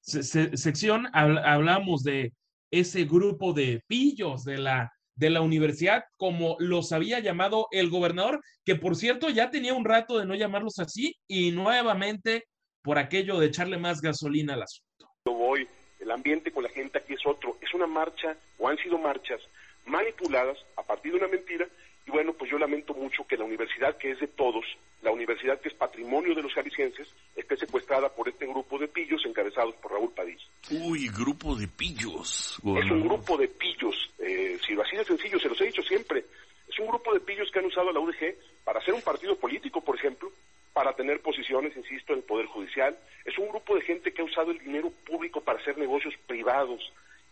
se- 0.00 0.22
se- 0.22 0.56
sección, 0.56 1.06
habl- 1.12 1.42
hablamos 1.44 2.02
de 2.04 2.32
ese 2.70 3.04
grupo 3.04 3.52
de 3.52 3.82
pillos 3.88 4.44
de 4.44 4.58
la, 4.58 4.92
de 5.16 5.30
la 5.30 5.40
universidad, 5.40 6.04
como 6.16 6.56
los 6.58 6.92
había 6.92 7.18
llamado 7.20 7.66
el 7.70 7.90
gobernador, 7.90 8.40
que 8.64 8.76
por 8.76 8.96
cierto 8.96 9.30
ya 9.30 9.50
tenía 9.50 9.74
un 9.74 9.84
rato 9.84 10.18
de 10.18 10.26
no 10.26 10.34
llamarlos 10.34 10.78
así 10.78 11.16
y 11.28 11.50
nuevamente 11.52 12.44
por 12.84 12.98
aquello 12.98 13.40
de 13.40 13.46
echarle 13.46 13.78
más 13.78 14.02
gasolina 14.02 14.52
al 14.52 14.62
asunto. 14.62 15.10
voy, 15.24 15.66
el 15.98 16.10
ambiente 16.10 16.52
con 16.52 16.62
la 16.62 16.68
gente 16.68 16.98
aquí 16.98 17.14
es 17.14 17.26
otro. 17.26 17.56
Es 17.62 17.72
una 17.72 17.86
marcha, 17.86 18.36
o 18.58 18.68
han 18.68 18.76
sido 18.76 18.98
marchas, 18.98 19.40
manipuladas 19.86 20.58
a 20.76 20.82
partir 20.82 21.12
de 21.12 21.18
una 21.18 21.28
mentira. 21.28 21.66
Y 22.06 22.10
bueno, 22.10 22.34
pues 22.34 22.50
yo 22.50 22.58
lamento 22.58 22.92
mucho 22.92 23.26
que 23.26 23.38
la 23.38 23.44
universidad 23.44 23.96
que 23.96 24.10
es 24.10 24.20
de 24.20 24.26
todos, 24.26 24.66
la 25.00 25.10
universidad 25.10 25.58
que 25.62 25.70
es 25.70 25.74
patrimonio 25.74 26.34
de 26.34 26.42
los 26.42 26.52
jaliscienses, 26.52 27.08
esté 27.34 27.56
secuestrada 27.56 28.10
por 28.10 28.28
este 28.28 28.46
grupo 28.46 28.78
de 28.78 28.88
pillos 28.88 29.24
encabezados 29.24 29.74
por 29.76 29.92
Raúl 29.92 30.12
Padilla. 30.12 30.44
Uy, 30.70 31.08
grupo 31.08 31.56
de 31.56 31.66
pillos. 31.66 32.58
Es 32.58 32.90
un 32.90 33.00
grupo 33.00 33.38
de 33.38 33.48
pillos, 33.48 33.96
eh, 34.18 34.58
si 34.66 34.74
lo 34.74 34.82
así 34.82 34.96
de 34.96 35.06
sencillo, 35.06 35.40
se 35.40 35.48
los 35.48 35.58
he 35.62 35.66
dicho 35.66 35.82
siempre, 35.82 36.26
es 36.68 36.78
un 36.78 36.88
grupo 36.88 37.14
de 37.14 37.20
pillos 37.20 37.50
que 37.50 37.60
han 37.60 37.64
usado 37.64 37.88
a 37.88 37.92
la 37.94 38.00
UDG 38.00 38.34
para 38.62 38.80
hacer 38.80 38.92
un 38.92 39.00
partido 39.00 39.36
político, 39.36 39.80
por 39.80 39.96
ejemplo, 39.96 40.30
para 40.74 40.94
tener 40.94 41.22
posiciones, 41.22 41.74
insisto, 41.76 42.12
en 42.12 42.18
el 42.18 42.24
Poder 42.24 42.46
Judicial. 42.46 42.98
Es 43.24 43.38
un 43.38 43.48
grupo 43.48 43.74
de 43.74 43.80
gente 43.80 44.12
que 44.12 44.20
ha 44.20 44.26
usado 44.26 44.50
el 44.50 44.58
dinero 44.58 44.90
público 45.06 45.40
para 45.40 45.58
hacer 45.58 45.78
negocios 45.78 46.14
privados 46.26 46.82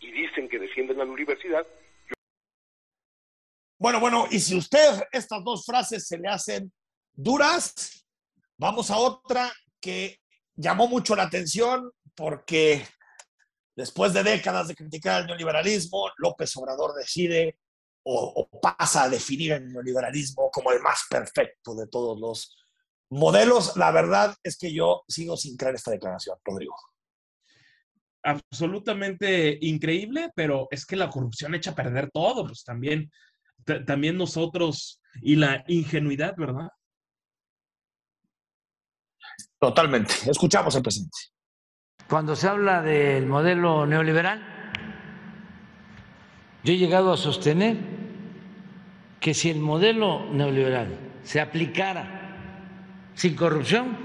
y 0.01 0.11
dicen 0.11 0.49
que 0.49 0.59
defienden 0.59 1.01
a 1.01 1.05
la 1.05 1.11
universidad. 1.11 1.67
Bueno, 3.79 4.01
bueno, 4.01 4.29
y 4.31 4.39
si 4.39 4.57
usted 4.57 5.03
estas 5.13 5.45
dos 5.45 5.67
frases 5.67 6.07
se 6.07 6.17
le 6.17 6.29
hacen 6.29 6.73
duras, 7.13 8.07
vamos 8.57 8.91
a 8.91 8.97
otra 8.97 9.53
que 9.81 10.19
llamó 10.55 10.87
mucho 10.87 11.15
la 11.15 11.25
atención 11.25 11.91
porque 12.15 12.87
Después 13.75 14.13
de 14.13 14.23
décadas 14.23 14.69
de 14.69 14.75
criticar 14.75 15.23
el 15.23 15.27
neoliberalismo, 15.29 16.11
López 16.19 16.55
Obrador 16.57 16.95
decide 16.95 17.59
o, 18.03 18.49
o 18.53 18.61
pasa 18.61 19.05
a 19.05 19.09
definir 19.09 19.53
el 19.53 19.73
neoliberalismo 19.73 20.51
como 20.51 20.73
el 20.73 20.81
más 20.81 21.05
perfecto 21.09 21.75
de 21.75 21.87
todos 21.87 22.21
los 22.21 22.57
modelos. 23.13 23.77
La 23.77 23.91
verdad 23.91 24.35
es 24.43 24.57
que 24.57 24.73
yo 24.73 25.05
sigo 25.07 25.37
sin 25.37 25.57
creer 25.57 25.77
esta 25.77 25.91
declaración, 25.91 26.37
Rodrigo. 26.45 26.75
absolutamente 28.25 29.59
increíble, 29.63 30.31
pero 30.35 30.69
es 30.71 30.87
que 30.87 30.97
la 30.97 31.11
corrupción 31.11 31.55
echa 31.55 31.73
a 31.73 31.75
perder 31.75 32.09
todo, 32.13 32.47
pues 32.47 32.63
también, 32.63 33.11
también 33.85 34.17
nosotros 34.17 35.01
y 35.21 35.35
la 35.37 35.65
ingenuidad, 35.67 36.35
¿verdad? 36.37 36.69
Totalmente. 39.59 40.15
Escuchamos 40.31 40.77
al 40.77 40.83
presidente. 40.83 41.19
Cuando 42.09 42.37
se 42.37 42.49
habla 42.49 42.81
del 42.81 43.27
modelo 43.27 43.87
neoliberal, 43.87 44.41
yo 46.63 46.73
he 46.73 46.79
llegado 46.79 47.13
a 47.13 47.17
sostener 47.17 47.77
que 49.19 49.35
si 49.35 49.51
el 49.51 49.59
modelo 49.59 50.31
neoliberal 50.33 51.21
se 51.25 51.41
aplicara 51.41 52.22
sin 53.15 53.37
corrupción, 53.37 53.97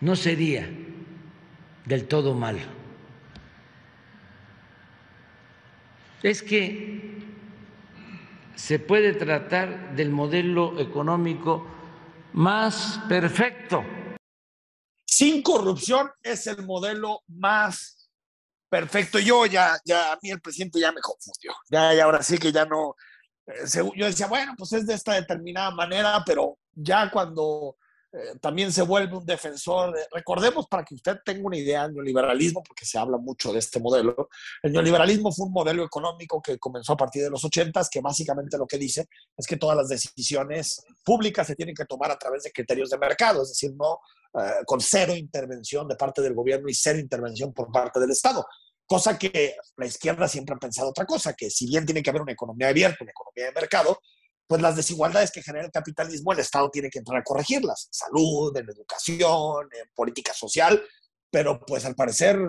no 0.00 0.16
sería 0.16 0.68
del 1.84 2.06
todo 2.06 2.34
malo. 2.34 2.60
Es 6.22 6.42
que 6.42 7.18
se 8.54 8.78
puede 8.78 9.14
tratar 9.14 9.94
del 9.94 10.10
modelo 10.10 10.78
económico 10.80 11.66
más 12.32 13.00
perfecto. 13.08 13.84
Sin 15.04 15.42
corrupción 15.42 16.10
es 16.22 16.46
el 16.46 16.64
modelo 16.64 17.22
más 17.28 18.10
perfecto. 18.68 19.18
Yo 19.18 19.46
ya, 19.46 19.78
ya, 19.84 20.12
a 20.12 20.18
mí 20.22 20.30
el 20.30 20.40
presidente 20.40 20.80
ya 20.80 20.92
me 20.92 21.00
confundió. 21.00 21.52
Ya, 21.70 21.94
ya 21.94 22.04
ahora 22.04 22.22
sí 22.22 22.38
que 22.38 22.52
ya 22.52 22.64
no. 22.64 22.94
Eh, 23.48 23.90
yo 23.96 24.06
decía, 24.06 24.26
bueno, 24.26 24.54
pues 24.56 24.72
es 24.72 24.86
de 24.86 24.94
esta 24.94 25.14
determinada 25.14 25.70
manera, 25.70 26.22
pero 26.24 26.58
ya 26.74 27.10
cuando 27.10 27.76
eh, 28.12 28.38
también 28.40 28.72
se 28.72 28.82
vuelve 28.82 29.16
un 29.16 29.26
defensor, 29.26 29.94
de- 29.94 30.06
recordemos 30.12 30.66
para 30.66 30.82
que 30.84 30.94
usted 30.94 31.18
tenga 31.24 31.46
una 31.46 31.56
idea 31.58 31.84
del 31.84 31.94
neoliberalismo, 31.94 32.62
porque 32.62 32.86
se 32.86 32.98
habla 32.98 33.18
mucho 33.18 33.52
de 33.52 33.58
este 33.58 33.80
modelo. 33.80 34.28
El 34.62 34.72
neoliberalismo 34.72 35.30
fue 35.32 35.46
un 35.46 35.52
modelo 35.52 35.84
económico 35.84 36.40
que 36.40 36.58
comenzó 36.58 36.94
a 36.94 36.96
partir 36.96 37.22
de 37.22 37.30
los 37.30 37.44
80, 37.44 37.82
que 37.90 38.00
básicamente 38.00 38.56
lo 38.56 38.66
que 38.66 38.78
dice 38.78 39.08
es 39.36 39.46
que 39.46 39.56
todas 39.58 39.76
las 39.76 39.88
decisiones 39.88 40.82
públicas 41.04 41.46
se 41.46 41.54
tienen 41.54 41.74
que 41.74 41.84
tomar 41.84 42.10
a 42.10 42.18
través 42.18 42.44
de 42.44 42.52
criterios 42.52 42.90
de 42.90 42.98
mercado, 42.98 43.42
es 43.42 43.50
decir, 43.50 43.74
no 43.76 43.98
eh, 44.40 44.62
con 44.66 44.80
cero 44.80 45.14
intervención 45.16 45.86
de 45.88 45.96
parte 45.96 46.22
del 46.22 46.34
gobierno 46.34 46.68
y 46.68 46.74
cero 46.74 46.98
intervención 46.98 47.52
por 47.52 47.70
parte 47.72 47.98
del 48.00 48.10
Estado. 48.10 48.44
Cosa 48.88 49.18
que 49.18 49.54
la 49.76 49.86
izquierda 49.86 50.26
siempre 50.26 50.54
ha 50.54 50.58
pensado 50.58 50.88
otra 50.88 51.04
cosa, 51.04 51.34
que 51.34 51.50
si 51.50 51.66
bien 51.66 51.84
tiene 51.84 52.02
que 52.02 52.10
haber 52.10 52.22
una 52.22 52.32
economía 52.32 52.68
abierta, 52.68 52.98
una 53.02 53.12
economía 53.12 53.44
de 53.44 53.52
mercado, 53.52 54.00
pues 54.46 54.62
las 54.62 54.76
desigualdades 54.76 55.30
que 55.30 55.42
genera 55.42 55.66
el 55.66 55.70
capitalismo, 55.70 56.32
el 56.32 56.38
Estado 56.38 56.70
tiene 56.70 56.88
que 56.88 57.00
entrar 57.00 57.18
a 57.18 57.22
corregirlas. 57.22 57.88
Salud, 57.92 58.56
en 58.56 58.68
educación, 58.70 59.68
en 59.72 59.90
política 59.94 60.32
social, 60.32 60.82
pero 61.30 61.60
pues 61.60 61.84
al 61.84 61.94
parecer 61.94 62.40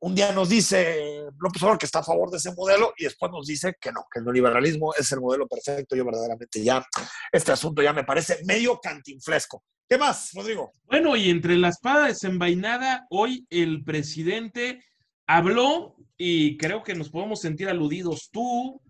un 0.00 0.14
día 0.14 0.32
nos 0.32 0.48
dice 0.48 1.24
López 1.38 1.62
Obrador 1.62 1.78
que 1.78 1.86
está 1.86 2.00
a 2.00 2.04
favor 2.04 2.30
de 2.30 2.36
ese 2.36 2.52
modelo 2.54 2.92
y 2.98 3.04
después 3.04 3.32
nos 3.32 3.46
dice 3.46 3.74
que 3.80 3.92
no, 3.92 4.04
que 4.12 4.18
el 4.18 4.24
neoliberalismo 4.24 4.94
es 4.94 5.10
el 5.12 5.20
modelo 5.20 5.46
perfecto. 5.48 5.96
Yo 5.96 6.04
verdaderamente 6.04 6.62
ya, 6.62 6.84
este 7.32 7.52
asunto 7.52 7.82
ya 7.82 7.92
me 7.92 8.04
parece 8.04 8.40
medio 8.44 8.78
cantinflesco. 8.78 9.64
¿Qué 9.88 9.96
más, 9.96 10.32
Rodrigo? 10.34 10.74
Bueno, 10.84 11.16
y 11.16 11.30
entre 11.30 11.56
la 11.56 11.68
espada 11.68 12.08
desenvainada, 12.08 13.06
hoy 13.08 13.46
el 13.50 13.84
presidente 13.84 14.84
habló 15.26 15.96
y 16.16 16.56
creo 16.56 16.82
que 16.82 16.94
nos 16.94 17.10
podemos 17.10 17.40
sentir 17.40 17.68
aludidos 17.68 18.30
tú, 18.30 18.80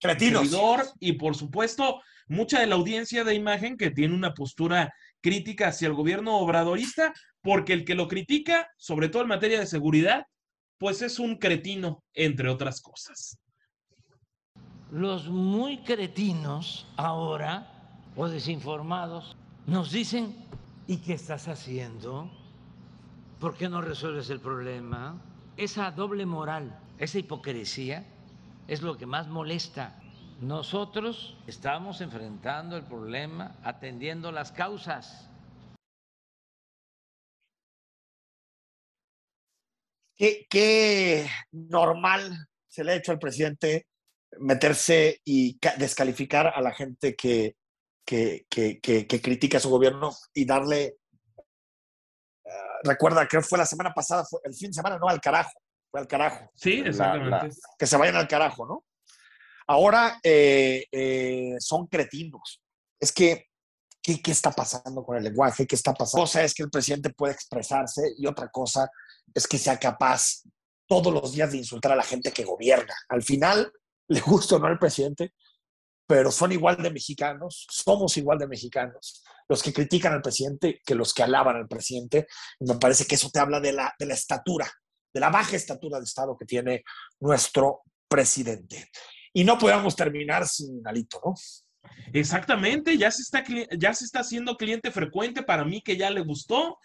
Cretinos. 0.00 0.42
servidor, 0.42 0.86
y 1.00 1.14
por 1.14 1.34
supuesto, 1.34 2.00
mucha 2.28 2.60
de 2.60 2.66
la 2.66 2.74
audiencia 2.74 3.24
de 3.24 3.34
imagen 3.34 3.76
que 3.76 3.90
tiene 3.90 4.14
una 4.14 4.34
postura 4.34 4.92
crítica 5.20 5.68
hacia 5.68 5.88
el 5.88 5.94
gobierno 5.94 6.38
obradorista, 6.38 7.12
porque 7.42 7.72
el 7.72 7.84
que 7.84 7.94
lo 7.94 8.08
critica, 8.08 8.68
sobre 8.76 9.08
todo 9.08 9.22
en 9.22 9.28
materia 9.28 9.60
de 9.60 9.66
seguridad, 9.66 10.26
pues 10.78 11.02
es 11.02 11.18
un 11.18 11.36
cretino, 11.36 12.04
entre 12.12 12.48
otras 12.48 12.80
cosas. 12.80 13.38
Los 14.90 15.28
muy 15.28 15.78
cretinos 15.78 16.86
ahora, 16.96 18.00
o 18.14 18.28
desinformados, 18.28 19.36
nos 19.66 19.90
dicen, 19.90 20.36
¿y 20.86 20.98
qué 20.98 21.14
estás 21.14 21.48
haciendo? 21.48 22.30
¿Por 23.40 23.56
qué 23.56 23.68
no 23.68 23.80
resuelves 23.80 24.30
el 24.30 24.40
problema? 24.40 25.20
Esa 25.56 25.90
doble 25.90 26.26
moral, 26.26 26.78
esa 26.98 27.18
hipocresía 27.18 28.04
es 28.68 28.82
lo 28.82 28.98
que 28.98 29.06
más 29.06 29.28
molesta. 29.28 29.98
Nosotros 30.40 31.34
estamos 31.46 32.02
enfrentando 32.02 32.76
el 32.76 32.84
problema 32.84 33.56
atendiendo 33.64 34.32
las 34.32 34.52
causas. 34.52 35.30
¿Qué, 40.18 41.26
normal 41.52 42.48
se 42.68 42.84
le 42.84 42.92
ha 42.92 42.96
hecho 42.96 43.12
al 43.12 43.18
presidente 43.18 43.86
meterse 44.38 45.20
y 45.24 45.58
ca- 45.58 45.76
descalificar 45.76 46.48
a 46.48 46.60
la 46.60 46.72
gente 46.72 47.14
que, 47.14 47.56
que, 48.04 48.46
que, 48.48 48.78
que- 48.80 49.06
critica 49.22 49.58
a 49.58 49.60
su 49.60 49.70
gobierno 49.70 50.10
y 50.34 50.44
darle, 50.44 50.96
recuerda, 52.86 53.26
creo 53.28 53.42
que 53.42 53.48
fue 53.48 53.58
la 53.58 53.66
semana 53.66 53.92
pasada, 53.92 54.24
fue 54.24 54.40
el 54.44 54.54
fin 54.54 54.70
de 54.70 54.74
semana, 54.74 54.98
no, 54.98 55.08
al 55.08 55.20
carajo, 55.20 55.52
fue 55.90 56.00
al 56.00 56.06
carajo. 56.06 56.50
Sí, 56.54 56.78
La- 56.82 56.88
exactamente. 56.88 57.30
la- 57.48 57.48
que 57.78 57.86
se 57.86 57.96
vayan 57.96 58.16
al 58.16 58.28
carajo, 58.28 58.66
¿no? 58.66 58.84
Ahora 59.66 60.20
eh, 60.22 60.86
eh, 60.92 61.56
son 61.58 61.86
cretinos. 61.88 62.62
Es 63.00 63.12
que, 63.12 63.46
¿qué, 64.02 64.22
¿qué 64.22 64.30
está 64.30 64.52
pasando 64.52 65.04
con 65.04 65.16
el 65.16 65.24
lenguaje? 65.24 65.66
¿Qué 65.66 65.74
está 65.74 65.92
pasando? 65.92 66.22
Cosa 66.22 66.42
es 66.44 66.54
que 66.54 66.62
el 66.62 66.70
presidente 66.70 67.10
puede 67.10 67.34
expresarse 67.34 68.02
y 68.16 68.26
otra 68.26 68.48
cosa 68.48 68.88
es 69.34 69.46
que 69.46 69.58
sea 69.58 69.76
capaz 69.78 70.42
todos 70.86 71.12
los 71.12 71.32
días 71.32 71.50
de 71.50 71.58
insultar 71.58 71.92
a 71.92 71.96
la 71.96 72.04
gente 72.04 72.32
que 72.32 72.44
gobierna. 72.44 72.94
Al 73.08 73.22
final, 73.22 73.72
le 74.08 74.20
gusta 74.20 74.56
o 74.56 74.58
no 74.60 74.68
al 74.68 74.78
presidente, 74.78 75.34
pero 76.06 76.30
son 76.30 76.52
igual 76.52 76.76
de 76.80 76.90
mexicanos, 76.92 77.66
somos 77.68 78.16
igual 78.16 78.38
de 78.38 78.46
mexicanos, 78.46 79.24
los 79.48 79.62
que 79.62 79.72
critican 79.72 80.12
al 80.12 80.22
presidente 80.22 80.80
que 80.84 80.94
los 80.94 81.14
que 81.14 81.22
alaban 81.22 81.56
al 81.56 81.68
presidente. 81.68 82.26
Y 82.60 82.64
me 82.64 82.78
parece 82.78 83.06
que 83.06 83.14
eso 83.14 83.30
te 83.30 83.38
habla 83.38 83.60
de 83.60 83.72
la, 83.72 83.94
de 83.98 84.06
la 84.06 84.14
estatura, 84.14 84.70
de 85.12 85.20
la 85.20 85.30
baja 85.30 85.56
estatura 85.56 85.98
de 85.98 86.04
Estado 86.04 86.36
que 86.38 86.46
tiene 86.46 86.84
nuestro 87.20 87.82
presidente. 88.08 88.90
Y 89.32 89.44
no 89.44 89.58
podemos 89.58 89.94
terminar 89.94 90.46
sin 90.46 90.86
Alito, 90.86 91.20
¿no? 91.24 91.34
Exactamente, 92.12 92.96
ya 92.96 93.10
se 93.10 93.22
está, 93.22 93.44
ya 93.78 93.94
se 93.94 94.04
está 94.04 94.20
haciendo 94.20 94.56
cliente 94.56 94.90
frecuente 94.90 95.42
para 95.42 95.64
mí 95.64 95.82
que 95.82 95.96
ya 95.96 96.10
le 96.10 96.20
gustó, 96.22 96.78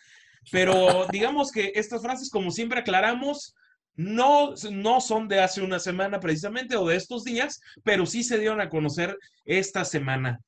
pero 0.52 1.08
digamos 1.12 1.52
que 1.52 1.72
estas 1.76 2.02
frases, 2.02 2.30
como 2.30 2.52
siempre 2.52 2.80
aclaramos, 2.80 3.56
no, 3.96 4.54
no 4.72 5.02
son 5.02 5.28
de 5.28 5.42
hace 5.42 5.62
una 5.62 5.80
semana 5.80 6.20
precisamente 6.20 6.76
o 6.76 6.88
de 6.88 6.96
estos 6.96 7.24
días, 7.24 7.60
pero 7.84 8.06
sí 8.06 8.24
se 8.24 8.38
dieron 8.38 8.62
a 8.62 8.70
conocer 8.70 9.18
esta 9.46 9.86
semana. 9.86 10.40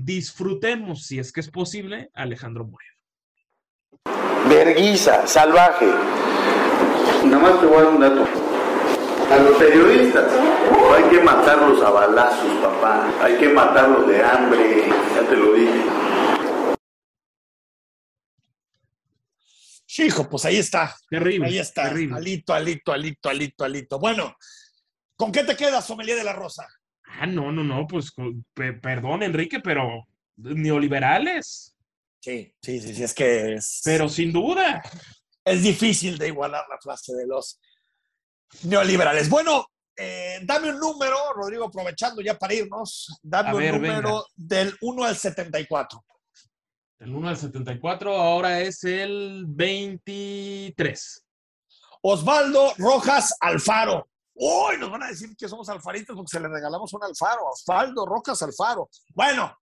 Disfrutemos, 0.00 1.06
si 1.06 1.18
es 1.18 1.32
que 1.32 1.40
es 1.40 1.50
posible, 1.50 2.08
Alejandro 2.14 2.64
Moreno. 2.64 2.94
Verguiza, 4.48 5.26
salvaje. 5.26 5.86
Nada 7.24 7.38
más 7.42 7.60
te 7.60 7.66
voy 7.66 7.78
a 7.78 7.82
dar 7.82 7.92
un 7.92 8.00
dato. 8.00 8.24
A 9.28 9.38
los 9.38 9.58
periodistas 9.58 10.32
hay 10.94 11.02
que 11.10 11.20
matarlos 11.20 11.82
a 11.82 11.90
balazos, 11.90 12.62
papá. 12.62 13.10
Hay 13.20 13.38
que 13.38 13.48
matarlos 13.48 14.06
de 14.06 14.22
hambre, 14.22 14.88
ya 15.16 15.28
te 15.28 15.36
lo 15.36 15.52
dije. 15.54 15.82
Hijo, 19.98 20.28
pues 20.30 20.44
ahí 20.44 20.58
está. 20.58 20.94
Terrible. 21.10 21.48
Ahí 21.48 21.58
está. 21.58 21.88
terrible. 21.88 22.18
Alito, 22.18 22.54
alito, 22.54 22.92
alito, 22.92 23.28
alito, 23.28 23.64
alito. 23.64 23.98
Bueno, 23.98 24.36
¿con 25.16 25.32
qué 25.32 25.42
te 25.42 25.56
quedas, 25.56 25.84
Sommelier 25.84 26.16
de 26.16 26.22
la 26.22 26.34
Rosa? 26.34 26.68
Ah, 27.20 27.26
no, 27.26 27.50
no, 27.52 27.64
no, 27.64 27.86
pues 27.86 28.12
perdón, 28.54 29.22
Enrique, 29.22 29.60
pero 29.60 30.06
neoliberales, 30.36 31.74
Sí, 32.20 32.52
sí, 32.60 32.80
sí, 32.80 32.94
sí, 32.94 33.02
es 33.04 33.14
que 33.14 33.54
es, 33.54 33.80
pero 33.84 34.08
sin 34.08 34.32
duda. 34.32 34.82
es 35.44 35.62
difícil 35.62 36.18
de 36.18 36.26
igualar 36.28 36.64
la 36.68 36.76
frase 36.80 37.14
de 37.14 37.26
los 37.26 37.60
neoliberales. 38.64 39.28
Bueno, 39.30 39.66
eh, 39.96 40.40
dame 40.42 40.70
un 40.70 40.78
número, 40.80 41.16
Rodrigo, 41.34 41.66
aprovechando 41.66 42.20
ya 42.20 42.36
para 42.36 42.54
irnos, 42.54 43.18
dame 43.22 43.50
A 43.50 43.54
un 43.54 43.60
ver, 43.60 43.74
número 43.74 44.26
venga. 44.36 44.64
del 44.64 44.76
1 44.80 45.04
al 45.04 45.16
74. 45.16 46.04
El 46.98 47.14
1 47.14 47.28
al 47.28 47.36
74 47.36 48.16
ahora 48.16 48.60
es 48.60 48.82
el 48.84 49.44
23. 49.46 51.24
Osvaldo 52.02 52.74
Rojas 52.78 53.34
Alfaro. 53.40 54.08
Uy, 54.40 54.78
nos 54.78 54.90
van 54.90 55.02
a 55.02 55.08
decir 55.08 55.34
que 55.36 55.48
somos 55.48 55.68
alfaristas 55.68 56.14
porque 56.14 56.30
se 56.30 56.40
le 56.40 56.48
regalamos 56.48 56.92
un 56.92 57.02
Alfaro. 57.02 57.48
Osvaldo 57.50 58.06
Rojas 58.06 58.40
Alfaro. 58.42 58.88
Bueno, 59.12 59.52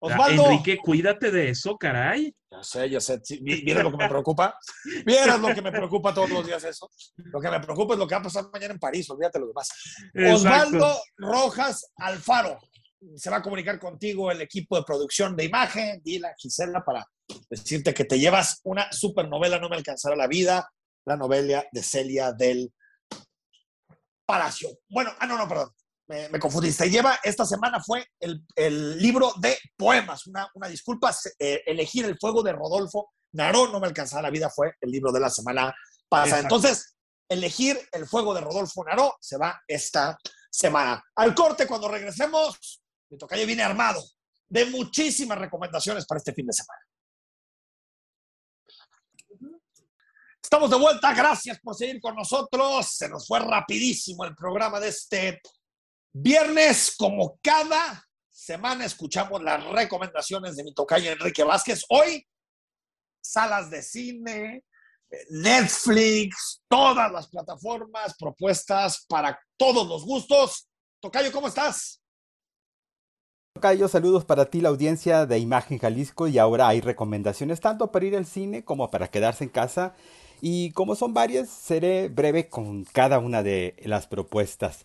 Osvaldo. 0.00 0.46
Enrique, 0.46 0.78
cuídate 0.78 1.30
de 1.30 1.50
eso, 1.50 1.76
caray. 1.78 2.34
Ya 2.50 2.62
sé, 2.62 2.90
ya 2.90 3.00
sé. 3.00 3.22
Mira 3.40 3.84
lo 3.84 3.92
que 3.92 3.96
me 3.96 4.08
preocupa. 4.08 4.58
Vieras 5.04 5.40
lo 5.40 5.54
que 5.54 5.62
me 5.62 5.70
preocupa 5.70 6.12
todos 6.12 6.28
los 6.30 6.44
días 6.44 6.64
eso. 6.64 6.90
Lo 7.16 7.40
que 7.40 7.50
me 7.50 7.60
preocupa 7.60 7.94
es 7.94 8.00
lo 8.00 8.06
que 8.06 8.16
va 8.16 8.20
a 8.20 8.24
pasar 8.24 8.48
mañana 8.52 8.74
en 8.74 8.80
París, 8.80 9.08
olvídate 9.10 9.38
lo 9.38 9.46
demás. 9.46 9.70
Osvaldo 10.32 11.00
Rojas 11.16 11.92
Alfaro. 11.96 12.58
Se 13.14 13.30
va 13.30 13.36
a 13.36 13.42
comunicar 13.42 13.78
contigo 13.78 14.32
el 14.32 14.40
equipo 14.40 14.76
de 14.76 14.82
producción 14.82 15.36
de 15.36 15.44
imagen, 15.44 16.02
Dila, 16.02 16.34
Gisela, 16.36 16.84
para 16.84 17.06
decirte 17.48 17.94
que 17.94 18.04
te 18.04 18.18
llevas 18.18 18.60
una 18.64 18.90
supernovela, 18.90 19.60
No 19.60 19.68
me 19.68 19.76
alcanzará 19.76 20.16
la 20.16 20.26
vida, 20.26 20.68
la 21.04 21.16
novela 21.16 21.64
de 21.70 21.82
Celia 21.82 22.32
del 22.32 22.72
Palacio. 24.26 24.68
Bueno, 24.88 25.12
ah, 25.18 25.26
no, 25.26 25.38
no, 25.38 25.48
perdón 25.48 25.70
me, 26.08 26.28
me 26.28 26.38
confundiste. 26.38 26.88
Lleva, 26.88 27.18
esta 27.22 27.44
semana 27.44 27.82
fue 27.82 28.06
el, 28.20 28.44
el 28.54 28.98
libro 28.98 29.32
de 29.38 29.58
poemas. 29.76 30.26
Una, 30.26 30.48
una 30.54 30.68
disculpa, 30.68 31.14
eh, 31.38 31.62
elegir 31.66 32.04
el 32.04 32.18
fuego 32.18 32.42
de 32.42 32.52
Rodolfo 32.52 33.12
Naró, 33.32 33.68
no 33.68 33.80
me 33.80 33.86
alcanzaba 33.86 34.22
la 34.22 34.30
vida, 34.30 34.48
fue 34.50 34.74
el 34.80 34.90
libro 34.90 35.12
de 35.12 35.20
la 35.20 35.30
semana 35.30 35.74
pasada. 36.08 36.40
Entonces, 36.40 36.96
elegir 37.28 37.78
el 37.92 38.06
fuego 38.06 38.32
de 38.34 38.40
Rodolfo 38.40 38.84
Naró 38.84 39.16
se 39.20 39.36
va 39.36 39.60
esta 39.66 40.16
semana. 40.50 41.02
Al 41.16 41.34
corte, 41.34 41.66
cuando 41.66 41.88
regresemos, 41.88 42.80
mi 43.10 43.18
tocayo 43.18 43.46
viene 43.46 43.62
armado 43.62 44.02
de 44.48 44.64
muchísimas 44.66 45.38
recomendaciones 45.38 46.06
para 46.06 46.18
este 46.18 46.32
fin 46.32 46.46
de 46.46 46.52
semana. 46.52 46.80
Estamos 50.46 50.70
de 50.70 50.76
vuelta, 50.76 51.12
gracias 51.12 51.58
por 51.58 51.74
seguir 51.74 52.00
con 52.00 52.14
nosotros. 52.14 52.86
Se 52.86 53.08
nos 53.08 53.26
fue 53.26 53.40
rapidísimo 53.40 54.24
el 54.24 54.36
programa 54.36 54.78
de 54.78 54.90
este 54.90 55.40
Viernes, 56.12 56.94
como 56.96 57.36
cada 57.42 58.06
semana, 58.30 58.84
escuchamos 58.84 59.42
las 59.42 59.64
recomendaciones 59.64 60.54
de 60.54 60.62
mi 60.62 60.72
tocayo 60.72 61.10
Enrique 61.10 61.42
Vázquez. 61.42 61.84
Hoy, 61.88 62.24
salas 63.20 63.70
de 63.70 63.82
cine, 63.82 64.62
Netflix, 65.30 66.62
todas 66.68 67.10
las 67.10 67.26
plataformas 67.26 68.14
propuestas 68.16 69.04
para 69.08 69.36
todos 69.56 69.84
los 69.88 70.04
gustos. 70.04 70.68
Tocayo, 71.00 71.32
¿cómo 71.32 71.48
estás? 71.48 72.00
Tocayo, 73.54 73.88
saludos 73.88 74.24
para 74.24 74.48
ti, 74.48 74.60
la 74.60 74.68
audiencia 74.68 75.26
de 75.26 75.40
Imagen 75.40 75.80
Jalisco, 75.80 76.28
y 76.28 76.38
ahora 76.38 76.68
hay 76.68 76.80
recomendaciones 76.80 77.60
tanto 77.60 77.90
para 77.90 78.06
ir 78.06 78.16
al 78.16 78.26
cine 78.26 78.64
como 78.64 78.92
para 78.92 79.08
quedarse 79.08 79.42
en 79.42 79.50
casa. 79.50 79.96
Y 80.40 80.70
como 80.72 80.94
son 80.94 81.14
varias, 81.14 81.48
seré 81.48 82.08
breve 82.08 82.48
con 82.48 82.84
cada 82.84 83.18
una 83.18 83.42
de 83.42 83.74
las 83.84 84.06
propuestas. 84.06 84.84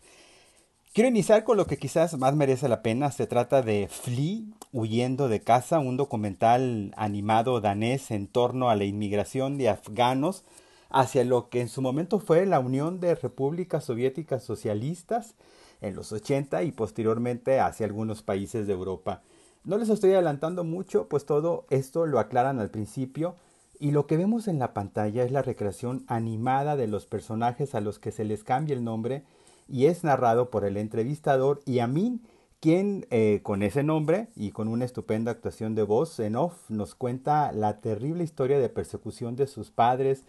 Quiero 0.93 1.09
iniciar 1.09 1.43
con 1.45 1.55
lo 1.55 1.67
que 1.67 1.77
quizás 1.77 2.17
más 2.17 2.35
merece 2.35 2.67
la 2.67 2.81
pena. 2.81 3.11
Se 3.11 3.27
trata 3.27 3.61
de 3.61 3.87
Flea, 3.89 4.41
huyendo 4.73 5.29
de 5.29 5.41
casa, 5.41 5.79
un 5.79 5.97
documental 5.97 6.93
animado 6.97 7.61
danés 7.61 8.11
en 8.11 8.27
torno 8.27 8.69
a 8.69 8.75
la 8.75 8.83
inmigración 8.83 9.57
de 9.57 9.69
afganos 9.69 10.43
hacia 10.89 11.23
lo 11.23 11.49
que 11.49 11.61
en 11.61 11.69
su 11.69 11.81
momento 11.81 12.19
fue 12.19 12.45
la 12.45 12.59
Unión 12.59 12.99
de 12.99 13.15
Repúblicas 13.15 13.85
Soviéticas 13.85 14.43
Socialistas 14.43 15.35
en 15.79 15.95
los 15.95 16.11
80 16.11 16.63
y 16.63 16.71
posteriormente 16.71 17.59
hacia 17.59 17.85
algunos 17.85 18.21
países 18.21 18.67
de 18.67 18.73
Europa. 18.73 19.23
No 19.63 19.77
les 19.77 19.89
estoy 19.89 20.11
adelantando 20.11 20.63
mucho, 20.63 21.07
pues 21.07 21.25
todo 21.25 21.65
esto 21.69 22.05
lo 22.05 22.19
aclaran 22.19 22.59
al 22.59 22.69
principio 22.69 23.35
y 23.81 23.89
lo 23.89 24.05
que 24.05 24.15
vemos 24.15 24.47
en 24.47 24.59
la 24.59 24.75
pantalla 24.75 25.23
es 25.23 25.31
la 25.31 25.41
recreación 25.41 26.05
animada 26.05 26.75
de 26.75 26.85
los 26.85 27.07
personajes 27.07 27.73
a 27.73 27.81
los 27.81 27.97
que 27.97 28.11
se 28.11 28.23
les 28.23 28.43
cambia 28.43 28.75
el 28.75 28.83
nombre 28.83 29.23
y 29.67 29.87
es 29.87 30.03
narrado 30.03 30.51
por 30.51 30.65
el 30.65 30.77
entrevistador 30.77 31.63
Yamin, 31.65 32.21
quien 32.59 33.07
eh, 33.09 33.39
con 33.41 33.63
ese 33.63 33.81
nombre 33.81 34.27
y 34.35 34.51
con 34.51 34.67
una 34.67 34.85
estupenda 34.85 35.31
actuación 35.31 35.73
de 35.73 35.81
voz 35.81 36.19
en 36.19 36.35
off 36.35 36.69
nos 36.69 36.93
cuenta 36.93 37.51
la 37.53 37.81
terrible 37.81 38.23
historia 38.23 38.59
de 38.59 38.69
persecución 38.69 39.35
de 39.35 39.47
sus 39.47 39.71
padres, 39.71 40.25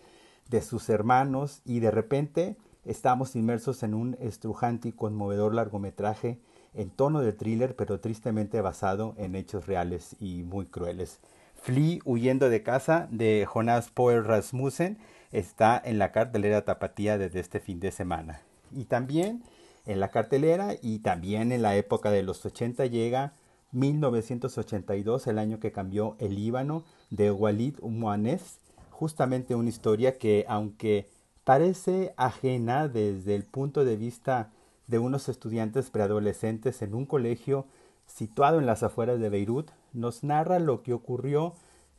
de 0.49 0.63
sus 0.63 0.89
hermanos 0.89 1.61
y 1.67 1.81
de 1.81 1.91
repente 1.91 2.57
estamos 2.87 3.37
inmersos 3.37 3.83
en 3.83 3.93
un 3.93 4.17
estrujante 4.19 4.89
y 4.89 4.93
conmovedor 4.93 5.53
largometraje 5.53 6.39
en 6.73 6.89
tono 6.89 7.21
de 7.21 7.35
thriller 7.35 7.77
pero 7.77 8.01
tristemente 8.01 8.63
basado 8.63 9.13
en 9.19 9.35
hechos 9.35 9.67
reales 9.67 10.17
y 10.21 10.43
muy 10.43 10.65
crueles. 10.65 11.21
Flea 11.63 12.01
huyendo 12.05 12.51
de 12.51 12.65
casa 12.65 13.07
de 13.13 13.47
Jonas 13.47 13.89
Poel 13.89 14.25
Rasmussen 14.25 14.99
está 15.31 15.81
en 15.85 15.97
la 15.97 16.11
cartelera 16.11 16.65
tapatía 16.65 17.19
desde 17.19 17.39
este 17.39 17.61
fin 17.61 17.79
de 17.79 17.93
semana. 17.93 18.41
Y 18.73 18.87
también 18.87 19.45
en 19.87 20.01
la 20.01 20.09
cartelera 20.09 20.75
y 20.83 20.99
también 20.99 21.53
en 21.53 21.63
la 21.63 21.77
época 21.77 22.11
de 22.11 22.25
los 22.25 22.45
80 22.45 22.87
llega 22.87 23.35
1982, 23.71 25.29
el 25.29 25.39
año 25.39 25.61
que 25.61 25.71
cambió 25.71 26.17
el 26.19 26.35
Líbano, 26.35 26.83
de 27.11 27.31
Walid 27.31 27.77
Umwanes, 27.81 28.59
justamente 28.91 29.55
una 29.55 29.69
historia 29.69 30.19
que 30.19 30.45
aunque 30.49 31.07
parece 31.45 32.13
ajena 32.17 32.89
desde 32.89 33.37
el 33.37 33.45
punto 33.45 33.85
de 33.85 33.97
vista 33.97 34.51
de 34.89 34.99
unos 34.99 35.29
estudiantes 35.29 35.91
preadolescentes 35.91 36.83
en 36.83 36.93
un 36.93 37.07
colegio 37.07 37.67
situado 38.07 38.59
en 38.59 38.67
las 38.67 38.83
afueras 38.83 39.21
de 39.21 39.29
Beirut, 39.31 39.71
nos 39.93 40.25
narra 40.25 40.59
lo 40.59 40.83
que 40.83 40.93
ocurrió 40.93 41.55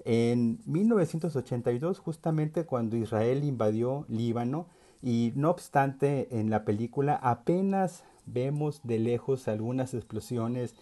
en 0.05 0.59
1982, 0.65 1.99
justamente 1.99 2.65
cuando 2.65 2.97
Israel 2.97 3.43
invadió 3.43 4.05
Líbano 4.09 4.67
y 5.01 5.33
no 5.35 5.49
obstante, 5.49 6.27
en 6.31 6.49
la 6.49 6.63
película 6.65 7.15
apenas 7.15 8.03
vemos 8.25 8.81
de 8.83 8.99
lejos 8.99 9.47
algunas 9.47 9.93
explosiones 9.93 10.75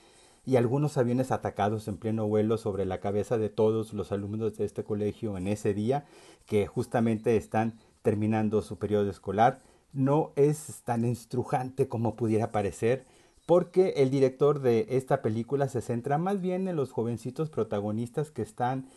y 0.46 0.56
algunos 0.56 0.98
aviones 0.98 1.32
atacados 1.32 1.88
en 1.88 1.98
pleno 1.98 2.28
vuelo 2.28 2.58
sobre 2.58 2.86
la 2.86 3.00
cabeza 3.00 3.38
de 3.38 3.50
todos 3.50 3.94
los 3.94 4.12
alumnos 4.12 4.58
de 4.58 4.66
este 4.66 4.84
colegio 4.84 5.38
en 5.38 5.48
ese 5.48 5.74
día, 5.74 6.06
que 6.46 6.66
justamente 6.66 7.38
están 7.38 7.80
terminando 8.02 8.62
su 8.62 8.78
periodo 8.78 9.10
escolar. 9.10 9.60
No 9.94 10.32
es 10.36 10.82
tan 10.84 11.06
estrujante 11.06 11.88
como 11.88 12.16
pudiera 12.16 12.52
parecer, 12.52 13.06
porque 13.46 13.94
el 13.98 14.10
director 14.10 14.62
de 14.62 14.88
esta 14.90 15.22
película 15.22 15.68
se 15.68 15.82
centra 15.82 16.18
más 16.18 16.42
bien 16.42 16.68
en 16.68 16.76
los 16.76 16.92
jovencitos 16.92 17.50
protagonistas 17.50 18.32
que 18.32 18.42
están 18.42 18.88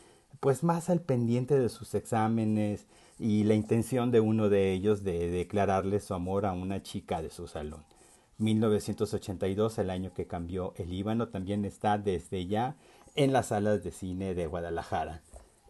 pues 0.40 0.62
más 0.62 0.90
al 0.90 1.00
pendiente 1.00 1.58
de 1.58 1.68
sus 1.68 1.94
exámenes, 1.94 2.86
y 3.18 3.44
la 3.44 3.54
intención 3.54 4.10
de 4.10 4.20
uno 4.20 4.48
de 4.48 4.72
ellos 4.72 5.04
de 5.04 5.30
declararle 5.30 6.00
su 6.00 6.14
amor 6.14 6.46
a 6.46 6.52
una 6.52 6.82
chica 6.82 7.22
de 7.22 7.30
su 7.30 7.46
salón. 7.46 7.84
1982, 8.38 9.78
el 9.78 9.90
año 9.90 10.12
que 10.12 10.26
cambió 10.26 10.74
el 10.76 10.90
Líbano, 10.90 11.28
también 11.28 11.64
está 11.64 11.98
desde 11.98 12.46
ya 12.46 12.76
en 13.14 13.32
las 13.32 13.46
salas 13.48 13.84
de 13.84 13.92
cine 13.92 14.34
de 14.34 14.46
Guadalajara. 14.46 15.22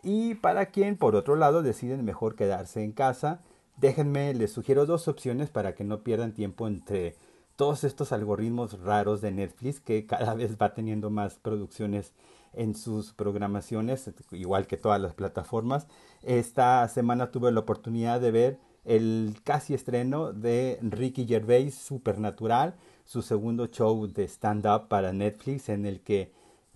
Y 0.03 0.37
para 0.37 0.66
quien, 0.66 0.97
por 0.97 1.16
otro 1.16 1.37
lado, 1.37 1.62
deciden 1.62 2.05
mejor 2.05 2.37
quedarse 2.37 2.83
en 2.83 2.93
casa, 2.93 3.43
déjenme, 3.77 4.33
les 4.33 4.53
sugiero 4.53 4.87
dos 4.87 5.09
opciones 5.09 5.51
para 5.51 5.75
que 5.75 5.85
no 5.85 6.03
pierdan 6.03 6.33
tiempo 6.33 6.66
entre 6.66 7.16
todos 7.57 7.85
estos 7.85 8.13
algoritmos 8.13 8.81
raros 8.81 9.21
de 9.21 9.31
Netflix 9.31 9.81
que 9.81 10.07
cada 10.07 10.35
vez 10.35 10.57
va 10.61 10.75
teniendo 10.75 11.11
más 11.11 11.37
producciones 11.37 12.13
en 12.53 12.75
sus 12.75 13.13
programaciones, 13.13 14.11
igual 14.33 14.67
que 14.67 14.77
todas 14.77 15.01
las 15.01 15.15
plataformas. 15.15 15.87
Esta 16.23 16.87
semana 16.89 17.31
tuve 17.31 17.53
la 17.53 17.61
oportunidad 17.61 18.21
de 18.21 18.31
ver 18.31 18.59
el 18.85 19.37
casi 19.45 19.75
estreno 19.75 20.33
de 20.33 20.79
Ricky 20.83 21.27
Gervais 21.27 21.75
Supernatural, 21.75 22.75
su 23.05 23.23
segundo 23.23 23.67
show 23.67 24.07
de 24.07 24.25
stand-up 24.25 24.89
para 24.89 25.13
Netflix, 25.13 25.69
en 25.69 25.87
el 25.87 26.01
que, 26.01 26.33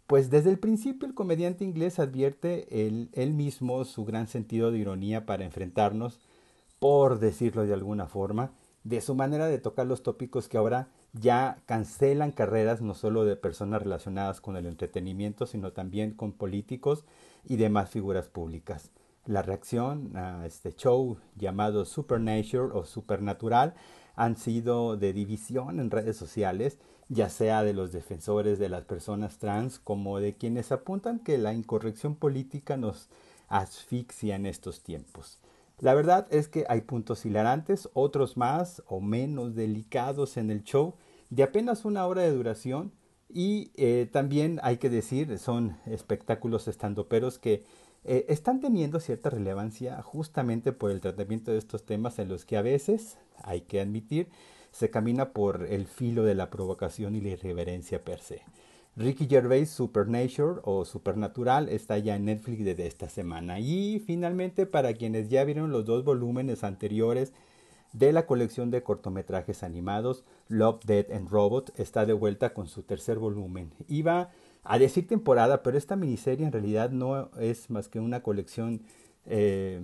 pues 0.07 0.31
desde 0.31 0.51
el 0.51 0.59
principio 0.59 1.07
el 1.07 1.15
comediante 1.15 1.65
inglés 1.65 1.99
advierte 1.99 2.87
él, 2.87 3.11
él 3.13 3.33
mismo 3.35 3.85
su 3.85 4.05
gran 4.05 4.27
sentido 4.27 4.71
de 4.71 4.79
ironía 4.79 5.27
para 5.27 5.45
enfrentarnos, 5.45 6.19
por 6.79 7.19
decirlo 7.19 7.67
de 7.67 7.75
alguna 7.75 8.07
forma, 8.07 8.53
de 8.85 9.01
su 9.01 9.15
manera 9.15 9.47
de 9.47 9.59
tocar 9.59 9.87
los 9.87 10.03
tópicos 10.03 10.49
que 10.49 10.59
ahora 10.59 10.89
ya 11.13 11.63
cancelan 11.67 12.33
carreras 12.33 12.81
no 12.81 12.95
solo 12.95 13.25
de 13.25 13.37
personas 13.37 13.83
relacionadas 13.83 14.41
con 14.41 14.57
el 14.57 14.67
entretenimiento, 14.67 15.47
sino 15.47 15.73
también 15.73 16.13
con 16.13 16.33
políticos 16.33 17.05
y 17.45 17.57
demás 17.57 17.91
figuras 17.91 18.29
públicas. 18.29 18.91
La 19.27 19.43
reacción 19.43 20.17
a 20.17 20.47
este 20.47 20.75
show 20.75 21.19
llamado 21.37 21.85
Supernature 21.85 22.73
o 22.73 22.85
Supernatural 22.85 23.75
han 24.17 24.37
sido 24.37 24.97
de 24.97 25.13
división 25.13 25.81
en 25.81 25.91
redes 25.91 26.17
sociales, 26.17 26.79
ya 27.09 27.29
sea 27.29 27.63
de 27.63 27.73
los 27.73 27.93
defensores 27.93 28.59
de 28.59 28.69
las 28.69 28.85
personas 28.85 29.39
trans 29.39 29.79
como 29.79 30.19
de 30.19 30.37
quienes 30.37 30.73
apuntan 30.73 31.21
que 31.21 31.39
la 31.39 31.53
incorrección 31.53 32.17
política 32.17 32.77
nos 32.77 33.09
asfixia 33.49 34.37
en 34.37 34.47
estos 34.47 34.83
tiempos. 34.83 35.39
La 35.81 35.95
verdad 35.95 36.27
es 36.31 36.49
que 36.49 36.65
hay 36.69 36.81
puntos 36.81 37.25
hilarantes, 37.25 37.89
otros 37.93 38.37
más 38.37 38.83
o 38.87 39.01
menos 39.01 39.55
delicados 39.55 40.37
en 40.37 40.51
el 40.51 40.65
show, 40.65 40.95
de 41.31 41.45
apenas 41.45 41.85
una 41.85 42.07
hora 42.07 42.23
de 42.23 42.33
duración. 42.33 42.93
Y 43.29 43.71
eh, 43.77 44.09
también 44.11 44.59
hay 44.63 44.79
que 44.79 44.91
decir, 44.91 45.39
son 45.39 45.77
espectáculos 45.87 46.67
estandoperos 46.67 47.39
que 47.39 47.63
eh, 48.05 48.25
están 48.29 48.61
teniendo 48.61 49.01
cierta 49.01 49.31
relevancia 49.31 50.01
justamente 50.03 50.73
por 50.73 50.91
el 50.91 51.01
tratamiento 51.01 51.53
de 51.53 51.59
estos 51.59 51.85
temas 51.85 52.19
en 52.19 52.29
los 52.29 52.45
que 52.45 52.57
a 52.57 52.63
veces, 52.63 53.19
hay 53.43 53.61
que 53.61 53.81
admitir, 53.81 54.29
se 54.73 54.91
camina 54.91 55.31
por 55.31 55.67
el 55.69 55.87
filo 55.87 56.25
de 56.25 56.35
la 56.35 56.51
provocación 56.51 57.15
y 57.17 57.21
la 57.21 57.31
irreverencia 57.31 58.03
per 58.03 58.21
se. 58.21 58.43
Ricky 58.99 59.29
Gervais 59.29 59.71
Supernature 59.71 60.61
o 60.65 60.85
Supernatural 60.85 61.69
está 61.69 61.99
ya 61.99 62.17
en 62.17 62.25
Netflix 62.25 62.65
desde 62.65 62.89
esta 62.89 63.09
semana. 63.09 63.61
Y 63.61 64.01
finalmente, 64.05 64.67
para 64.67 64.93
quienes 64.95 65.29
ya 65.29 65.45
vieron 65.45 65.71
los 65.71 65.85
dos 65.85 66.03
volúmenes 66.03 66.65
anteriores 66.65 67.33
de 67.93 68.13
la 68.13 68.27
colección 68.27 68.73
de 68.73 68.83
cortometrajes 68.83 69.63
animados, 69.63 70.25
Love, 70.49 70.85
Dead 70.85 71.13
and 71.13 71.29
Robot 71.29 71.79
está 71.79 72.07
de 72.07 72.13
vuelta 72.13 72.53
con 72.53 72.67
su 72.67 72.83
tercer 72.83 73.21
volumen. 73.21 73.71
Iba 73.87 74.31
a 74.65 74.81
decir 74.81 75.07
temporada, 75.07 75.63
pero 75.63 75.79
esta 75.79 75.95
miniserie 75.95 76.45
en 76.45 76.53
realidad 76.53 76.91
no 76.91 77.31
es 77.39 77.71
más 77.71 77.87
que 77.87 78.01
una 78.01 78.25
colección 78.25 78.83
eh, 79.27 79.81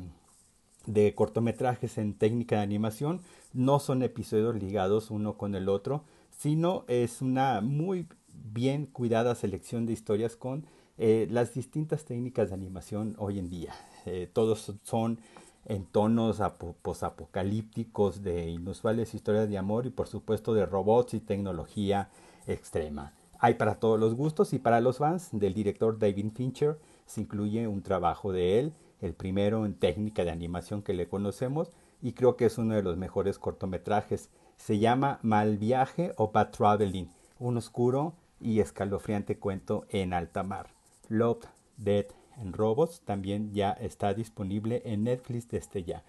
de 0.86 1.14
cortometrajes 1.14 1.98
en 1.98 2.14
técnica 2.14 2.56
de 2.56 2.62
animación. 2.62 3.20
No 3.52 3.78
son 3.78 4.02
episodios 4.02 4.56
ligados 4.56 5.12
uno 5.12 5.38
con 5.38 5.54
el 5.54 5.68
otro, 5.68 6.02
sino 6.36 6.84
es 6.88 7.22
una 7.22 7.60
muy 7.60 8.08
bien 8.44 8.86
cuidada 8.86 9.34
selección 9.34 9.86
de 9.86 9.94
historias 9.94 10.36
con 10.36 10.66
eh, 10.98 11.26
las 11.30 11.54
distintas 11.54 12.04
técnicas 12.04 12.50
de 12.50 12.54
animación 12.54 13.16
hoy 13.18 13.38
en 13.38 13.48
día. 13.48 13.74
Eh, 14.06 14.28
todos 14.32 14.72
son 14.82 15.18
en 15.64 15.86
tonos 15.86 16.42
posapocalípticos 16.82 18.22
de 18.22 18.50
inusuales 18.50 19.14
historias 19.14 19.48
de 19.48 19.56
amor 19.56 19.86
y 19.86 19.90
por 19.90 20.08
supuesto 20.08 20.52
de 20.52 20.66
robots 20.66 21.14
y 21.14 21.20
tecnología 21.20 22.10
extrema. 22.46 23.14
Hay 23.38 23.54
para 23.54 23.76
todos 23.76 23.98
los 23.98 24.14
gustos 24.14 24.52
y 24.52 24.58
para 24.58 24.80
los 24.80 24.98
fans 24.98 25.30
del 25.32 25.54
director 25.54 25.98
David 25.98 26.32
Fincher 26.34 26.78
se 27.06 27.22
incluye 27.22 27.66
un 27.66 27.82
trabajo 27.82 28.30
de 28.30 28.60
él, 28.60 28.72
el 29.00 29.14
primero 29.14 29.64
en 29.64 29.74
técnica 29.74 30.24
de 30.24 30.30
animación 30.30 30.82
que 30.82 30.92
le 30.92 31.08
conocemos 31.08 31.70
y 32.02 32.12
creo 32.12 32.36
que 32.36 32.46
es 32.46 32.58
uno 32.58 32.74
de 32.74 32.82
los 32.82 32.98
mejores 32.98 33.38
cortometrajes. 33.38 34.28
Se 34.58 34.78
llama 34.78 35.18
Mal 35.22 35.56
Viaje 35.56 36.12
o 36.16 36.30
Bad 36.30 36.50
Traveling, 36.50 37.08
un 37.38 37.56
oscuro 37.56 38.14
y 38.40 38.60
escalofriante 38.60 39.38
cuento 39.38 39.86
en 39.90 40.12
alta 40.12 40.42
mar. 40.42 40.70
Love, 41.08 41.44
Dead 41.76 42.06
Robots 42.50 43.00
también 43.00 43.52
ya 43.52 43.70
está 43.72 44.14
disponible 44.14 44.82
en 44.84 45.04
Netflix 45.04 45.48
desde 45.48 45.84
ya. 45.84 46.04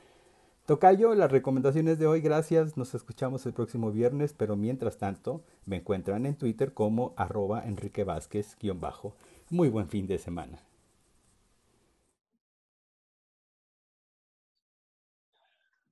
Tocayo, 0.65 1.13
las 1.13 1.31
recomendaciones 1.31 1.99
de 1.99 2.07
hoy, 2.07 2.21
gracias, 2.21 2.75
nos 2.75 2.95
escuchamos 2.95 3.45
el 3.45 3.53
próximo 3.53 3.91
viernes, 3.91 4.33
pero 4.33 4.55
mientras 4.55 4.97
tanto 4.97 5.43
me 5.65 5.75
encuentran 5.77 6.25
en 6.25 6.35
Twitter 6.35 6.73
como 6.73 7.13
arroba 7.17 7.63
Enrique 7.65 8.03
Vázquez-bajo. 8.03 9.15
Muy 9.51 9.69
buen 9.69 9.89
fin 9.89 10.07
de 10.07 10.17
semana. 10.17 10.63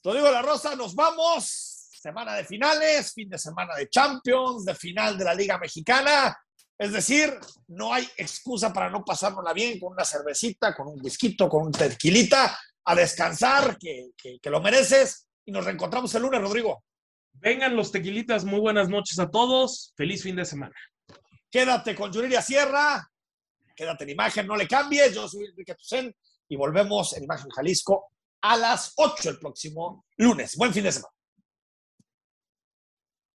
Rodrigo 0.03 0.31
La 0.31 0.41
Rosa, 0.41 0.75
nos 0.75 0.95
vamos 0.95 1.82
semana 2.03 2.35
de 2.35 2.43
finales, 2.43 3.13
fin 3.13 3.29
de 3.29 3.37
semana 3.37 3.75
de 3.75 3.87
Champions, 3.87 4.65
de 4.65 4.75
final 4.75 5.17
de 5.17 5.23
la 5.23 5.33
Liga 5.33 5.57
Mexicana. 5.57 6.37
Es 6.77 6.91
decir, 6.91 7.33
no 7.67 7.93
hay 7.93 8.05
excusa 8.17 8.73
para 8.73 8.89
no 8.89 9.05
pasárnosla 9.05 9.53
bien 9.53 9.79
con 9.79 9.93
una 9.93 10.03
cervecita, 10.03 10.75
con 10.75 10.89
un 10.89 10.99
whisky, 11.01 11.37
con 11.37 11.67
un 11.67 11.71
tequilita, 11.71 12.59
a 12.83 12.95
descansar, 12.95 13.77
que, 13.77 14.09
que, 14.17 14.49
lo 14.49 14.59
mereces. 14.61 15.29
Y 15.45 15.53
nos 15.53 15.63
reencontramos 15.63 16.13
el 16.15 16.23
lunes, 16.23 16.41
Rodrigo. 16.41 16.83
Vengan 17.31 17.73
los 17.73 17.89
tequilitas, 17.89 18.43
muy 18.43 18.59
buenas 18.59 18.89
noches 18.89 19.17
a 19.19 19.31
todos. 19.31 19.93
Feliz 19.95 20.23
fin 20.23 20.35
de 20.35 20.43
semana. 20.43 20.75
Quédate 21.49 21.95
con 21.95 22.11
Yuriria 22.11 22.41
Sierra, 22.41 23.09
quédate 23.73 24.03
en 24.03 24.09
imagen, 24.09 24.45
no 24.45 24.57
le 24.57 24.67
cambies. 24.67 25.15
Yo 25.15 25.29
soy 25.29 25.45
Enrique 25.45 25.75
Tucen 25.75 26.13
y 26.49 26.57
volvemos 26.57 27.13
en 27.13 27.23
Imagen 27.23 27.49
Jalisco 27.49 28.07
a 28.41 28.57
las 28.57 28.91
8 28.97 29.29
el 29.29 29.39
próximo 29.39 30.05
lunes. 30.17 30.57
Buen 30.57 30.73
fin 30.73 30.83
de 30.83 30.91
semana. 30.91 31.13